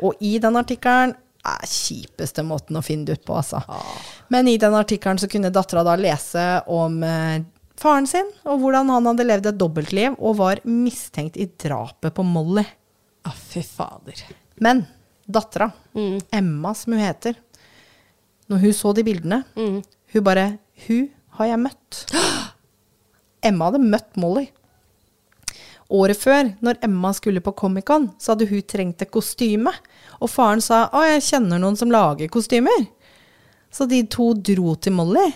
Og 0.00 0.16
i 0.24 0.38
den 0.40 0.56
artikkelen 0.56 1.12
er 1.46 1.68
kjipeste 1.70 2.42
måten 2.42 2.78
å 2.78 2.82
finne 2.82 3.06
det 3.06 3.20
ut 3.20 3.26
på, 3.28 3.36
altså. 3.36 3.60
Men 4.32 4.48
i 4.50 4.56
den 4.58 4.74
artikkelen 4.74 5.20
så 5.20 5.28
kunne 5.30 5.52
dattera 5.54 5.84
da 5.86 5.94
lese 6.00 6.46
om 6.72 6.98
eh, 7.06 7.44
faren 7.78 8.08
sin, 8.10 8.32
og 8.48 8.64
hvordan 8.64 8.90
han 8.90 9.06
hadde 9.12 9.28
levd 9.28 9.50
et 9.52 9.60
dobbeltliv 9.60 10.16
og 10.16 10.40
var 10.40 10.64
mistenkt 10.66 11.38
i 11.38 11.46
drapet 11.46 12.16
på 12.16 12.24
Molly. 12.26 12.64
Å, 13.26 13.32
fy 13.36 13.62
fader. 13.66 14.24
Men 14.64 14.86
dattera, 15.26 15.68
Emma 16.32 16.72
som 16.78 16.94
hun 16.94 17.02
heter, 17.02 17.36
når 18.50 18.62
hun 18.62 18.76
så 18.76 18.92
de 18.94 19.04
bildene, 19.06 19.42
hun 19.56 20.24
bare 20.24 20.58
Hun 20.86 21.08
har 21.38 21.46
jeg 21.46 21.58
møtt. 21.58 22.02
Emma 23.46 23.70
hadde 23.70 23.80
møtt 23.80 24.18
Molly. 24.20 24.50
Året 25.88 26.18
før, 26.18 26.50
når 26.60 26.80
Emma 26.84 27.12
skulle 27.14 27.40
på 27.40 27.54
Comic-Con, 27.56 28.10
så 28.18 28.34
hadde 28.34 28.48
hun 28.50 28.62
trengt 28.66 29.02
et 29.02 29.12
kostyme. 29.14 29.72
Og 30.20 30.30
faren 30.30 30.60
sa 30.60 30.88
'Å, 30.90 31.04
jeg 31.14 31.22
kjenner 31.22 31.62
noen 31.62 31.76
som 31.78 31.90
lager 31.90 32.28
kostymer'. 32.28 32.88
Så 33.70 33.86
de 33.88 34.02
to 34.04 34.32
dro 34.34 34.74
til 34.74 34.92
Molly. 34.92 35.32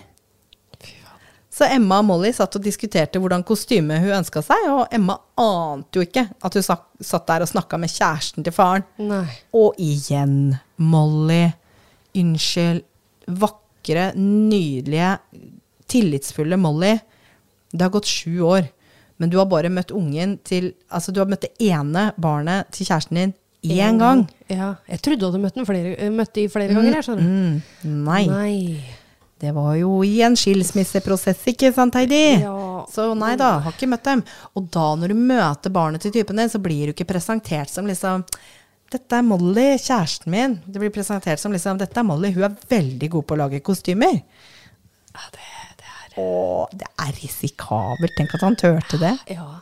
Så 1.51 1.67
Emma 1.67 1.99
og 1.99 2.07
Molly 2.07 2.31
satt 2.33 2.55
og 2.57 2.63
diskuterte 2.63 3.19
hvordan 3.19 3.43
kostyme 3.45 3.99
hun 3.99 4.15
ønska 4.21 4.43
seg, 4.43 4.69
og 4.71 4.87
Emma 4.95 5.17
ante 5.37 5.99
jo 5.99 6.07
ikke 6.07 6.29
at 6.43 6.55
hun 6.55 6.63
satt 6.63 7.27
der 7.27 7.43
og 7.43 7.51
snakka 7.51 7.79
med 7.79 7.91
kjæresten 7.91 8.47
til 8.47 8.55
faren. 8.55 8.87
Nei. 8.99 9.27
Og 9.53 9.75
igjen, 9.79 10.59
Molly. 10.79 11.51
Unnskyld. 12.15 12.85
Vakre, 13.27 14.11
nydelige, 14.17 15.17
tillitsfulle 15.91 16.59
Molly. 16.61 16.95
Det 17.71 17.85
har 17.85 17.93
gått 17.95 18.11
sju 18.11 18.41
år, 18.47 18.71
men 19.21 19.31
du 19.31 19.39
har 19.39 19.51
bare 19.51 19.71
møtt 19.71 19.93
ungen 19.95 20.39
til 20.47 20.73
Altså, 20.91 21.13
du 21.13 21.21
har 21.23 21.29
møtt 21.31 21.45
det 21.47 21.53
ene 21.71 22.11
barnet 22.19 22.71
til 22.75 22.89
kjæresten 22.89 23.21
din 23.21 23.35
én 23.63 23.99
gang. 24.01 24.25
Ja. 24.49 24.75
Jeg 24.89 25.03
trodde 25.05 25.21
du 25.21 25.29
hadde 25.29 25.43
møtt, 25.43 25.59
den 25.59 25.69
flere, 25.69 26.11
møtt 26.15 26.33
de 26.35 26.49
flere 26.49 26.75
ganger, 26.75 26.97
jeg 26.97 27.07
skjønner. 27.07 27.29
Mm, 27.29 28.01
nei. 28.07 28.25
Nei. 28.31 28.97
Det 29.41 29.55
var 29.57 29.73
jo 29.79 30.03
i 30.05 30.19
en 30.25 30.35
skilsmisseprosess, 30.37 31.47
ikke 31.49 31.71
sant, 31.73 31.95
Heidi? 31.97 32.43
Ja. 32.43 32.83
Så 32.93 33.07
nei 33.17 33.33
da, 33.41 33.55
har 33.65 33.73
ikke 33.73 33.89
møtt 33.89 34.05
dem. 34.05 34.23
Og 34.53 34.67
da 34.73 34.91
når 35.01 35.15
du 35.15 35.23
møter 35.31 35.73
barnet 35.73 36.05
til 36.05 36.13
typen 36.13 36.43
din, 36.43 36.51
så 36.53 36.61
blir 36.61 36.91
du 36.91 36.93
ikke 36.93 37.09
presentert 37.09 37.73
som 37.73 37.89
liksom 37.89 38.27
dette 38.91 39.19
er 39.21 39.27
Molly, 39.27 39.67
kjæresten 39.79 40.33
min. 40.33 40.57
Det 40.67 40.81
blir 40.83 40.93
presentert 40.95 41.41
som 41.43 41.53
liksom 41.55 41.79
Dette 41.79 42.01
er 42.01 42.07
Molly, 42.07 42.33
hun 42.35 42.49
er 42.49 42.57
veldig 42.71 43.11
god 43.13 43.27
på 43.27 43.37
å 43.37 43.41
lage 43.45 43.63
kostymer. 43.67 44.17
Ja, 45.15 45.27
det, 45.35 45.51
det 45.79 45.91
er 45.91 46.17
Å, 46.23 46.31
det 46.75 46.89
er 47.05 47.13
risikabelt. 47.21 48.17
Tenk 48.19 48.35
at 48.35 48.47
han 48.47 48.59
turte 48.59 48.99
det. 49.03 49.15
Ja. 49.31 49.53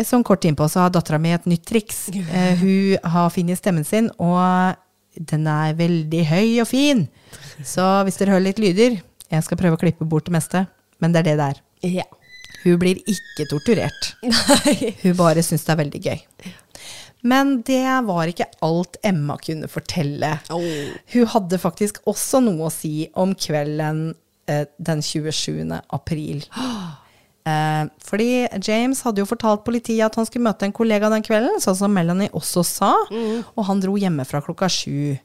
Jeg 0.00 0.08
så 0.08 0.16
en 0.18 0.24
kort 0.26 0.44
innpå, 0.48 0.66
så 0.72 0.86
har 0.86 0.94
dattera 0.94 1.20
mi 1.20 1.34
et 1.36 1.44
nytt 1.46 1.66
triks. 1.68 2.06
Uh, 2.16 2.54
hun 2.62 3.12
har 3.12 3.28
funnet 3.34 3.60
stemmen 3.60 3.84
sin, 3.86 4.08
og 4.16 4.80
den 5.20 5.44
er 5.52 5.76
veldig 5.76 6.24
høy 6.30 6.62
og 6.64 6.70
fin. 6.70 7.04
Så 7.60 7.84
hvis 8.06 8.16
dere 8.16 8.32
hører 8.32 8.46
litt 8.46 8.60
lyder 8.62 8.96
Jeg 9.28 9.44
skal 9.44 9.58
prøve 9.60 9.76
å 9.76 9.80
klippe 9.80 10.08
bort 10.08 10.26
det 10.28 10.34
meste, 10.34 10.64
men 11.00 11.12
det 11.12 11.22
er 11.22 11.28
det 11.28 11.36
det 11.38 11.50
er. 11.52 11.62
Ja. 12.00 12.08
Hun 12.62 12.78
blir 12.80 12.98
ikke 13.10 13.46
torturert. 13.50 14.12
Nei. 14.32 14.94
Hun 15.02 15.16
bare 15.18 15.44
syns 15.44 15.66
det 15.66 15.74
er 15.74 15.80
veldig 15.82 16.02
gøy. 16.02 16.20
Men 17.22 17.60
det 17.66 17.86
var 18.06 18.30
ikke 18.30 18.48
alt 18.66 18.98
Emma 19.06 19.36
kunne 19.38 19.70
fortelle. 19.70 20.34
Oh. 20.50 20.64
Hun 21.14 21.28
hadde 21.34 21.60
faktisk 21.62 22.02
også 22.10 22.42
noe 22.42 22.66
å 22.66 22.74
si 22.74 23.06
om 23.18 23.36
kvelden 23.38 24.10
eh, 24.50 24.66
den 24.78 25.04
27. 25.06 25.70
april. 25.94 26.44
Eh, 27.42 27.88
fordi 28.06 28.44
James 28.62 29.00
hadde 29.02 29.18
jo 29.18 29.26
fortalt 29.26 29.64
politiet 29.66 30.04
at 30.06 30.14
han 30.14 30.28
skulle 30.28 30.46
møte 30.46 30.62
en 30.62 30.74
kollega 30.76 31.08
den 31.10 31.24
kvelden, 31.26 31.56
sånn 31.58 31.74
som 31.74 31.90
Melanie 31.90 32.30
også 32.38 32.62
sa, 32.62 32.90
og 33.10 33.66
han 33.66 33.82
dro 33.82 33.96
hjemmefra 33.98 34.38
klokka 34.46 34.68
sju. 34.70 35.16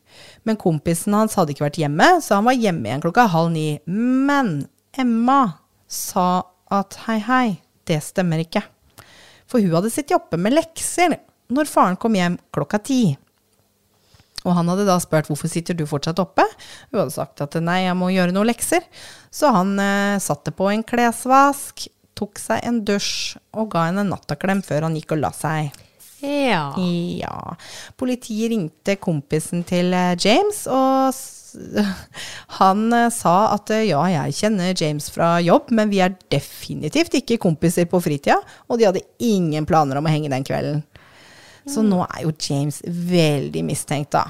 Men 0.41 0.57
kompisen 0.57 1.13
hans 1.13 1.37
hadde 1.37 1.53
ikke 1.53 1.67
vært 1.67 1.77
hjemme, 1.77 2.07
så 2.25 2.39
han 2.39 2.47
var 2.49 2.57
hjemme 2.57 2.89
igjen 2.89 3.03
klokka 3.05 3.27
halv 3.35 3.53
ni. 3.53 3.67
Men 3.85 4.65
Emma 4.97 5.59
sa 5.85 6.47
at 6.73 6.97
hei, 7.05 7.19
hei, 7.21 7.45
det 7.85 8.01
stemmer 8.01 8.41
ikke. 8.41 8.65
For 9.45 9.61
hun 9.61 9.77
hadde 9.77 9.93
sittet 9.93 10.17
oppe 10.17 10.41
med 10.41 10.57
lekser 10.57 11.13
når 11.53 11.69
faren 11.71 11.97
kom 11.99 12.17
hjem 12.17 12.37
klokka 12.53 12.79
ti. 12.83 13.01
Og 14.45 14.53
han 14.55 14.69
hadde 14.71 14.85
da 14.87 14.95
spurt 15.03 15.27
hvorfor 15.27 15.51
sitter 15.51 15.75
du 15.75 15.83
fortsatt 15.89 16.19
oppe. 16.23 16.45
Hun 16.91 17.01
hadde 17.01 17.15
sagt 17.15 17.43
at 17.43 17.57
nei, 17.59 17.81
jeg 17.85 17.97
må 17.99 18.11
gjøre 18.13 18.35
noen 18.35 18.47
lekser. 18.47 18.85
Så 19.33 19.51
han 19.51 19.75
eh, 19.81 20.21
satte 20.23 20.53
på 20.55 20.69
en 20.71 20.85
klesvask, 20.87 21.87
tok 22.17 22.39
seg 22.41 22.63
en 22.65 22.79
dusj 22.87 23.37
og 23.57 23.73
ga 23.73 23.89
henne 23.89 24.05
en 24.05 24.15
nattaklem 24.15 24.63
før 24.65 24.87
han 24.87 24.95
gikk 24.97 25.17
og 25.17 25.21
la 25.25 25.33
seg. 25.35 25.75
Ja. 26.23 26.73
Ja. 26.79 27.55
Politiet 27.99 28.49
ringte 28.53 28.97
kompisen 29.01 29.65
til 29.67 29.93
eh, 29.93 30.15
James, 30.17 30.63
og 30.71 31.13
han 32.59 32.87
eh, 32.93 33.09
sa 33.13 33.35
at 33.53 33.71
eh, 33.73 33.87
ja, 33.91 34.01
jeg 34.13 34.37
kjenner 34.39 34.73
James 34.73 35.11
fra 35.13 35.35
jobb, 35.43 35.69
men 35.77 35.91
vi 35.93 36.01
er 36.03 36.17
definitivt 36.33 37.19
ikke 37.19 37.39
kompiser 37.43 37.89
på 37.89 38.01
fritida, 38.03 38.39
og 38.67 38.79
de 38.79 38.89
hadde 38.89 39.05
ingen 39.23 39.67
planer 39.69 39.99
om 39.99 40.09
å 40.09 40.13
henge 40.13 40.33
den 40.33 40.47
kvelden. 40.47 40.81
Så 41.67 41.83
nå 41.85 42.01
er 42.05 42.25
jo 42.25 42.33
James 42.49 42.81
veldig 42.85 43.63
mistenkt, 43.67 44.15
da. 44.15 44.27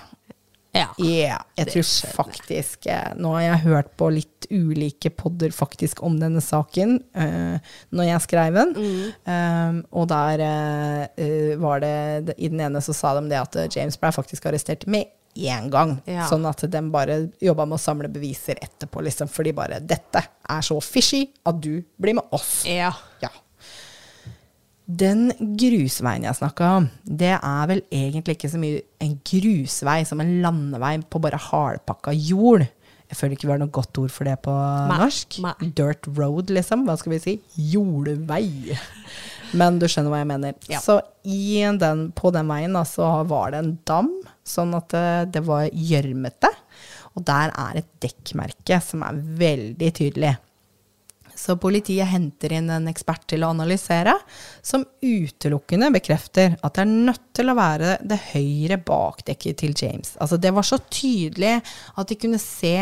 Ja. 0.78 0.88
Ja, 1.02 1.38
jeg 1.58 1.72
tror 1.72 1.86
skjønner 1.88 2.14
faktisk 2.14 2.86
eh, 2.92 3.14
Nå 3.18 3.32
har 3.34 3.46
jeg 3.46 3.62
hørt 3.64 3.94
på 3.98 4.12
litt 4.14 4.46
ulike 4.54 5.10
podder 5.16 5.52
faktisk 5.56 6.04
om 6.06 6.20
denne 6.22 6.40
saken 6.44 7.00
uh, 7.18 7.58
når 7.92 8.06
jeg 8.08 8.24
skrev 8.24 8.56
den. 8.56 8.70
Mm. 8.78 9.00
Um, 9.28 9.80
og 10.00 10.06
der 10.12 10.44
eh, 10.46 11.58
var 11.60 11.82
det 11.84 12.38
I 12.38 12.52
den 12.54 12.62
ene 12.64 12.80
så 12.84 12.96
sa 12.96 13.12
de 13.18 13.26
det 13.28 13.42
at 13.42 13.58
James 13.76 14.00
ble 14.00 14.14
faktisk 14.16 14.48
arrestert 14.48 14.86
med 14.88 15.10
én 15.38 15.68
gang. 15.74 15.98
Ja. 16.08 16.30
Sånn 16.30 16.48
at 16.50 16.64
de 16.72 16.82
bare 16.94 17.20
jobba 17.44 17.68
med 17.68 17.78
å 17.78 17.82
samle 17.82 18.10
beviser 18.12 18.58
etterpå, 18.62 19.04
liksom. 19.06 19.30
Fordi 19.30 19.54
bare 19.58 19.82
'Dette 19.84 20.24
er 20.50 20.64
så 20.66 20.80
fishy 20.82 21.28
at 21.46 21.60
du 21.62 21.84
blir 22.00 22.18
med 22.18 22.32
oss'. 22.32 22.64
Ja. 22.70 22.94
Ja. 23.22 23.34
Den 24.88 25.34
grusveien 25.60 26.24
jeg 26.24 26.38
snakka 26.40 26.68
om, 26.78 26.86
det 27.04 27.34
er 27.36 27.68
vel 27.68 27.82
egentlig 27.92 28.38
ikke 28.38 28.52
så 28.54 28.60
mye 28.62 28.82
en 29.04 29.18
grusvei 29.28 29.98
som 30.08 30.22
en 30.24 30.38
landevei 30.46 30.94
på 31.12 31.20
bare 31.24 31.40
hardpakka 31.50 32.14
jord. 32.16 32.64
Jeg 33.08 33.16
føler 33.20 33.36
ikke 33.36 33.48
vi 33.48 33.54
har 33.54 33.60
noe 33.62 33.72
godt 33.76 34.00
ord 34.00 34.12
for 34.12 34.28
det 34.28 34.38
på 34.44 34.54
Nei, 34.54 34.98
norsk. 35.00 35.38
nei. 35.44 35.54
Dirt 35.76 36.08
road, 36.18 36.50
liksom. 36.56 36.86
Hva 36.88 36.96
skal 37.00 37.14
vi 37.16 37.20
si? 37.24 37.36
Jordvei. 37.74 38.76
Men 39.60 39.78
du 39.80 39.86
skjønner 39.88 40.12
hva 40.12 40.22
jeg 40.24 40.28
mener. 40.32 40.56
Ja. 40.72 40.82
Så 40.84 40.98
i 41.28 41.62
den, 41.80 42.10
på 42.16 42.32
den 42.36 42.48
veien 42.52 42.76
da, 42.76 42.84
så 42.88 43.12
var 43.28 43.52
det 43.56 43.62
en 43.64 43.74
dam, 43.88 44.10
sånn 44.48 44.76
at 44.76 44.92
det, 44.92 45.06
det 45.38 45.44
var 45.48 45.68
gjørmete. 45.72 46.52
Og 47.16 47.24
der 47.28 47.52
er 47.56 47.80
et 47.80 47.88
dekkmerke 48.04 48.82
som 48.84 49.04
er 49.08 49.20
veldig 49.40 49.94
tydelig. 50.00 50.34
Så 51.38 51.56
politiet 51.62 52.10
henter 52.10 52.56
inn 52.58 52.72
en 52.74 52.90
ekspert 52.90 53.28
til 53.30 53.46
å 53.46 53.52
analysere, 53.54 54.16
som 54.66 54.86
utelukkende 55.06 55.92
bekrefter 55.94 56.58
at 56.58 56.78
det 56.78 56.84
er 56.84 56.96
nødt 57.12 57.28
til 57.38 57.52
å 57.52 57.58
være 57.58 57.98
det 58.08 58.18
høyre 58.32 58.80
bakdekket 58.88 59.62
til 59.62 59.78
James. 59.78 60.16
Altså 60.22 60.40
det 60.42 60.54
var 60.56 60.66
så 60.68 60.80
tydelig 60.90 61.60
at 61.96 62.10
de 62.10 62.18
kunne 62.20 62.42
se 62.42 62.76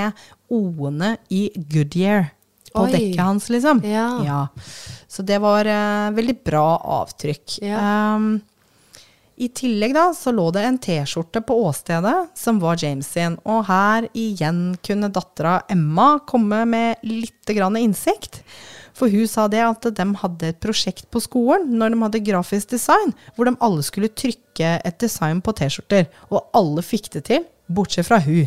O-ene 0.53 1.15
i 1.33 1.49
Goodyear 1.55 2.29
på 2.75 2.87
Oi. 2.87 2.91
dekket 2.91 3.23
hans, 3.23 3.47
liksom. 3.51 3.79
Ja. 3.87 4.47
Så 5.07 5.23
det 5.23 5.39
var 5.43 5.67
uh, 5.67 6.11
veldig 6.15 6.35
bra 6.43 6.67
avtrykk. 6.99 7.59
Ja. 7.63 7.79
Um, 8.15 8.35
i 9.37 9.49
tillegg 9.51 9.93
da, 9.97 10.05
så 10.15 10.31
lå 10.31 10.45
det 10.55 10.61
en 10.63 10.77
T-skjorte 10.79 11.41
på 11.43 11.57
åstedet 11.67 12.29
som 12.39 12.59
var 12.63 12.77
James 12.79 13.07
sin, 13.11 13.35
og 13.43 13.65
her 13.67 14.07
igjen 14.15 14.77
kunne 14.85 15.09
dattera 15.11 15.57
Emma 15.69 16.19
komme 16.27 16.61
med 16.71 17.03
litt 17.03 17.51
grann 17.51 17.75
innsikt. 17.75 18.41
For 18.95 19.11
hun 19.11 19.27
sa 19.27 19.49
det 19.51 19.59
at 19.59 19.89
de 19.91 20.05
hadde 20.21 20.47
et 20.53 20.59
prosjekt 20.63 21.09
på 21.11 21.19
skolen 21.19 21.73
når 21.75 21.91
de 21.91 21.99
hadde 22.05 22.23
grafisk 22.31 22.69
design, 22.77 23.11
hvor 23.35 23.49
de 23.49 23.57
alle 23.59 23.83
skulle 23.83 24.07
trykke 24.07 24.69
et 24.87 24.99
design 25.03 25.41
på 25.43 25.51
T-skjorter, 25.59 26.07
og 26.31 26.45
alle 26.55 26.85
fikk 26.85 27.11
det 27.17 27.25
til, 27.27 27.43
bortsett 27.67 28.07
fra 28.07 28.21
hun. 28.23 28.45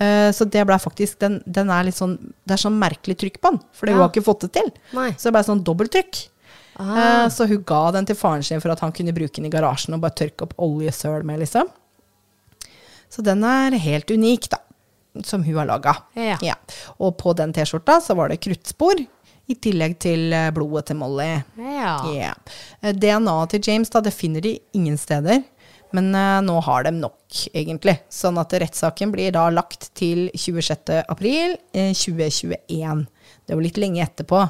Eh, 0.00 0.30
Så 0.32 0.48
det 0.50 0.64
ble 0.66 0.78
faktisk, 0.80 1.18
den, 1.20 1.42
den 1.46 1.68
er 1.70 1.84
litt 1.84 2.00
sånn, 2.00 2.16
det 2.48 2.56
er 2.56 2.64
sånn 2.64 2.80
merkelig 2.80 3.18
trykk 3.20 3.36
på 3.44 3.52
den, 3.52 3.60
hun 3.60 3.88
Ja. 3.92 3.98
har 4.00 4.08
ikke 4.08 4.24
fått 4.24 4.40
det 4.48 4.52
til. 4.56 4.72
Nei. 4.96 5.10
Så 5.12 5.28
det 5.28 5.32
ble 5.36 5.44
sånn 5.44 5.62
dobbelttrykk. 5.62 6.28
Ah. 6.76 7.24
Eh, 7.24 7.28
Så 7.30 7.46
hun 7.46 7.64
ga 7.66 7.90
den 7.94 8.06
til 8.06 8.16
faren 8.18 8.42
sin 8.42 8.60
for 8.60 8.74
at 8.74 8.80
han 8.84 8.92
kunne 8.92 9.14
bruke 9.14 9.36
den 9.38 9.46
i 9.48 9.52
garasjen 9.52 9.94
og 9.96 10.02
bare 10.04 10.16
tørke 10.18 10.48
opp 10.48 10.54
oljesøl 10.58 11.24
med, 11.26 11.42
liksom. 11.44 11.70
Så 13.10 13.22
den 13.22 13.44
er 13.46 13.76
helt 13.78 14.10
unik, 14.10 14.48
da, 14.50 14.58
som 15.22 15.44
hun 15.46 15.60
har 15.60 15.68
laga. 15.70 15.94
Ja. 16.18 16.56
Og 16.98 17.16
på 17.20 17.34
den 17.38 17.52
T-skjorta 17.54 18.00
så 18.02 18.16
var 18.18 18.32
det 18.32 18.40
kruttspor, 18.42 19.04
i 19.46 19.54
tillegg 19.60 19.98
til 20.00 20.32
eh, 20.32 20.50
blodet 20.56 20.86
til 20.88 20.96
Molly. 20.96 21.34
Ja. 21.60 21.96
Ja. 22.16 22.30
Eh, 22.80 22.94
DNA-et 22.96 23.52
til 23.52 23.68
James 23.68 23.92
da, 23.92 24.00
det 24.00 24.14
finner 24.16 24.40
de 24.44 24.56
ingen 24.72 24.96
steder. 24.98 25.42
Men 25.94 26.08
uh, 26.16 26.40
nå 26.42 26.56
har 26.66 26.82
de 26.88 26.90
nok, 26.96 27.22
egentlig. 27.54 28.00
Sånn 28.10 28.40
at 28.40 28.50
rettssaken 28.58 29.12
blir 29.14 29.30
da 29.36 29.44
lagt 29.54 29.92
til 29.94 30.26
26. 30.34 30.90
april 31.06 31.54
eh, 31.70 31.92
2021. 31.94 33.04
Det 33.46 33.54
var 33.54 33.62
litt 33.62 33.78
lenge 33.78 34.02
etterpå. 34.02 34.40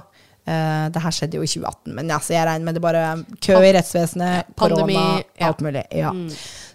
Eh, 0.45 0.87
det 0.93 1.01
her 1.01 1.13
skjedde 1.15 1.39
jo 1.39 1.45
i 1.47 1.49
2018, 1.49 1.95
men 1.97 2.11
altså, 2.13 2.35
jeg 2.35 2.45
regner 2.45 2.65
med 2.67 2.77
det 2.77 2.83
bare 2.85 3.05
kø 3.41 3.55
i 3.65 3.71
rettsvesenet, 3.73 4.51
korona, 4.61 4.93
ja. 4.93 5.47
alt 5.47 5.63
mulig. 5.65 5.85
Ja. 5.89 6.11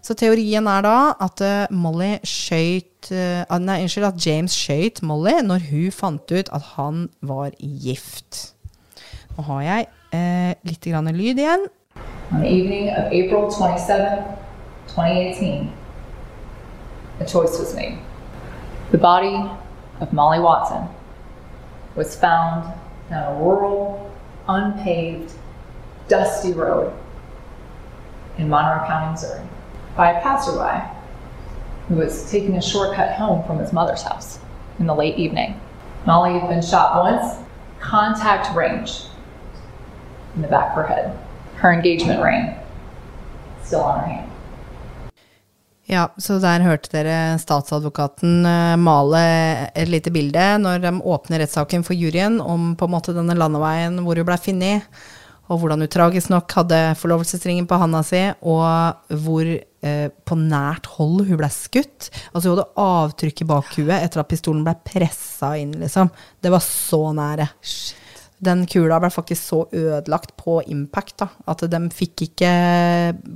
Så 0.02 0.16
teorien 0.18 0.66
er 0.68 0.82
da 0.82 0.96
at 1.22 1.44
uh, 1.46 1.76
Molly 1.78 2.16
skjøt 2.26 3.12
eh, 3.14 3.44
ah, 3.46 3.60
Nei, 3.62 3.84
unnskyld, 3.84 4.08
at 4.08 4.26
James 4.26 4.56
skjøt 4.58 5.04
Molly 5.06 5.36
når 5.46 5.68
hun 5.70 5.94
fant 5.94 6.34
ut 6.34 6.50
at 6.50 6.66
han 6.80 7.06
var 7.22 7.54
gift. 7.60 8.56
Nå 9.38 9.46
har 9.52 9.62
jeg 9.68 9.88
uh, 10.18 10.52
litt 10.66 10.90
grann 10.90 11.14
lyd 11.14 11.38
igjen. 11.38 11.70
On 12.32 12.42
the 12.42 12.50
evening 12.50 12.90
of 12.90 13.14
April 13.14 13.52
27, 13.54 14.02
2018, 14.96 15.70
a 17.20 17.26
choice 17.26 17.62
was 17.62 17.76
made. 17.76 18.00
The 18.90 18.98
body 18.98 19.46
of 20.02 20.12
Molly 20.12 20.40
Watson 20.40 20.90
was 21.96 22.16
found 22.16 22.74
down 23.10 23.36
a 23.36 23.40
rural, 23.40 24.12
unpaved, 24.48 25.34
dusty 26.08 26.54
road 26.54 26.94
in 28.38 28.50
Monroe 28.50 28.86
County, 28.88 29.12
Missouri, 29.12 29.46
by 29.96 30.12
a 30.12 30.22
passerby 30.22 30.86
who 31.88 31.96
was 31.96 32.30
taking 32.30 32.56
a 32.56 32.62
shortcut 32.62 33.16
home 33.16 33.44
from 33.46 33.60
his 33.60 33.74
mother's 33.74 34.04
house 34.04 34.40
in 34.78 34.86
the 34.86 34.96
late 34.96 35.18
evening. 35.18 35.60
Molly 36.06 36.40
had 36.40 36.50
been 36.50 36.62
shot 36.62 37.04
once, 37.04 37.38
contact 37.80 38.56
range 38.56 39.04
in 40.36 40.42
the 40.42 40.48
back 40.48 40.70
of 40.70 40.76
her 40.76 40.88
head. 40.88 41.18
Her 41.56 41.74
engagement 41.74 42.24
ring 42.24 42.56
still 43.64 43.82
on 43.82 44.00
her 44.00 44.06
hand. 44.06 44.29
Ja, 45.90 46.04
så 46.22 46.36
der 46.38 46.62
hørte 46.62 46.92
dere 46.94 47.40
statsadvokaten 47.42 48.44
eh, 48.46 48.76
male 48.78 49.22
et 49.74 49.90
lite 49.90 50.12
bilde 50.14 50.44
når 50.62 50.84
de 50.84 50.92
åpner 51.02 51.42
rettssaken 51.42 51.82
for 51.86 51.98
juryen 51.98 52.38
om 52.44 52.76
på 52.78 52.86
en 52.86 52.94
måte 52.94 53.16
denne 53.16 53.34
landeveien 53.34 53.98
hvor 54.06 54.20
hun 54.20 54.28
ble 54.28 54.38
funnet, 54.38 54.86
og 55.50 55.64
hvordan 55.64 55.82
hun 55.82 55.90
tragisk 55.90 56.30
nok 56.30 56.54
hadde 56.60 56.82
forlovelsesringen 57.00 57.66
på 57.66 57.80
handa 57.82 58.04
si, 58.06 58.22
og 58.46 59.18
hvor 59.24 59.50
eh, 59.50 60.12
på 60.14 60.38
nært 60.38 60.92
hold 61.00 61.24
hun 61.26 61.40
ble 61.42 61.50
skutt. 61.50 62.12
Altså 62.36 62.52
hun 62.52 62.60
hadde 62.60 62.84
avtrykk 62.86 63.42
i 63.42 63.50
bakhuet 63.50 63.96
etter 63.98 64.22
at 64.22 64.30
pistolen 64.30 64.62
ble 64.68 64.76
pressa 64.86 65.56
inn, 65.58 65.74
liksom. 65.82 66.14
Det 66.38 66.54
var 66.54 66.62
så 66.62 67.02
nære. 67.18 67.50
Den 68.46 68.62
kula 68.70 69.02
ble 69.02 69.10
faktisk 69.12 69.42
så 69.42 69.64
ødelagt 69.74 70.38
på 70.38 70.62
impact 70.70 71.18
da, 71.26 71.32
at 71.50 71.66
de 71.66 71.82
fikk 71.98 72.28
ikke 72.30 72.54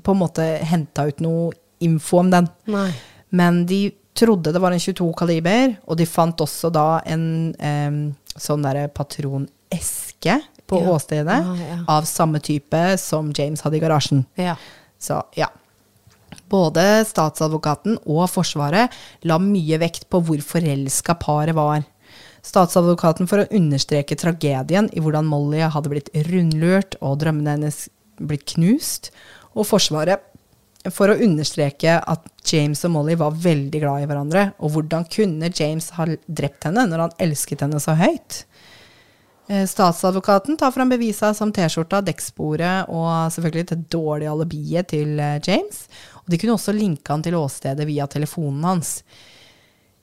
på 0.05 0.13
en 0.13 0.21
måte 0.21 0.45
henta 0.69 1.09
ut 1.09 1.25
noe 1.25 1.49
info 1.85 2.19
om 2.23 2.31
den. 2.33 2.47
Nei. 2.71 2.89
Men 3.33 3.63
de 3.69 3.85
trodde 4.17 4.51
det 4.53 4.61
var 4.61 4.71
en 4.75 4.79
22 4.83 5.07
kaliber, 5.17 5.75
og 5.89 5.97
de 5.97 6.05
fant 6.05 6.37
også 6.45 6.69
da 6.73 6.99
en 7.09 7.23
um, 7.57 7.97
sånn 8.37 8.61
derre 8.65 8.87
patroneske 8.93 10.39
på 10.69 10.79
Ja. 10.81 10.91
åstedet 10.93 11.33
Ah, 11.33 11.55
ja. 11.59 11.79
av 11.87 12.05
samme 12.05 12.39
type 12.39 12.97
som 13.01 13.31
James 13.35 13.61
hadde 13.65 13.77
i 13.77 13.81
garasjen. 13.83 14.25
Ja. 14.39 14.55
Så 15.01 15.21
ja. 15.35 15.47
Både 16.49 17.03
statsadvokaten 17.05 17.97
og 18.05 18.27
Forsvaret 18.29 18.93
la 19.25 19.37
mye 19.41 19.77
vekt 19.81 20.07
på 20.09 20.21
hvor 20.23 20.41
forelska 20.45 21.15
paret 21.21 21.55
var. 21.57 21.83
Statsadvokaten 22.43 23.27
for 23.29 23.43
å 23.43 23.47
understreke 23.55 24.17
tragedien 24.19 24.89
i 24.93 24.99
hvordan 25.01 25.25
Molly 25.29 25.61
hadde 25.71 25.89
blitt 25.93 26.09
rundlurt 26.29 26.97
og 27.01 27.19
drømmene 27.23 27.55
hennes 27.57 27.85
blitt 28.19 28.45
knust, 28.53 29.11
og 29.55 29.65
Forsvaret 29.69 30.21
for 30.91 31.11
å 31.11 31.19
understreke 31.23 31.95
at 31.99 32.25
James 32.49 32.83
og 32.83 32.91
Molly 32.95 33.15
var 33.19 33.35
veldig 33.39 33.79
glad 33.79 34.03
i 34.03 34.07
hverandre, 34.09 34.47
og 34.59 34.73
hvordan 34.75 35.05
kunne 35.11 35.51
James 35.53 35.91
ha 35.95 36.07
drept 36.27 36.67
henne 36.67 36.87
når 36.89 37.05
han 37.05 37.15
elsket 37.23 37.63
henne 37.63 37.79
så 37.83 37.95
høyt? 37.99 38.43
Eh, 39.47 39.65
Statsadvokaten 39.67 40.57
tar 40.59 40.71
fram 40.71 40.91
bevisa 40.91 41.33
som 41.35 41.51
T-skjorta, 41.55 42.01
dekksporet 42.03 42.91
og 42.91 43.31
selvfølgelig 43.35 43.69
det 43.71 43.79
dårlige 43.91 44.31
alibiet 44.31 44.91
til 44.93 45.19
eh, 45.19 45.39
James. 45.43 45.85
Og 46.23 46.31
de 46.31 46.39
kunne 46.39 46.57
også 46.57 46.75
linke 46.75 47.11
han 47.11 47.23
til 47.23 47.39
åstedet 47.39 47.87
via 47.87 48.07
telefonen 48.07 48.63
hans. 48.67 48.99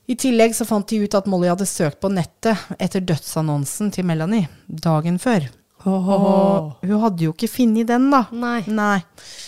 I 0.09 0.17
tillegg 0.19 0.53
så 0.57 0.65
fant 0.67 0.89
de 0.89 0.99
ut 1.05 1.15
at 1.15 1.29
Molly 1.29 1.49
hadde 1.49 1.69
søkt 1.69 2.01
på 2.01 2.09
nettet 2.11 2.57
etter 2.81 3.03
dødsannonsen 3.05 3.93
til 3.95 4.05
Melanie 4.09 4.49
dagen 4.65 5.21
før. 5.21 5.47
Og 5.89 6.75
hun 6.85 6.99
hadde 7.01 7.25
jo 7.25 7.33
ikke 7.33 7.49
funnet 7.49 7.89
den, 7.89 8.09
da. 8.13 8.25
Nei. 8.33 8.59
Eh, 8.67 9.47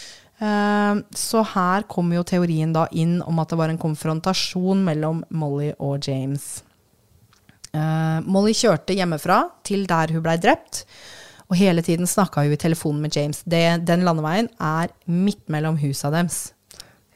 så 1.16 1.44
her 1.54 1.86
kommer 1.88 2.18
jo 2.18 2.24
teorien 2.28 2.74
da 2.76 2.88
inn 2.92 3.20
om 3.24 3.40
at 3.40 3.54
det 3.54 3.60
var 3.60 3.72
en 3.72 3.80
konfrontasjon 3.82 4.82
mellom 4.84 5.24
Molly 5.32 5.72
og 5.80 6.04
James. 6.08 6.64
Eh, 7.74 8.20
Molly 8.26 8.54
kjørte 8.58 8.96
hjemmefra 8.98 9.44
til 9.66 9.86
der 9.90 10.14
hun 10.14 10.24
blei 10.26 10.36
drept, 10.42 10.84
og 11.50 11.58
hele 11.60 11.84
tiden 11.86 12.10
snakka 12.10 12.44
hun 12.46 12.54
i 12.56 12.60
telefonen 12.60 13.02
med 13.06 13.16
James. 13.16 13.44
Det, 13.46 13.64
den 13.88 14.06
landeveien 14.06 14.50
er 14.60 14.94
midt 15.06 15.48
mellom 15.54 15.78
husa 15.82 16.12
deres. 16.14 16.52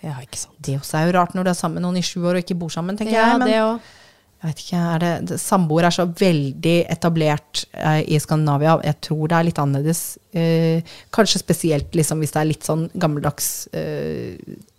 Ja, 0.03 0.15
ikke 0.21 0.38
sant. 0.38 0.57
Det 0.61 0.78
også 0.78 0.99
er 0.99 1.07
jo 1.07 1.15
rart 1.17 1.34
når 1.34 1.47
du 1.47 1.49
er 1.51 1.57
sammen 1.57 1.80
med 1.82 1.88
noen 1.88 2.01
i 2.01 2.05
sju 2.05 2.21
år 2.21 2.38
og 2.38 2.43
ikke 2.43 2.57
bor 2.59 2.69
sammen, 2.73 2.97
tenker 2.99 3.15
Ja, 3.17 3.32
jeg. 3.32 3.39
Men 3.41 3.49
det 3.49 3.61
òg. 3.63 3.93
Jeg 4.38 4.51
vet 4.51 4.59
ikke, 4.61 4.79
er 4.93 4.99
det, 5.01 5.11
det, 5.31 5.38
Samboer 5.41 5.88
er 5.88 5.95
så 5.95 6.03
veldig 6.19 6.75
etablert 6.93 7.63
eh, 7.73 8.03
i 8.05 8.19
Skandinavia. 8.21 8.75
Jeg 8.85 8.99
tror 9.07 9.31
det 9.31 9.38
er 9.39 9.47
litt 9.47 9.61
annerledes. 9.63 10.01
Eh, 10.38 10.93
kanskje 11.15 11.41
spesielt 11.41 11.97
liksom, 11.97 12.21
hvis 12.21 12.35
det 12.35 12.41
er 12.43 12.49
litt 12.51 12.67
sånn 12.67 12.85
gammeldags 13.01 13.49
eh, 13.73 14.38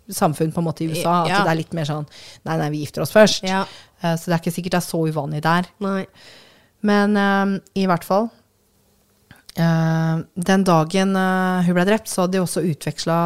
samfunn 0.09 0.53
på 0.55 0.63
en 0.63 0.67
måte 0.69 0.85
i 0.85 0.89
USA. 0.93 1.25
At 1.25 1.33
Ja. 1.33 1.43
det 1.43 1.51
er 1.51 1.59
litt 1.59 1.75
mer 1.75 1.85
sånn 1.89 2.07
Nei, 2.47 2.55
nei, 2.57 2.69
vi 2.71 2.85
gifter 2.85 3.03
oss 3.03 3.11
først. 3.11 3.43
Ja. 3.43 3.65
Eh, 4.01 4.15
så 4.15 4.29
det 4.31 4.37
er 4.37 4.41
ikke 4.45 4.55
sikkert 4.55 4.77
det 4.77 4.81
er 4.81 4.87
så 4.87 5.03
uvanlig 5.11 5.43
der. 5.43 5.67
Nei. 5.83 6.05
Men 6.81 7.17
eh, 7.19 7.59
i 7.83 7.85
hvert 7.91 8.07
fall 8.07 8.29
Den 9.57 10.63
dagen 10.63 11.15
eh, 11.17 11.65
hun 11.65 11.75
ble 11.75 11.85
drept, 11.87 12.07
så 12.07 12.23
hadde 12.23 12.37
de 12.37 12.43
også 12.43 12.63
utveksla 12.69 13.17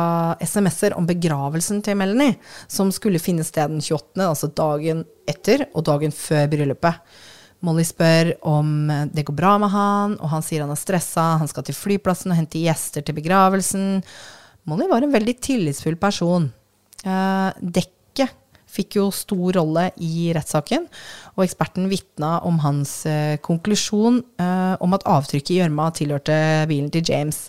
SMS-er 0.41 0.95
om 0.97 1.05
begravelsen 1.09 1.84
til 1.86 1.97
Melanie, 1.99 2.38
som 2.71 2.91
skulle 2.95 3.21
finne 3.21 3.45
sted 3.45 3.69
den 3.69 3.84
28., 3.84 4.24
altså 4.24 4.49
dagen 4.55 5.03
etter 5.30 5.67
og 5.74 5.86
dagen 5.89 6.15
før 6.15 6.47
bryllupet. 6.53 7.01
Molly 7.63 7.86
spør 7.88 8.34
om 8.49 8.89
eh, 8.91 9.05
det 9.13 9.28
går 9.28 9.38
bra 9.38 9.55
med 9.61 9.71
han, 9.76 10.17
og 10.19 10.32
han 10.34 10.45
sier 10.45 10.65
han 10.65 10.74
er 10.74 10.80
stressa, 10.80 11.34
han 11.41 11.51
skal 11.51 11.67
til 11.67 11.78
flyplassen 11.78 12.34
og 12.34 12.39
hente 12.39 12.63
gjester 12.63 13.05
til 13.05 13.19
begravelsen. 13.19 14.01
Molly 14.69 14.88
var 14.91 15.03
en 15.03 15.13
veldig 15.13 15.38
tillitsfull 15.43 15.99
person. 16.01 16.49
Eh, 17.03 17.49
dekket 17.61 17.99
fikk 18.74 18.95
jo 18.97 19.03
stor 19.13 19.53
rolle 19.59 19.84
i 20.01 20.32
rettssaken, 20.34 20.88
og 21.36 21.43
eksperten 21.45 21.86
vitna 21.91 22.39
om 22.47 22.57
hans 22.63 22.91
eh, 23.09 23.36
konklusjon 23.45 24.17
eh, 24.41 24.74
om 24.82 24.95
at 24.97 25.05
avtrykket 25.09 25.53
i 25.53 25.59
gjørma 25.61 25.88
tilhørte 25.97 26.38
bilen 26.69 26.89
til 26.93 27.05
James. 27.05 27.43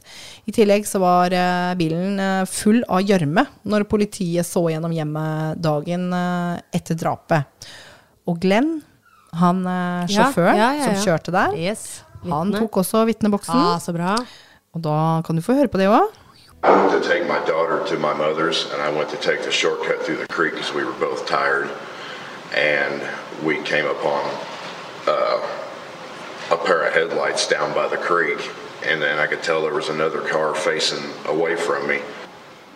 I 0.45 0.53
tillegg 0.57 0.85
så 0.89 1.01
var 1.01 1.33
eh, 1.33 1.73
bilen 1.81 2.21
eh, 2.21 2.45
full 2.51 2.83
av 2.93 3.05
gjørme 3.09 3.47
når 3.65 3.87
politiet 3.89 4.45
så 4.49 4.67
gjennom 4.69 4.93
hjemmet 4.93 5.61
dagen 5.65 6.11
eh, 6.13 6.63
etter 6.77 6.99
drapet. 7.01 7.69
Og 8.29 8.39
Glenn, 8.45 8.77
han 9.41 9.65
eh, 9.67 10.05
Ja, 10.13 10.29
sjåføren 10.29 10.61
ja, 10.61 10.73
ja, 10.79 10.91
som 10.91 11.01
kjørte 11.09 11.33
der, 11.35 11.57
Yes. 11.61 12.03
han 12.25 12.53
tok 12.55 12.83
også 12.85 13.05
vitneboksen. 13.09 13.57
Ah, 13.75 13.81
så 13.83 13.93
bra. 13.97 14.15
Og 14.75 14.83
da 14.85 14.99
kan 15.27 15.37
du 15.37 15.43
få 15.45 15.57
høre 15.57 15.69
på 15.73 15.81
det 15.81 15.89
òg. 15.93 16.13
I 16.65 16.87
went 16.87 17.03
to 17.03 17.07
take 17.07 17.29
my 17.29 17.45
daughter 17.45 17.85
to 17.89 17.99
my 17.99 18.15
mother's, 18.15 18.71
and 18.73 18.81
I 18.81 18.89
went 18.89 19.11
to 19.11 19.19
take 19.19 19.43
the 19.43 19.53
shortcut 19.53 20.01
through 20.03 20.17
the 20.17 20.27
creek 20.27 20.55
because 20.55 20.73
we 20.73 20.83
were 20.83 20.93
both 20.93 21.27
tired. 21.27 21.71
And 22.57 23.03
we 23.45 23.63
came 23.65 23.85
upon 23.85 24.25
uh, 25.07 25.47
a 26.51 26.57
pair 26.57 26.87
of 26.87 26.95
headlights 26.95 27.47
down 27.49 27.75
by 27.75 27.87
the 27.89 27.99
creek, 27.99 28.39
and 28.83 29.03
then 29.03 29.19
I 29.19 29.27
could 29.27 29.43
tell 29.43 29.61
there 29.61 29.75
was 29.75 29.91
another 29.91 30.23
car 30.23 30.55
facing 30.55 31.05
away 31.27 31.55
from 31.55 31.87
me. 31.87 32.01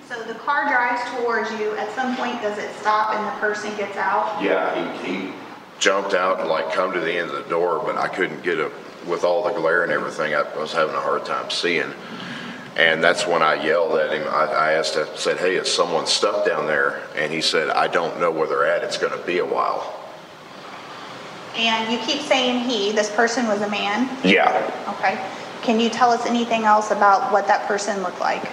So 0.07 0.23
the 0.23 0.35
car 0.35 0.69
drives 0.69 1.01
towards 1.17 1.51
you. 1.53 1.75
At 1.77 1.91
some 1.95 2.15
point, 2.15 2.43
does 2.43 2.59
it 2.59 2.71
stop 2.75 3.15
and 3.15 3.27
the 3.27 3.41
person 3.41 3.75
gets 3.79 3.97
out? 3.97 4.43
Yeah, 4.43 5.03
he, 5.03 5.13
he 5.13 5.33
jumped 5.79 6.13
out 6.13 6.41
and 6.41 6.51
like 6.51 6.71
come 6.75 6.93
to 6.93 7.01
the 7.01 7.15
end 7.15 7.31
of 7.31 7.43
the 7.43 7.49
door, 7.49 7.83
but 7.83 7.97
I 7.97 8.09
couldn't 8.09 8.43
get 8.43 8.59
a 8.59 8.71
with 9.07 9.25
all 9.25 9.45
the 9.45 9.59
glare 9.59 9.85
and 9.85 9.93
everything. 9.93 10.35
I 10.35 10.43
was 10.59 10.75
having 10.75 10.95
a 10.95 11.01
hard 11.01 11.25
time 11.25 11.51
seeing. 11.51 11.95
And 12.79 13.03
that's 13.03 13.27
when 13.27 13.43
I 13.43 13.55
yelled 13.55 13.99
at 13.99 14.13
him. 14.13 14.27
I, 14.29 14.45
I 14.45 14.73
asked, 14.75 14.97
I 14.97 15.05
said, 15.17 15.39
"Hey, 15.39 15.57
is 15.57 15.73
someone 15.73 16.07
stuck 16.07 16.47
down 16.47 16.67
there?" 16.67 17.03
And 17.17 17.33
he 17.33 17.41
said, 17.41 17.71
"I 17.71 17.89
don't 17.89 18.21
know 18.21 18.31
where 18.31 18.47
they're 18.47 18.67
at. 18.67 18.85
It's 18.85 18.99
going 18.99 19.19
to 19.19 19.27
be 19.27 19.39
a 19.39 19.45
while." 19.45 19.95
And 21.57 21.93
you 21.93 21.99
keep 21.99 22.21
saying 22.23 22.69
he, 22.69 22.93
this 22.93 23.11
person 23.11 23.49
was 23.49 23.63
a 23.63 23.69
man. 23.69 24.09
Yeah. 24.23 24.71
Okay. 24.97 25.21
Can 25.63 25.81
you 25.81 25.91
tell 25.91 26.11
us 26.11 26.25
anything 26.25 26.63
else 26.63 26.93
about 26.93 27.33
what 27.33 27.49
that 27.49 27.67
person 27.67 28.01
looked 28.03 28.21
like? 28.21 28.49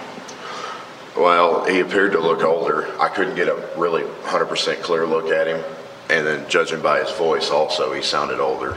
Well, 1.16 1.64
he 1.64 1.80
appeared 1.80 2.12
to 2.12 2.20
look 2.20 2.42
older. 2.42 3.00
I 3.00 3.08
couldn't 3.08 3.36
get 3.36 3.48
a 3.48 3.68
really 3.76 4.02
100% 4.02 4.82
clear 4.82 5.06
look 5.06 5.30
at 5.30 5.46
him. 5.46 5.64
And 6.10 6.26
then, 6.26 6.48
judging 6.48 6.82
by 6.82 6.98
his 7.00 7.10
voice, 7.12 7.50
also, 7.50 7.92
he 7.92 8.02
sounded 8.02 8.40
older. 8.40 8.76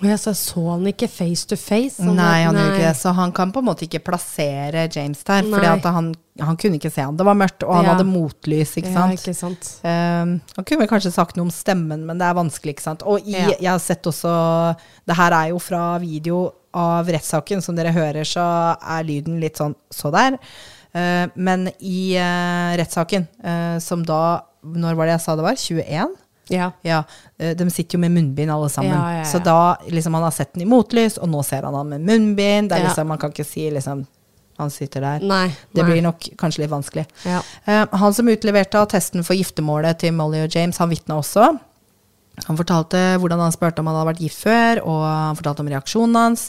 Og 0.00 0.06
jeg 0.08 0.18
så, 0.22 0.32
så 0.32 0.62
han 0.64 0.86
ikke 0.88 1.08
face 1.12 1.44
to 1.50 1.56
face? 1.60 1.98
sånn 2.00 2.14
Nei, 2.16 2.38
han 2.46 2.56
gjorde 2.56 2.70
ikke 2.72 2.86
det. 2.86 2.96
Så 2.96 3.12
han 3.16 3.32
kan 3.36 3.50
på 3.52 3.60
en 3.60 3.66
måte 3.68 3.84
ikke 3.84 4.00
plassere 4.06 4.86
James 4.94 5.20
der. 5.28 5.44
For 5.44 5.92
han, 5.92 6.08
han 6.40 6.56
kunne 6.60 6.78
ikke 6.80 6.92
se 6.94 7.04
han. 7.04 7.18
Det 7.18 7.26
var 7.28 7.36
mørkt, 7.36 7.66
og 7.66 7.74
han 7.76 7.84
Ja. 7.84 7.92
hadde 7.92 8.06
motlys, 8.08 8.72
ikke 8.80 8.94
Ja, 8.94 9.04
ikke 9.12 9.34
sant. 9.36 9.68
Um, 9.84 10.40
han 10.56 10.64
kunne 10.64 10.80
vel 10.86 10.88
kanskje 10.88 11.12
sagt 11.12 11.36
noe 11.36 11.44
om 11.50 11.52
stemmen, 11.52 12.06
men 12.08 12.16
det 12.16 12.24
er 12.30 12.38
vanskelig, 12.38 12.76
ikke 12.78 12.86
sant. 12.86 13.02
Og 13.04 13.20
i, 13.28 13.36
Ja. 13.36 13.50
jeg 13.60 13.70
har 13.70 13.78
sett 13.78 14.02
også 14.08 14.76
Det 15.06 15.16
her 15.16 15.32
er 15.32 15.48
jo 15.50 15.58
fra 15.58 15.98
video 15.98 16.52
av 16.72 17.06
rettssaken. 17.06 17.60
Som 17.62 17.76
dere 17.76 17.92
hører, 17.92 18.24
så 18.24 18.76
er 18.80 19.04
lyden 19.04 19.38
litt 19.40 19.56
sånn 19.60 19.74
så 19.92 20.10
der. 20.10 20.38
Uh, 20.94 21.28
men 21.36 21.68
i 21.80 22.16
uh, 22.16 22.72
rettssaken, 22.80 23.28
uh, 23.44 23.78
som 23.78 24.02
da 24.02 24.42
Når 24.64 24.96
var 24.96 25.06
det 25.06 25.12
jeg 25.18 25.20
sa 25.20 25.36
det 25.36 25.44
var? 25.44 25.54
21? 25.56 26.16
Ja. 26.50 26.70
Ja, 26.86 27.02
eh, 27.38 27.54
de 27.56 27.68
sitter 27.70 27.96
jo 27.96 28.02
med 28.02 28.14
munnbind 28.14 28.50
alle 28.52 28.68
sammen. 28.72 28.92
Ja, 28.94 29.20
ja. 29.20 29.26
Så 29.28 29.38
da 29.44 29.76
liksom 29.88 30.14
han 30.18 30.26
har 30.26 30.34
sett 30.34 30.52
den 30.54 30.66
i 30.66 30.70
motlys, 30.70 31.18
og 31.18 31.30
nå 31.30 31.44
ser 31.46 31.66
han 31.68 31.76
han 31.78 31.92
med 31.94 32.06
munnbind. 32.06 32.70
Det 32.72 32.78
er 32.80 32.88
liksom, 32.88 33.06
Man 33.08 33.18
kan 33.22 33.32
ikke 33.34 33.46
si 33.46 33.68
liksom 33.70 34.06
han 34.60 34.70
sitter 34.70 35.00
der. 35.00 35.22
Nei, 35.24 35.46
Det 35.72 35.82
nei. 35.82 35.88
blir 35.90 36.02
nok 36.04 36.26
kanskje 36.36 36.64
litt 36.66 36.70
vanskelig. 36.70 37.06
Ja. 37.24 37.40
Eh, 37.64 37.86
han 37.96 38.14
som 38.14 38.28
utleverte 38.28 38.82
attesten 38.82 39.24
for 39.24 39.38
giftermålet 39.38 40.02
til 40.02 40.12
Molly 40.12 40.42
og 40.44 40.52
James, 40.54 40.76
han 40.76 40.90
vitna 40.90 41.16
også. 41.16 41.46
Han 42.46 42.56
fortalte 42.56 43.00
hvordan 43.20 43.40
han 43.40 43.52
spurte 43.52 43.80
om 43.82 43.88
han 43.90 43.96
hadde 43.98 44.10
vært 44.12 44.22
gift 44.24 44.42
før, 44.44 44.82
og 44.84 45.00
han 45.04 45.38
fortalte 45.38 45.64
om 45.64 45.70
reaksjonen 45.72 46.16
hans. 46.16 46.44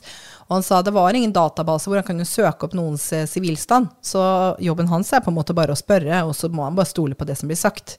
Og 0.48 0.58
han 0.58 0.66
sa 0.68 0.82
det 0.84 0.94
var 0.96 1.16
ingen 1.16 1.34
database 1.36 1.88
hvor 1.88 2.00
han 2.02 2.08
kunne 2.08 2.28
søke 2.28 2.68
opp 2.68 2.76
noens 2.78 3.08
eh, 3.16 3.28
sivilstand. 3.30 3.88
Så 4.04 4.22
jobben 4.60 4.92
hans 4.92 5.12
er 5.16 5.24
på 5.24 5.32
en 5.32 5.38
måte 5.40 5.56
bare 5.56 5.72
å 5.76 5.80
spørre, 5.80 6.24
og 6.28 6.36
så 6.36 6.52
må 6.52 6.68
han 6.68 6.76
bare 6.76 6.92
stole 6.92 7.16
på 7.16 7.28
det 7.28 7.38
som 7.40 7.52
blir 7.52 7.60
sagt. 7.60 7.98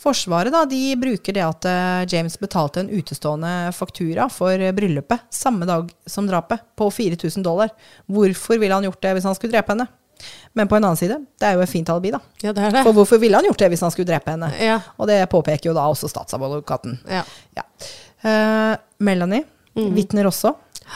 Forsvaret 0.00 0.52
da, 0.54 0.64
de 0.64 0.94
bruker 0.96 1.34
det 1.36 1.42
at 1.44 1.66
eh, 1.68 2.02
James 2.08 2.38
betalte 2.40 2.80
en 2.80 2.88
utestående 2.88 3.52
faktura 3.76 4.30
for 4.32 4.56
eh, 4.56 4.72
bryllupet 4.72 5.26
samme 5.34 5.68
dag 5.68 5.90
som 6.08 6.28
drapet, 6.28 6.62
på 6.76 6.88
4000 6.88 7.44
dollar. 7.44 7.74
Hvorfor 8.08 8.56
ville 8.62 8.72
han 8.74 8.86
gjort 8.88 9.02
det 9.04 9.12
hvis 9.18 9.28
han 9.28 9.36
skulle 9.36 9.52
drepe 9.52 9.74
henne? 9.74 9.86
Men 10.56 10.68
på 10.68 10.76
en 10.76 10.84
annen 10.84 10.96
side, 10.96 11.18
det 11.40 11.48
er 11.48 11.56
jo 11.56 11.64
et 11.64 11.72
fint 11.72 11.92
alibi, 11.92 12.12
da. 12.14 12.20
ja, 12.40 12.52
det 12.56 12.64
er 12.64 12.74
det. 12.78 12.84
For 12.86 12.96
hvorfor 12.96 13.20
ville 13.20 13.36
han 13.36 13.46
gjort 13.48 13.60
det 13.60 13.70
hvis 13.72 13.84
han 13.84 13.92
skulle 13.92 14.08
drepe 14.08 14.34
henne? 14.34 14.50
Ja. 14.60 14.78
Og 14.96 15.08
det 15.08 15.20
påpeker 15.32 15.70
jo 15.70 15.76
da 15.76 15.86
også 15.92 16.08
statsadvokaten. 16.12 16.98
Ja. 17.08 17.22
Ja. 17.56 17.64
Uh, 18.20 18.74
Melanie 19.04 19.44
mm. 19.76 19.92
vitner 19.96 20.28
også. 20.28 20.54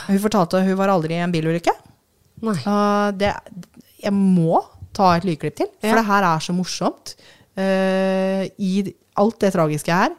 Hun 0.09 0.21
fortalte 0.21 0.61
at 0.61 0.69
hun 0.69 0.77
var 0.81 0.93
aldri 0.93 1.17
i 1.17 1.23
en 1.25 1.33
bilulykke. 1.33 1.73
Nei. 2.45 2.57
Uh, 2.67 3.09
det, 3.17 3.33
jeg 4.01 4.13
må 4.17 4.61
ta 4.95 5.15
et 5.17 5.25
lydklipp 5.29 5.57
til, 5.61 5.73
for 5.83 6.01
det 6.01 6.09
her 6.09 6.29
er 6.35 6.45
så 6.45 6.57
morsomt. 6.57 7.17
Uh, 7.55 8.47
I 8.59 8.95
alt 9.17 9.41
det 9.41 9.53
tragiske 9.55 9.93
her, 9.93 10.17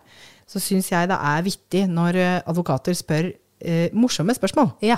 så 0.47 0.61
syns 0.61 0.91
jeg 0.91 1.09
det 1.11 1.17
er 1.17 1.43
vittig 1.43 1.83
når 1.91 2.19
uh, 2.21 2.49
advokater 2.51 2.95
spør 2.95 3.31
uh, 3.31 3.87
morsomme 3.93 4.33
spørsmål. 4.33 4.71
Ja. 4.81 4.97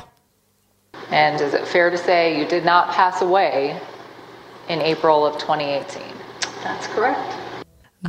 And 1.12 1.42
is 1.42 1.54
it 1.54 1.68
fair 1.68 1.90
to 1.90 1.98
say 1.98 2.38
you 2.38 2.46
did 2.50 2.66
not 2.66 2.90
pass 2.94 3.22
away 3.22 3.76
in 4.70 4.82
April 4.82 5.26
of 5.26 5.38
2018? 5.40 6.02
That's 6.64 6.88
correct. 6.96 7.38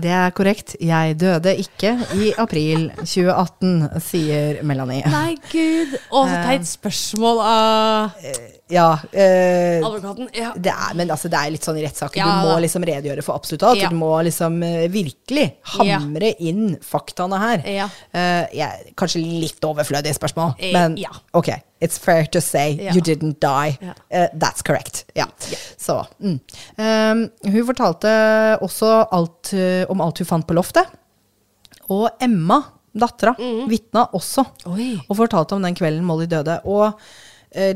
Det 0.03 0.11
er 0.11 0.31
korrekt. 0.31 0.77
Jeg 0.81 1.21
døde 1.21 1.57
ikke 1.57 1.99
i 2.15 2.33
april 2.39 2.91
2018, 2.99 3.89
sier 4.05 4.63
Melanie. 4.63 5.03
Nei, 5.09 5.39
gud. 5.49 5.97
Å, 6.13 6.25
så 6.29 6.43
teit 6.45 6.69
spørsmål 6.69 7.41
av 7.41 8.19
Ja, 8.69 8.99
Eh, 9.13 9.79
advokaten. 9.87 10.29
Ja. 10.37 10.53
det 10.57 10.73
er, 10.73 10.95
men 10.99 11.11
altså, 11.11 11.31
det 11.33 11.39
er 11.41 11.53
litt 11.55 11.65
sånn 11.65 11.79
i 11.81 11.85
rettssaker. 11.87 12.21
Ja, 12.21 12.27
du 12.29 12.49
må 12.49 12.59
liksom 12.61 12.85
redegjøre 12.85 13.25
for 13.25 13.39
absolutt 13.39 13.65
alt. 13.65 13.81
Ja. 13.81 13.89
Du 13.89 13.97
må 13.97 14.11
liksom 14.27 14.61
eh, 14.67 14.85
virkelig 14.93 15.47
hamre 15.75 16.35
inn 16.39 16.77
faktaene 16.85 17.41
her. 17.41 17.65
Ja. 17.69 17.89
Eh, 18.13 18.69
kanskje 18.99 19.23
litt 19.25 19.65
overflødig 19.65 20.13
spørsmål, 20.17 20.55
Eh, 20.59 20.73
men 20.73 20.97
ja. 21.01 21.11
ok. 21.33 21.51
It's 21.81 21.99
fair 22.03 22.27
to 22.27 22.41
say 22.43 22.73
you 22.93 23.01
didn't 23.01 23.39
die. 23.41 23.79
Eh, 24.11 24.27
that's 24.35 24.65
correct. 24.67 25.05
Ja. 25.15 25.27
Så, 25.79 26.01
mm. 26.19 26.41
Um, 26.77 27.31
hun 27.45 27.67
fortalte 27.69 28.11
også 28.67 28.91
alt, 29.15 29.53
uh, 29.55 29.85
om 29.93 30.03
alt 30.03 30.19
hun 30.19 30.27
fant 30.27 30.47
på 30.49 30.57
loftet. 30.59 30.91
Og 31.89 32.09
Emma, 32.21 32.59
dattera, 32.99 33.37
vitna 33.71 34.09
også. 34.13 34.43
Mm. 34.67 34.73
Oi. 34.75 34.89
Og 35.07 35.17
fortalte 35.21 35.55
om 35.55 35.63
den 35.63 35.79
kvelden 35.79 36.05
Molly 36.05 36.27
døde. 36.27 36.59
Og 36.67 36.99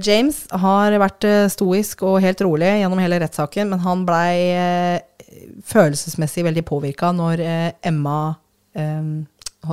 James 0.05 0.45
har 0.63 0.95
vært 1.01 1.25
eh, 1.25 1.49
stoisk 1.53 2.05
og 2.05 2.21
helt 2.25 2.43
rolig 2.45 2.71
gjennom 2.83 3.01
hele 3.01 3.23
rettssaken, 3.23 3.73
men 3.73 3.83
han 3.85 4.05
blei 4.09 4.37
eh, 4.53 5.27
følelsesmessig 5.65 6.45
veldig 6.47 6.65
påvirka 6.69 7.13
når 7.17 7.45
eh, 7.45 7.69
Emma 7.89 8.35
eh, 8.77 9.13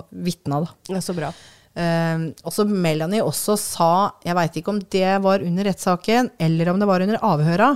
vitna, 0.10 0.64
da. 0.66 0.76
ja, 0.96 1.02
så 1.04 1.16
bra. 1.18 1.34
Um, 1.80 2.24
også 2.50 2.66
Melanie 2.68 3.22
også 3.24 3.54
sa, 3.62 3.92
jeg 4.26 4.36
veit 4.36 4.56
ikke 4.58 4.72
om 4.74 4.80
det 4.92 5.12
var 5.24 5.44
under 5.46 5.68
rettssaken, 5.70 6.32
eller 6.42 6.72
om 6.72 6.82
det 6.82 6.88
var 6.90 7.06
under 7.06 7.22
avhøra, 7.24 7.70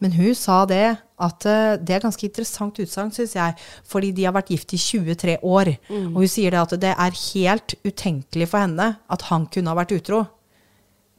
men 0.00 0.14
hun 0.14 0.36
sa 0.38 0.62
det 0.70 0.84
at 1.20 1.46
eh, 1.50 1.74
det 1.82 1.96
er 1.96 2.04
ganske 2.06 2.24
interessant 2.24 2.78
utsagn, 2.80 3.10
syns 3.12 3.34
jeg, 3.36 3.56
fordi 3.90 4.14
de 4.16 4.24
har 4.24 4.36
vært 4.38 4.52
gift 4.54 4.72
i 4.72 4.80
23 4.80 5.36
år. 5.44 5.74
Og 6.14 6.22
hun 6.22 6.30
sier 6.30 6.54
det 6.54 6.62
at 6.62 6.76
det 6.80 6.94
er 6.94 7.18
helt 7.26 7.74
utenkelig 7.84 8.48
for 8.48 8.64
henne 8.64 8.86
at 9.12 9.26
han 9.28 9.44
kunne 9.52 9.74
ha 9.74 9.80
vært 9.82 9.98
utro. 9.98 10.22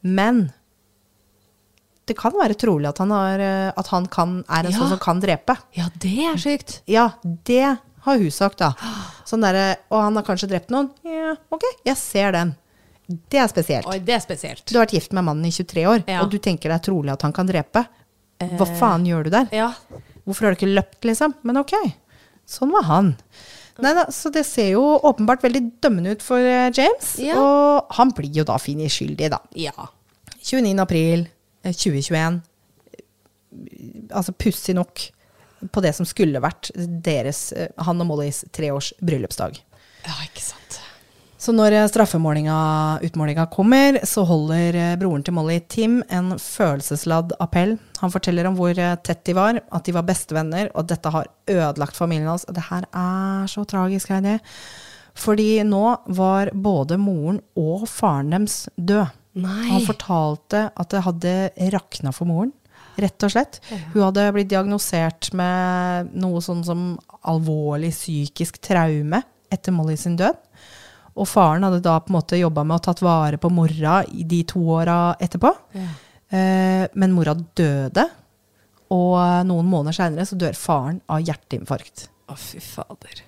Men 0.04 0.52
det 2.10 2.18
kan 2.18 2.34
være 2.36 2.56
trolig 2.60 2.90
at 2.90 2.98
han, 3.04 3.12
har, 3.14 3.40
eh, 3.40 3.72
at 3.78 3.88
han 3.94 4.08
kan, 4.12 4.40
er 4.50 4.66
en 4.66 4.72
Ja. 4.72 4.78
sånn 4.80 4.90
som 4.90 5.00
kan 5.00 5.22
drepe. 5.22 5.56
Ja, 5.78 5.86
det 5.98 6.18
er 6.26 6.36
sykt. 6.42 6.82
Ja, 6.90 7.12
det 7.24 7.78
har 8.02 8.18
hun 8.18 8.32
sagt, 8.32 8.58
da. 8.58 8.74
Sånn 9.26 9.42
der, 9.46 9.78
Og 9.92 10.02
han 10.02 10.16
har 10.16 10.24
kanskje 10.24 10.50
drept 10.50 10.70
noen? 10.74 10.90
Ja, 11.06 11.36
ok, 11.52 11.62
jeg 11.86 11.96
ser 11.98 12.32
den. 12.32 12.56
Det 13.30 13.40
er 13.40 13.48
spesielt. 13.48 13.86
Oi, 13.88 14.00
det 14.00 14.14
er 14.16 14.20
spesielt. 14.24 14.66
Du 14.66 14.78
har 14.78 14.86
vært 14.86 14.94
gift 14.98 15.14
med 15.14 15.24
mannen 15.24 15.46
i 15.46 15.52
23 15.52 15.86
år, 15.86 16.04
Ja. 16.08 16.22
og 16.22 16.32
du 16.32 16.38
tenker 16.40 16.70
det 16.70 16.80
er 16.82 16.92
trolig 16.92 17.12
at 17.12 17.22
han 17.22 17.34
kan 17.34 17.48
drepe. 17.48 17.86
Hva 18.40 18.66
faen 18.80 19.06
gjør 19.06 19.24
du 19.26 19.30
der? 19.30 19.48
Ja. 19.52 19.74
Hvorfor 20.26 20.42
har 20.48 20.56
du 20.56 20.66
ikke 20.66 20.74
løpt, 20.76 21.02
liksom? 21.06 21.36
Men 21.44 21.58
ok, 21.58 21.74
sånn 22.48 22.72
var 22.72 22.84
han. 22.84 23.16
Nei 23.82 23.94
da, 23.98 24.06
så 24.14 24.32
det 24.34 24.44
ser 24.48 24.74
jo 24.76 24.84
åpenbart 25.10 25.44
veldig 25.46 25.64
dømmende 25.84 26.16
ut 26.16 26.26
for 26.26 26.42
eh, 26.42 26.70
James. 26.76 27.16
Ja. 27.22 27.38
Og 27.40 27.96
han 27.98 28.14
blir 28.18 28.42
jo 28.42 28.46
da 28.48 28.58
funnet 28.62 28.94
skyldig, 28.94 29.32
da. 29.34 29.42
Ja. 29.58 29.74
29. 30.42 30.76
april 30.84 31.26
eh, 31.64 31.74
2021. 31.74 32.42
Altså 34.12 34.36
pussig 34.38 34.78
nok 34.78 35.08
på 35.72 35.84
det 35.84 35.94
som 35.98 36.08
skulle 36.10 36.42
vært 36.42 36.72
deres, 36.76 37.50
eh, 37.54 37.70
han 37.86 38.02
og 38.02 38.10
Mollys 38.10 38.44
treårs 38.54 38.94
bryllupsdag. 39.02 39.62
Ja, 40.08 40.18
ikke 40.26 40.44
sant. 40.44 40.61
Så 41.42 41.54
når 41.58 41.74
straffeutmålinga 41.90 42.56
straffemålinga, 43.02 43.48
kommer, 43.50 43.98
så 44.06 44.22
holder 44.30 44.76
eh, 44.78 44.92
broren 45.02 45.24
til 45.26 45.34
Molly, 45.34 45.56
Tim, 45.74 45.96
en 46.14 46.36
følelsesladd 46.38 47.34
appell. 47.42 47.80
Han 47.98 48.14
forteller 48.14 48.46
om 48.46 48.60
hvor 48.60 48.78
eh, 48.78 48.94
tett 49.02 49.24
de 49.26 49.34
var, 49.34 49.58
at 49.58 49.88
de 49.88 49.96
var 49.96 50.06
bestevenner, 50.06 50.70
og 50.76 50.84
at 50.84 50.92
dette 50.94 51.14
har 51.16 51.32
ødelagt 51.50 51.98
familien 51.98 52.30
hans. 52.30 52.46
Og 52.46 52.54
det 52.54 52.68
her 52.68 52.86
er 52.86 53.50
så 53.50 53.66
tragisk, 53.66 54.14
Heidi. 54.14 54.38
Fordi 55.18 55.50
nå 55.66 55.82
var 56.14 56.54
både 56.54 57.00
moren 57.02 57.42
og 57.58 57.88
faren 57.90 58.36
deres 58.38 58.68
død. 58.78 59.18
Nei. 59.42 59.66
Han 59.72 59.88
fortalte 59.88 60.68
at 60.70 60.94
det 60.94 61.06
hadde 61.08 61.36
rakna 61.74 62.14
for 62.14 62.30
moren, 62.30 62.54
rett 63.02 63.26
og 63.26 63.34
slett. 63.34 63.62
Hun 63.96 64.04
hadde 64.04 64.30
blitt 64.36 64.54
diagnosert 64.54 65.32
med 65.34 66.14
noe 66.22 66.42
sånn 66.44 66.62
som 66.68 66.90
alvorlig 67.26 67.96
psykisk 67.96 68.62
traume 68.62 69.24
etter 69.52 69.74
Molly 69.76 69.98
sin 70.00 70.20
død. 70.20 70.38
Og 71.20 71.28
faren 71.28 71.66
hadde 71.68 71.82
da 71.84 71.98
på 72.00 72.12
en 72.12 72.18
måte 72.18 72.40
jobba 72.40 72.64
med 72.64 72.80
og 72.80 72.86
tatt 72.86 73.04
vare 73.04 73.40
på 73.42 73.52
mora 73.52 74.00
i 74.08 74.24
de 74.28 74.44
to 74.48 74.62
åra 74.78 75.00
etterpå. 75.20 75.52
Eh, 76.32 76.86
men 76.96 77.16
mora 77.16 77.36
døde, 77.36 78.06
og 78.92 79.18
noen 79.48 79.68
måneder 79.72 79.96
seinere 79.96 80.28
så 80.28 80.38
dør 80.40 80.56
faren 80.58 81.02
av 81.12 81.24
hjerteinfarkt. 81.24 82.08
Å, 82.32 82.38
fy 82.40 82.62
fader. 82.64 83.24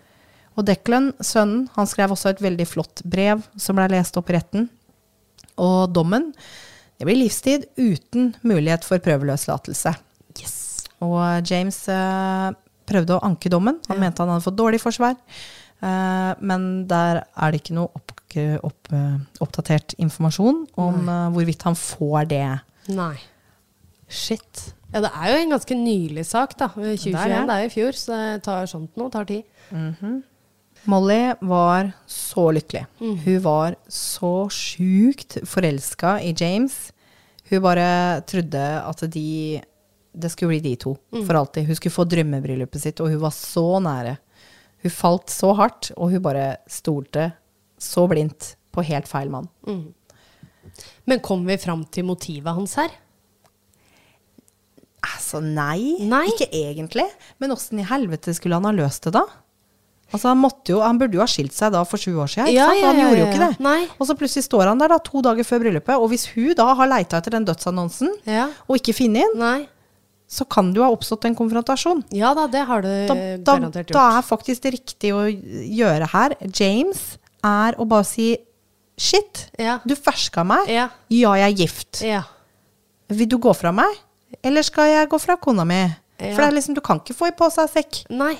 Og 0.53 0.67
Declan, 0.67 1.11
sønnen, 1.23 1.65
han 1.75 1.89
skrev 1.89 2.13
også 2.13 2.33
et 2.33 2.43
veldig 2.43 2.67
flott 2.69 3.01
brev 3.09 3.41
som 3.59 3.79
ble 3.79 3.89
lest 3.91 4.17
opp 4.19 4.29
i 4.31 4.37
retten. 4.37 4.67
Og 5.61 5.91
dommen 5.93 6.31
det 6.99 7.07
blir 7.09 7.17
livstid 7.19 7.65
uten 7.75 8.33
mulighet 8.45 8.85
for 8.87 9.01
prøveløslatelse. 9.03 9.95
Yes. 10.39 10.85
Og 11.03 11.49
James 11.49 11.79
eh, 11.91 12.53
prøvde 12.87 13.17
å 13.17 13.23
anke 13.25 13.51
dommen. 13.51 13.79
Han 13.89 13.99
mente 13.99 14.23
han 14.23 14.31
hadde 14.31 14.45
fått 14.45 14.59
dårlig 14.59 14.79
forsvar. 14.83 15.17
Eh, 15.83 16.33
men 16.39 16.67
der 16.87 17.23
er 17.25 17.51
det 17.53 17.59
ikke 17.63 17.75
noe 17.75 17.91
opp, 17.97 18.13
opp, 18.63 18.91
eh, 18.95 19.17
oppdatert 19.43 19.95
informasjon 20.01 20.63
om 20.79 21.09
eh, 21.11 21.25
hvorvidt 21.35 21.65
han 21.67 21.75
får 21.77 22.29
det. 22.31 22.45
Nei. 22.95 23.15
Shit. 24.07 24.69
Ja, 24.93 25.01
det 25.03 25.09
er 25.17 25.31
jo 25.31 25.39
en 25.41 25.55
ganske 25.55 25.75
nylig 25.77 26.23
sak, 26.29 26.53
da. 26.59 26.69
2021, 26.75 27.11
Det 27.15 27.23
er 27.23 27.33
det. 27.33 27.55
er 27.55 27.65
jo 27.65 27.71
i 27.71 27.73
fjor, 27.73 27.97
så 27.97 28.19
det 28.19 28.43
tar 28.45 28.69
sånt 28.69 28.95
noe, 28.99 29.09
tar 29.13 29.25
tid. 29.25 29.43
Molly 30.85 31.21
var 31.47 31.93
så 32.11 32.49
lykkelig. 32.53 32.83
Hun 32.99 33.39
var 33.41 33.77
så 33.89 34.33
sjukt 34.53 35.39
forelska 35.47 36.17
i 36.21 36.33
James. 36.37 36.91
Hun 37.49 37.63
bare 37.63 38.21
trodde 38.29 38.63
at 38.83 39.05
de 39.13 39.61
det 40.13 40.29
skulle 40.29 40.53
bli 40.53 40.59
de 40.61 40.75
to 40.77 40.91
for 41.25 41.33
alltid. 41.39 41.65
Hun 41.65 41.75
skulle 41.79 41.95
få 41.95 42.05
drømmebryllupet 42.05 42.83
sitt, 42.83 42.99
og 43.01 43.09
hun 43.09 43.21
var 43.23 43.33
så 43.33 43.79
nære. 43.81 44.17
Hun 44.83 44.91
falt 44.91 45.31
så 45.31 45.53
hardt, 45.55 45.91
og 45.95 46.11
hun 46.11 46.21
bare 46.23 46.57
stolte 46.71 47.29
så 47.79 48.03
blindt 48.11 48.53
på 48.73 48.83
helt 48.87 49.07
feil 49.07 49.29
mann. 49.31 49.47
Men 51.05 51.21
kom 51.23 51.45
vi 51.47 51.57
fram 51.61 51.85
til 51.93 52.05
motivet 52.07 52.51
hans 52.55 52.75
her? 52.79 52.91
Altså, 55.03 55.41
nei, 55.43 55.97
Nei? 56.07 56.25
Ikke 56.31 56.47
egentlig. 56.55 57.05
Men 57.41 57.51
åssen 57.55 57.81
i 57.81 57.87
helvete 57.87 58.33
skulle 58.35 58.55
han 58.59 58.67
ha 58.69 58.71
løst 58.75 59.03
det, 59.07 59.15
da? 59.17 59.23
Altså, 60.13 60.29
han, 60.29 60.37
måtte 60.39 60.71
jo, 60.75 60.79
han 60.85 60.99
burde 61.01 61.17
jo 61.17 61.23
ha 61.23 61.27
skilt 61.29 61.55
seg 61.57 61.73
da 61.73 61.81
for 61.89 61.97
sju 62.01 62.13
år 62.21 62.29
siden. 62.29 62.51
Ja, 62.53 62.67
sant? 62.69 62.79
ja, 62.79 62.87
han 62.91 62.99
ja, 63.01 63.05
gjorde 63.07 63.19
jo 63.19 63.27
ikke 63.31 63.41
det. 63.41 63.51
Nei. 63.65 63.79
Og 63.97 64.07
så 64.07 64.15
plutselig 64.19 64.45
står 64.45 64.69
han 64.69 64.79
der 64.83 64.93
da, 64.93 64.99
to 65.03 65.23
dager 65.25 65.47
før 65.47 65.63
bryllupet, 65.65 65.95
og 65.97 66.11
hvis 66.13 66.27
hun 66.35 66.51
da 66.59 66.67
har 66.77 66.91
leita 66.91 67.19
etter 67.19 67.33
den 67.35 67.47
dødsannonsen 67.49 68.11
Ja. 68.29 68.45
og 68.67 68.77
ikke 68.79 68.93
funnet 68.99 69.33
den. 69.33 69.65
Så 70.33 70.47
kan 70.49 70.71
det 70.73 70.79
jo 70.81 70.85
ha 70.87 70.93
oppstått 70.95 71.27
en 71.29 71.35
konfrontasjon. 71.37 72.01
Ja 72.15 72.31
da, 72.37 72.47
det 72.49 72.63
har 72.65 72.81
det 72.81 72.93
Da, 73.09 73.15
garantert 73.53 73.91
da 73.93 74.05
er 74.17 74.25
faktisk 74.25 74.63
det 74.65 74.71
riktige 74.79 75.13
å 75.13 75.27
gjøre 75.29 76.07
her, 76.13 76.33
James, 76.49 77.03
er 77.45 77.77
å 77.77 77.85
bare 77.87 78.07
si 78.09 78.31
Shit, 78.97 79.47
Ja. 79.57 79.79
du 79.83 79.95
ferska 79.97 80.43
meg. 80.45 80.67
Ja. 80.69 80.83
ja, 81.09 81.31
jeg 81.41 81.47
er 81.47 81.55
gift. 81.57 82.01
Ja. 82.05 82.19
Vil 83.09 83.25
du 83.27 83.39
gå 83.41 83.49
fra 83.57 83.71
meg? 83.73 83.89
Eller 84.45 84.61
skal 84.61 84.85
jeg 84.91 85.09
gå 85.09 85.17
fra 85.19 85.35
kona 85.41 85.65
mi? 85.65 85.79
Ja. 86.21 86.35
For 86.35 86.43
det 86.45 86.53
liksom, 86.59 86.75
du 86.77 86.81
kan 86.85 86.99
ikke 87.01 87.15
få 87.17 87.27
i 87.31 87.33
på 87.35 87.49
seg 87.51 87.71
sekk. 87.73 88.03
Nei. 88.13 88.35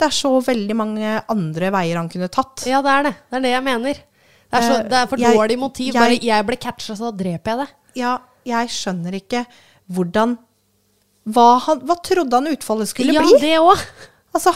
Det 0.00 0.08
er 0.08 0.16
så 0.16 0.30
veldig 0.42 0.74
mange 0.74 1.10
andre 1.28 1.68
veier 1.70 2.00
han 2.00 2.08
kunne 2.08 2.30
tatt. 2.32 2.64
Ja, 2.66 2.80
det 2.82 2.90
er 2.94 3.02
det. 3.10 3.14
Det 3.28 3.36
er 3.36 3.44
det 3.44 3.52
jeg 3.52 3.64
mener. 3.68 3.94
Det 4.50 4.56
er, 4.58 4.64
så, 4.64 4.78
Eh, 4.80 4.88
det 4.88 4.98
er 5.02 5.06
for 5.12 5.16
dårlig 5.20 5.58
motiv. 5.60 5.92
jeg- 5.92 6.00
Bare 6.00 6.18
jeg 6.18 6.46
ble 6.46 6.56
catcha, 6.56 6.94
så 6.96 7.10
da 7.12 7.24
dreper 7.24 7.44
jeg 7.52 7.58
det. 7.58 7.68
Ja, 8.00 8.18
jeg 8.46 8.68
skjønner 8.68 9.12
ikke 9.20 9.46
hvordan 9.92 10.38
Hva, 11.28 11.58
han, 11.66 11.82
hva 11.84 11.96
trodde 12.04 12.38
han 12.38 12.48
utfallet 12.50 12.88
skulle 12.88 13.12
ja, 13.14 13.22
bli? 13.26 13.40
det 13.42 13.58
også. 13.60 14.08
Altså, 14.32 14.52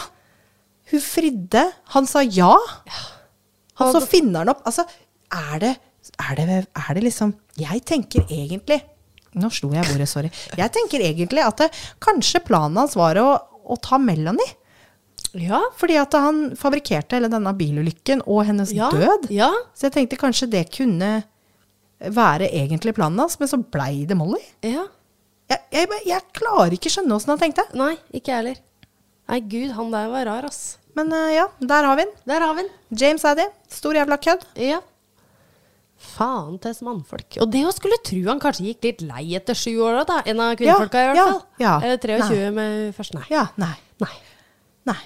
hun 0.92 1.00
fridde. 1.02 1.64
Han 1.96 2.06
sa 2.06 2.22
ja. 2.22 2.54
Og 3.82 3.92
så 3.96 4.00
finner 4.06 4.44
han 4.44 4.52
opp. 4.54 4.62
Altså, 4.68 4.84
er 5.34 5.60
det, 5.62 5.72
er 6.22 6.36
det, 6.38 6.58
er 6.78 6.90
det 6.94 7.02
liksom 7.02 7.32
Jeg 7.58 7.80
tenker 7.88 8.22
egentlig 8.30 8.76
Nå 9.34 9.48
slo 9.50 9.72
jeg 9.74 9.82
bordet, 9.88 10.06
sorry. 10.06 10.28
Jeg 10.54 10.70
tenker 10.70 11.02
egentlig 11.02 11.42
at 11.42 11.58
det, 11.58 11.66
kanskje 12.04 12.38
planen 12.46 12.78
hans 12.78 12.94
var 12.94 13.18
å, 13.18 13.32
å 13.66 13.76
ta 13.82 13.98
Melanie. 13.98 14.52
Ja. 15.34 15.58
Fordi 15.74 15.96
at 15.98 16.14
han 16.14 16.52
fabrikkerte 16.54 17.18
hele 17.18 17.26
denne 17.32 17.50
bilulykken 17.58 18.22
og 18.30 18.44
hennes 18.46 18.70
Ja. 18.76 18.92
død. 18.94 19.26
Ja. 19.34 19.50
Så 19.74 19.88
jeg 19.88 19.96
tenkte 19.96 20.20
kanskje 20.20 20.46
det 20.52 20.68
kunne 20.76 21.24
være 21.98 22.46
egentlig 22.54 22.94
planen 22.94 23.18
hans, 23.24 23.34
men 23.40 23.50
så 23.50 23.58
blei 23.58 24.04
det 24.06 24.14
Molly. 24.20 24.38
ja. 24.62 24.86
Jeg, 25.50 25.60
jeg, 25.74 26.00
jeg 26.08 26.24
klarer 26.36 26.72
ikke 26.76 26.92
skjønne 26.92 27.16
åssen 27.18 27.34
han 27.34 27.42
tenkte. 27.42 27.66
Nei, 27.76 27.92
ikke 28.16 28.32
jeg 28.32 28.40
heller. 28.40 28.62
Nei, 29.28 29.38
gud, 29.40 29.70
han 29.76 29.92
der 29.92 30.08
var 30.12 30.26
rar, 30.28 30.48
ass. 30.48 30.62
Men 30.96 31.10
uh, 31.12 31.28
ja, 31.34 31.46
der 31.60 31.86
har 31.88 31.96
vi 31.98 32.04
den. 32.06 32.12
Der 32.30 32.44
har 32.44 32.54
vi 32.56 32.64
den. 32.64 32.74
James 33.00 33.24
Addy. 33.26 33.46
Stor 33.72 33.96
jævla 33.98 34.18
kødd. 34.22 34.44
Ja. 34.62 34.80
Faen 36.04 36.58
til 36.62 36.76
mannfolk. 36.84 37.38
Og 37.42 37.48
det 37.52 37.62
å 37.66 37.72
skulle 37.74 37.96
tro 38.04 38.20
han 38.28 38.40
kanskje 38.42 38.66
gikk 38.68 38.86
litt 38.88 39.02
lei 39.06 39.24
etter 39.38 39.56
sju 39.56 39.72
år, 39.86 40.02
da. 40.08 40.20
En 40.28 40.42
av 40.44 40.52
kvinnfolka, 40.58 41.00
i 41.00 41.08
hvert 41.10 41.18
ja, 41.20 41.26
fall. 41.30 41.42
ja. 41.62 41.74
Eller 41.80 42.00
23 42.02 42.36
Nei. 42.36 42.52
med 42.58 42.94
først. 42.96 43.16
Nei. 43.16 43.24
Ja, 43.32 43.46
nei. 43.60 43.72
Nei. 44.04 44.12
Nei. 44.90 45.00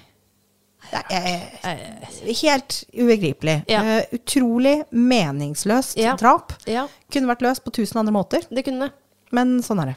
Det 0.88 1.02
er 1.12 2.34
helt 2.40 2.78
ubegripelig. 2.96 3.56
Ja. 3.70 3.82
Uh, 3.84 4.16
utrolig 4.18 4.76
meningsløst 4.90 5.98
Ja. 6.00 6.16
drap. 6.20 6.54
Ja, 6.66 6.86
Kunne 7.12 7.30
vært 7.30 7.44
løst 7.44 7.64
på 7.64 7.72
tusen 7.78 8.00
andre 8.00 8.14
måter, 8.16 8.44
det 8.50 8.64
kunne 8.66 8.88
det. 8.88 8.96
men 9.32 9.58
sånn 9.64 9.80
er 9.84 9.92
det. 9.92 9.96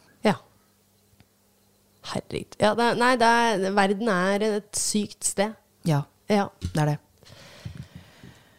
Herregud. 2.02 2.56
Ja, 2.60 2.74
det, 2.76 2.88
nei, 2.98 3.12
det 3.22 3.28
er, 3.28 3.66
verden 3.78 4.10
er 4.10 4.46
et 4.48 4.72
sykt 4.80 5.24
sted. 5.24 5.54
Ja, 5.86 6.04
Ja. 6.32 6.48
det 6.74 6.82
er 6.82 6.86
det. 6.94 6.98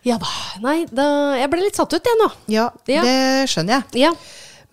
Ja 0.04 0.16
da. 0.18 0.26
Nei, 0.62 0.84
da, 0.90 1.04
jeg 1.38 1.50
ble 1.52 1.60
litt 1.62 1.76
satt 1.78 1.92
ut, 1.94 2.02
jeg 2.06 2.18
nå. 2.18 2.30
Ja, 2.50 2.70
Ja. 2.90 3.02
det 3.06 3.48
skjønner 3.50 3.82
jeg. 3.92 4.02
Ja. 4.06 4.14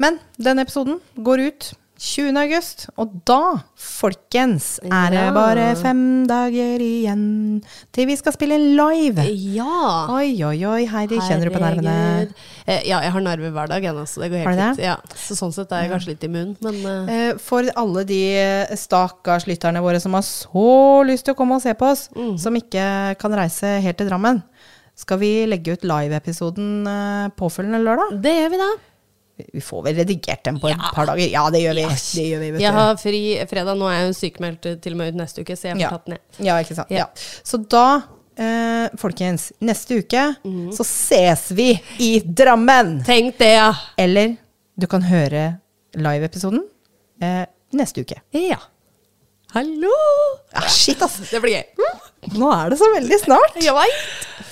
Men 0.02 0.18
denne 0.42 0.64
episoden 0.66 1.00
går 1.18 1.48
ut 1.50 1.74
20. 2.00 2.38
august, 2.40 2.86
og 2.96 3.12
da, 3.28 3.60
folkens, 3.76 4.78
er 4.88 5.12
det 5.12 5.24
bare 5.36 5.66
fem 5.76 6.00
dager 6.30 6.80
igjen 6.80 7.24
til 7.96 8.08
vi 8.08 8.16
skal 8.16 8.32
spille 8.38 8.56
live. 8.78 9.26
Ja. 9.58 10.06
Oi, 10.16 10.30
oi, 10.48 10.56
oi, 10.64 10.86
Heidi, 10.88 11.20
kjenner 11.20 11.50
du 11.50 11.56
på 11.58 11.60
nervene? 11.60 11.96
Eh, 12.64 12.86
ja, 12.88 13.02
jeg 13.04 13.12
har 13.12 13.26
nerver 13.26 13.52
hver 13.52 13.68
dag, 13.74 13.84
jeg 13.84 14.08
så 14.08 14.24
det 14.24 14.32
går 14.32 14.46
helt 14.46 14.62
fint. 14.78 14.82
Ja. 14.86 14.96
Så 15.20 15.36
sånn 15.36 15.52
sett 15.56 15.76
er 15.76 15.84
jeg 15.84 15.92
kanskje 15.92 16.14
litt 16.14 16.24
immun, 16.30 16.56
men 16.64 16.80
eh, 16.86 17.14
Eh, 17.20 17.38
For 17.44 17.68
alle 17.76 18.06
de 18.08 18.22
stakkars 18.80 19.46
lytterne 19.50 19.82
våre 19.84 20.00
som 20.00 20.16
har 20.16 20.24
så 20.24 21.04
lyst 21.08 21.28
til 21.28 21.36
å 21.36 21.38
komme 21.40 21.58
og 21.60 21.64
se 21.66 21.74
på 21.76 21.92
oss, 21.92 22.08
Mm. 22.16 22.38
som 22.40 22.56
ikke 22.56 23.18
kan 23.20 23.36
reise 23.36 23.76
helt 23.84 23.98
til 24.00 24.08
Drammen, 24.08 24.40
skal 24.96 25.20
vi 25.20 25.46
legge 25.48 25.74
ut 25.76 25.84
live-episoden 25.84 26.88
påfølgende 27.36 27.84
lørdag? 27.84 28.22
det 28.24 28.36
gjør 28.40 28.50
vi 28.56 28.58
da. 28.64 28.70
Vi 29.54 29.62
får 29.64 29.84
vel 29.86 29.96
redigert 30.02 30.44
den 30.46 30.60
på 30.62 30.70
et 30.72 30.86
par 30.96 31.06
dager. 31.10 31.26
Ja, 31.32 31.46
det 31.54 31.62
gjør 31.64 31.76
vi. 31.80 31.84
Det 31.90 32.26
gjør 32.28 32.40
vi 32.44 32.52
vet 32.56 32.62
Jeg 32.64 32.74
du. 32.74 32.78
har 32.80 32.96
fri 33.02 33.22
fredag, 33.50 33.78
nå 33.80 33.88
er 33.90 33.98
jeg 34.00 34.08
jo 34.10 34.16
sykemeldt 34.20 34.66
eh, 34.72 34.78
til 34.84 34.96
og 34.96 35.02
med 35.02 35.14
ut 35.14 35.20
neste 35.22 35.44
uke, 35.46 35.56
så 35.60 35.70
jeg 35.70 35.78
får 35.78 35.84
ja. 35.86 35.92
tatt 35.96 36.08
ned. 36.14 36.24
ja, 36.50 36.58
ikke 36.64 36.78
sant. 36.80 36.92
Ja. 36.94 37.06
Ja. 37.06 37.28
Så 37.52 37.60
da, 37.72 37.86
eh, 38.40 38.90
folkens, 39.02 39.52
neste 39.62 40.00
uke 40.04 40.26
Mm. 40.44 40.72
så 40.76 40.84
ses 40.88 41.48
vi 41.56 41.70
i 42.00 42.12
Drammen! 42.26 43.04
Tenk 43.08 43.38
det, 43.40 43.54
ja. 43.58 43.70
Eller 43.98 44.36
du 44.80 44.88
kan 44.88 45.02
høre 45.08 45.60
live-episoden 45.96 46.62
eh, 47.22 47.46
neste 47.74 48.02
uke. 48.06 48.20
Ja. 48.38 48.60
Hallo! 49.56 49.90
Ja, 50.54 50.62
shit, 50.70 51.02
ass! 51.02 51.16
Det 51.32 51.40
blir 51.42 51.56
gøy. 51.58 51.88
Nå 52.38 52.52
er 52.54 52.70
det 52.70 52.78
så 52.78 52.86
veldig 52.94 53.18
snart. 53.24 53.56
Jeg 53.64 53.74
veit. 53.74 54.46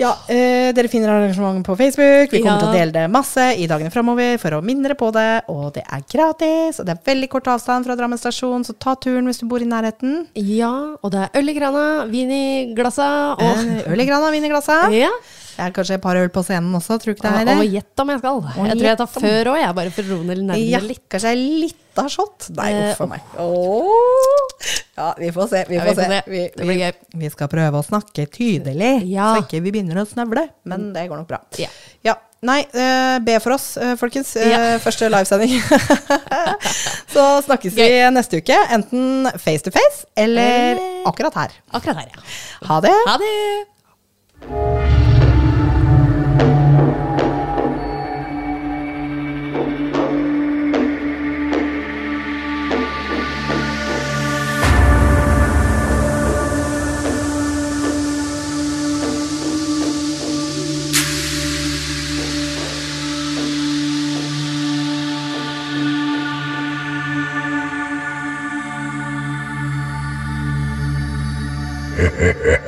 Ja, 0.00 0.14
eh, 0.32 0.70
dere 0.72 0.88
finner 0.88 1.10
arrangementet 1.12 1.66
på 1.66 1.74
Facebook. 1.76 2.32
Vi 2.32 2.40
kommer 2.40 2.56
Ja. 2.56 2.58
til 2.62 2.68
å 2.70 2.72
dele 2.72 2.92
det 2.94 3.10
masse 3.12 3.44
i 3.60 3.66
dagene 3.68 3.90
framover 3.92 4.38
for 4.40 4.50
å 4.56 4.62
minne 4.64 4.94
på 4.96 5.10
det. 5.12 5.42
Og 5.52 5.74
det 5.74 5.84
er 5.84 6.00
gratis, 6.08 6.80
og 6.80 6.86
det 6.86 6.96
er 6.96 7.02
veldig 7.14 7.28
kort 7.28 7.44
avstand 7.52 7.84
fra 7.84 7.96
Drammen 7.96 8.18
stasjon, 8.18 8.64
så 8.64 8.72
ta 8.78 8.94
turen 8.96 9.26
hvis 9.28 9.40
du 9.40 9.46
bor 9.46 9.60
i 9.60 9.68
nærheten. 9.68 10.26
Ja, 10.34 10.96
og 11.02 11.10
det 11.12 11.20
er 11.28 11.38
øl 11.40 11.48
i 11.50 11.54
grana, 11.58 12.06
vin 12.08 12.30
i 12.32 12.74
glassa, 12.74 13.36
og 13.36 13.40
Eh, 13.60 13.92
Øl 13.92 14.00
i 14.00 14.06
grana, 14.06 14.30
vin 14.30 14.44
i 14.44 14.48
glassa. 14.48 14.90
Ja. 14.90 15.10
Det 15.56 15.64
er 15.66 15.70
kanskje 15.76 15.94
et 15.98 16.02
par 16.02 16.16
øl 16.16 16.28
på 16.32 16.42
scenen 16.46 16.74
også, 16.78 16.96
tror 17.00 17.12
du 17.12 17.16
ikke 17.18 17.30
det 17.44 17.48
er 17.48 17.58
Og 17.60 17.66
gjett 17.74 18.00
om 18.04 18.08
jeg 18.14 18.18
skal. 18.22 18.40
Jeg 18.56 18.76
tror 18.78 18.88
jeg 18.90 18.98
tar 19.00 19.10
før 19.14 19.50
òg, 19.52 19.58
jeg, 19.60 19.74
bare 19.80 19.90
for 19.90 20.02
å 20.02 20.16
roe 20.16 20.24
ned 20.24 20.38
nervene 20.44 20.70
Ja, 20.70 20.78
litt. 20.80 21.02
kanskje 21.10 21.32
ei 21.34 21.40
lita 21.66 22.06
shot? 22.08 22.48
Nei, 22.56 22.70
Eh, 22.72 22.92
uff 22.92 23.00
a 23.00 23.06
meg. 23.06 23.20
Oh. 23.38 24.48
Ja, 24.96 25.14
vi 25.18 25.30
får 25.32 25.48
se. 25.48 25.64
Vi 25.68 25.74
Ja, 25.76 25.84
vi 25.84 25.90
får 25.94 26.02
se. 26.04 26.22
Vi, 26.30 26.40
Det 26.56 26.64
blir 26.66 26.78
gøy. 26.78 26.92
vi 27.24 27.30
skal 27.30 27.48
prøve 27.48 27.72
å 27.80 27.84
snakke 27.84 28.26
tydelig, 28.30 28.92
Ja. 29.10 29.34
så 29.34 29.42
ikke 29.46 29.62
vi 29.62 29.70
begynner 29.72 29.96
å 30.02 30.06
snøvle. 30.06 30.48
Men 30.64 30.92
det 30.92 31.08
går 31.08 31.16
nok 31.18 31.28
bra. 31.28 31.38
Ja. 31.58 31.68
Ja. 32.04 32.14
Nei, 32.42 32.60
eh, 32.72 33.18
be 33.18 33.38
for 33.38 33.52
oss, 33.52 33.76
eh, 33.76 33.96
folkens. 33.96 34.34
Eh, 34.36 34.48
Ja. 34.50 34.78
Første 34.84 35.10
livesending. 35.10 35.60
så 37.14 37.42
snakkes 37.44 37.74
vi 37.74 37.88
neste 38.10 38.40
uke, 38.40 38.56
enten 38.70 39.26
face 39.38 39.60
to 39.62 39.70
face 39.70 40.06
eller 40.16 40.76
Eller- 40.76 41.04
akkurat 41.06 41.34
her. 41.34 41.50
Akkurat 41.74 41.96
her, 41.96 42.08
ja. 42.14 42.20
Ha 42.68 42.80
det. 42.80 42.94
Ha 43.06 43.18
det! 43.18 44.96
Yeah. 72.32 72.56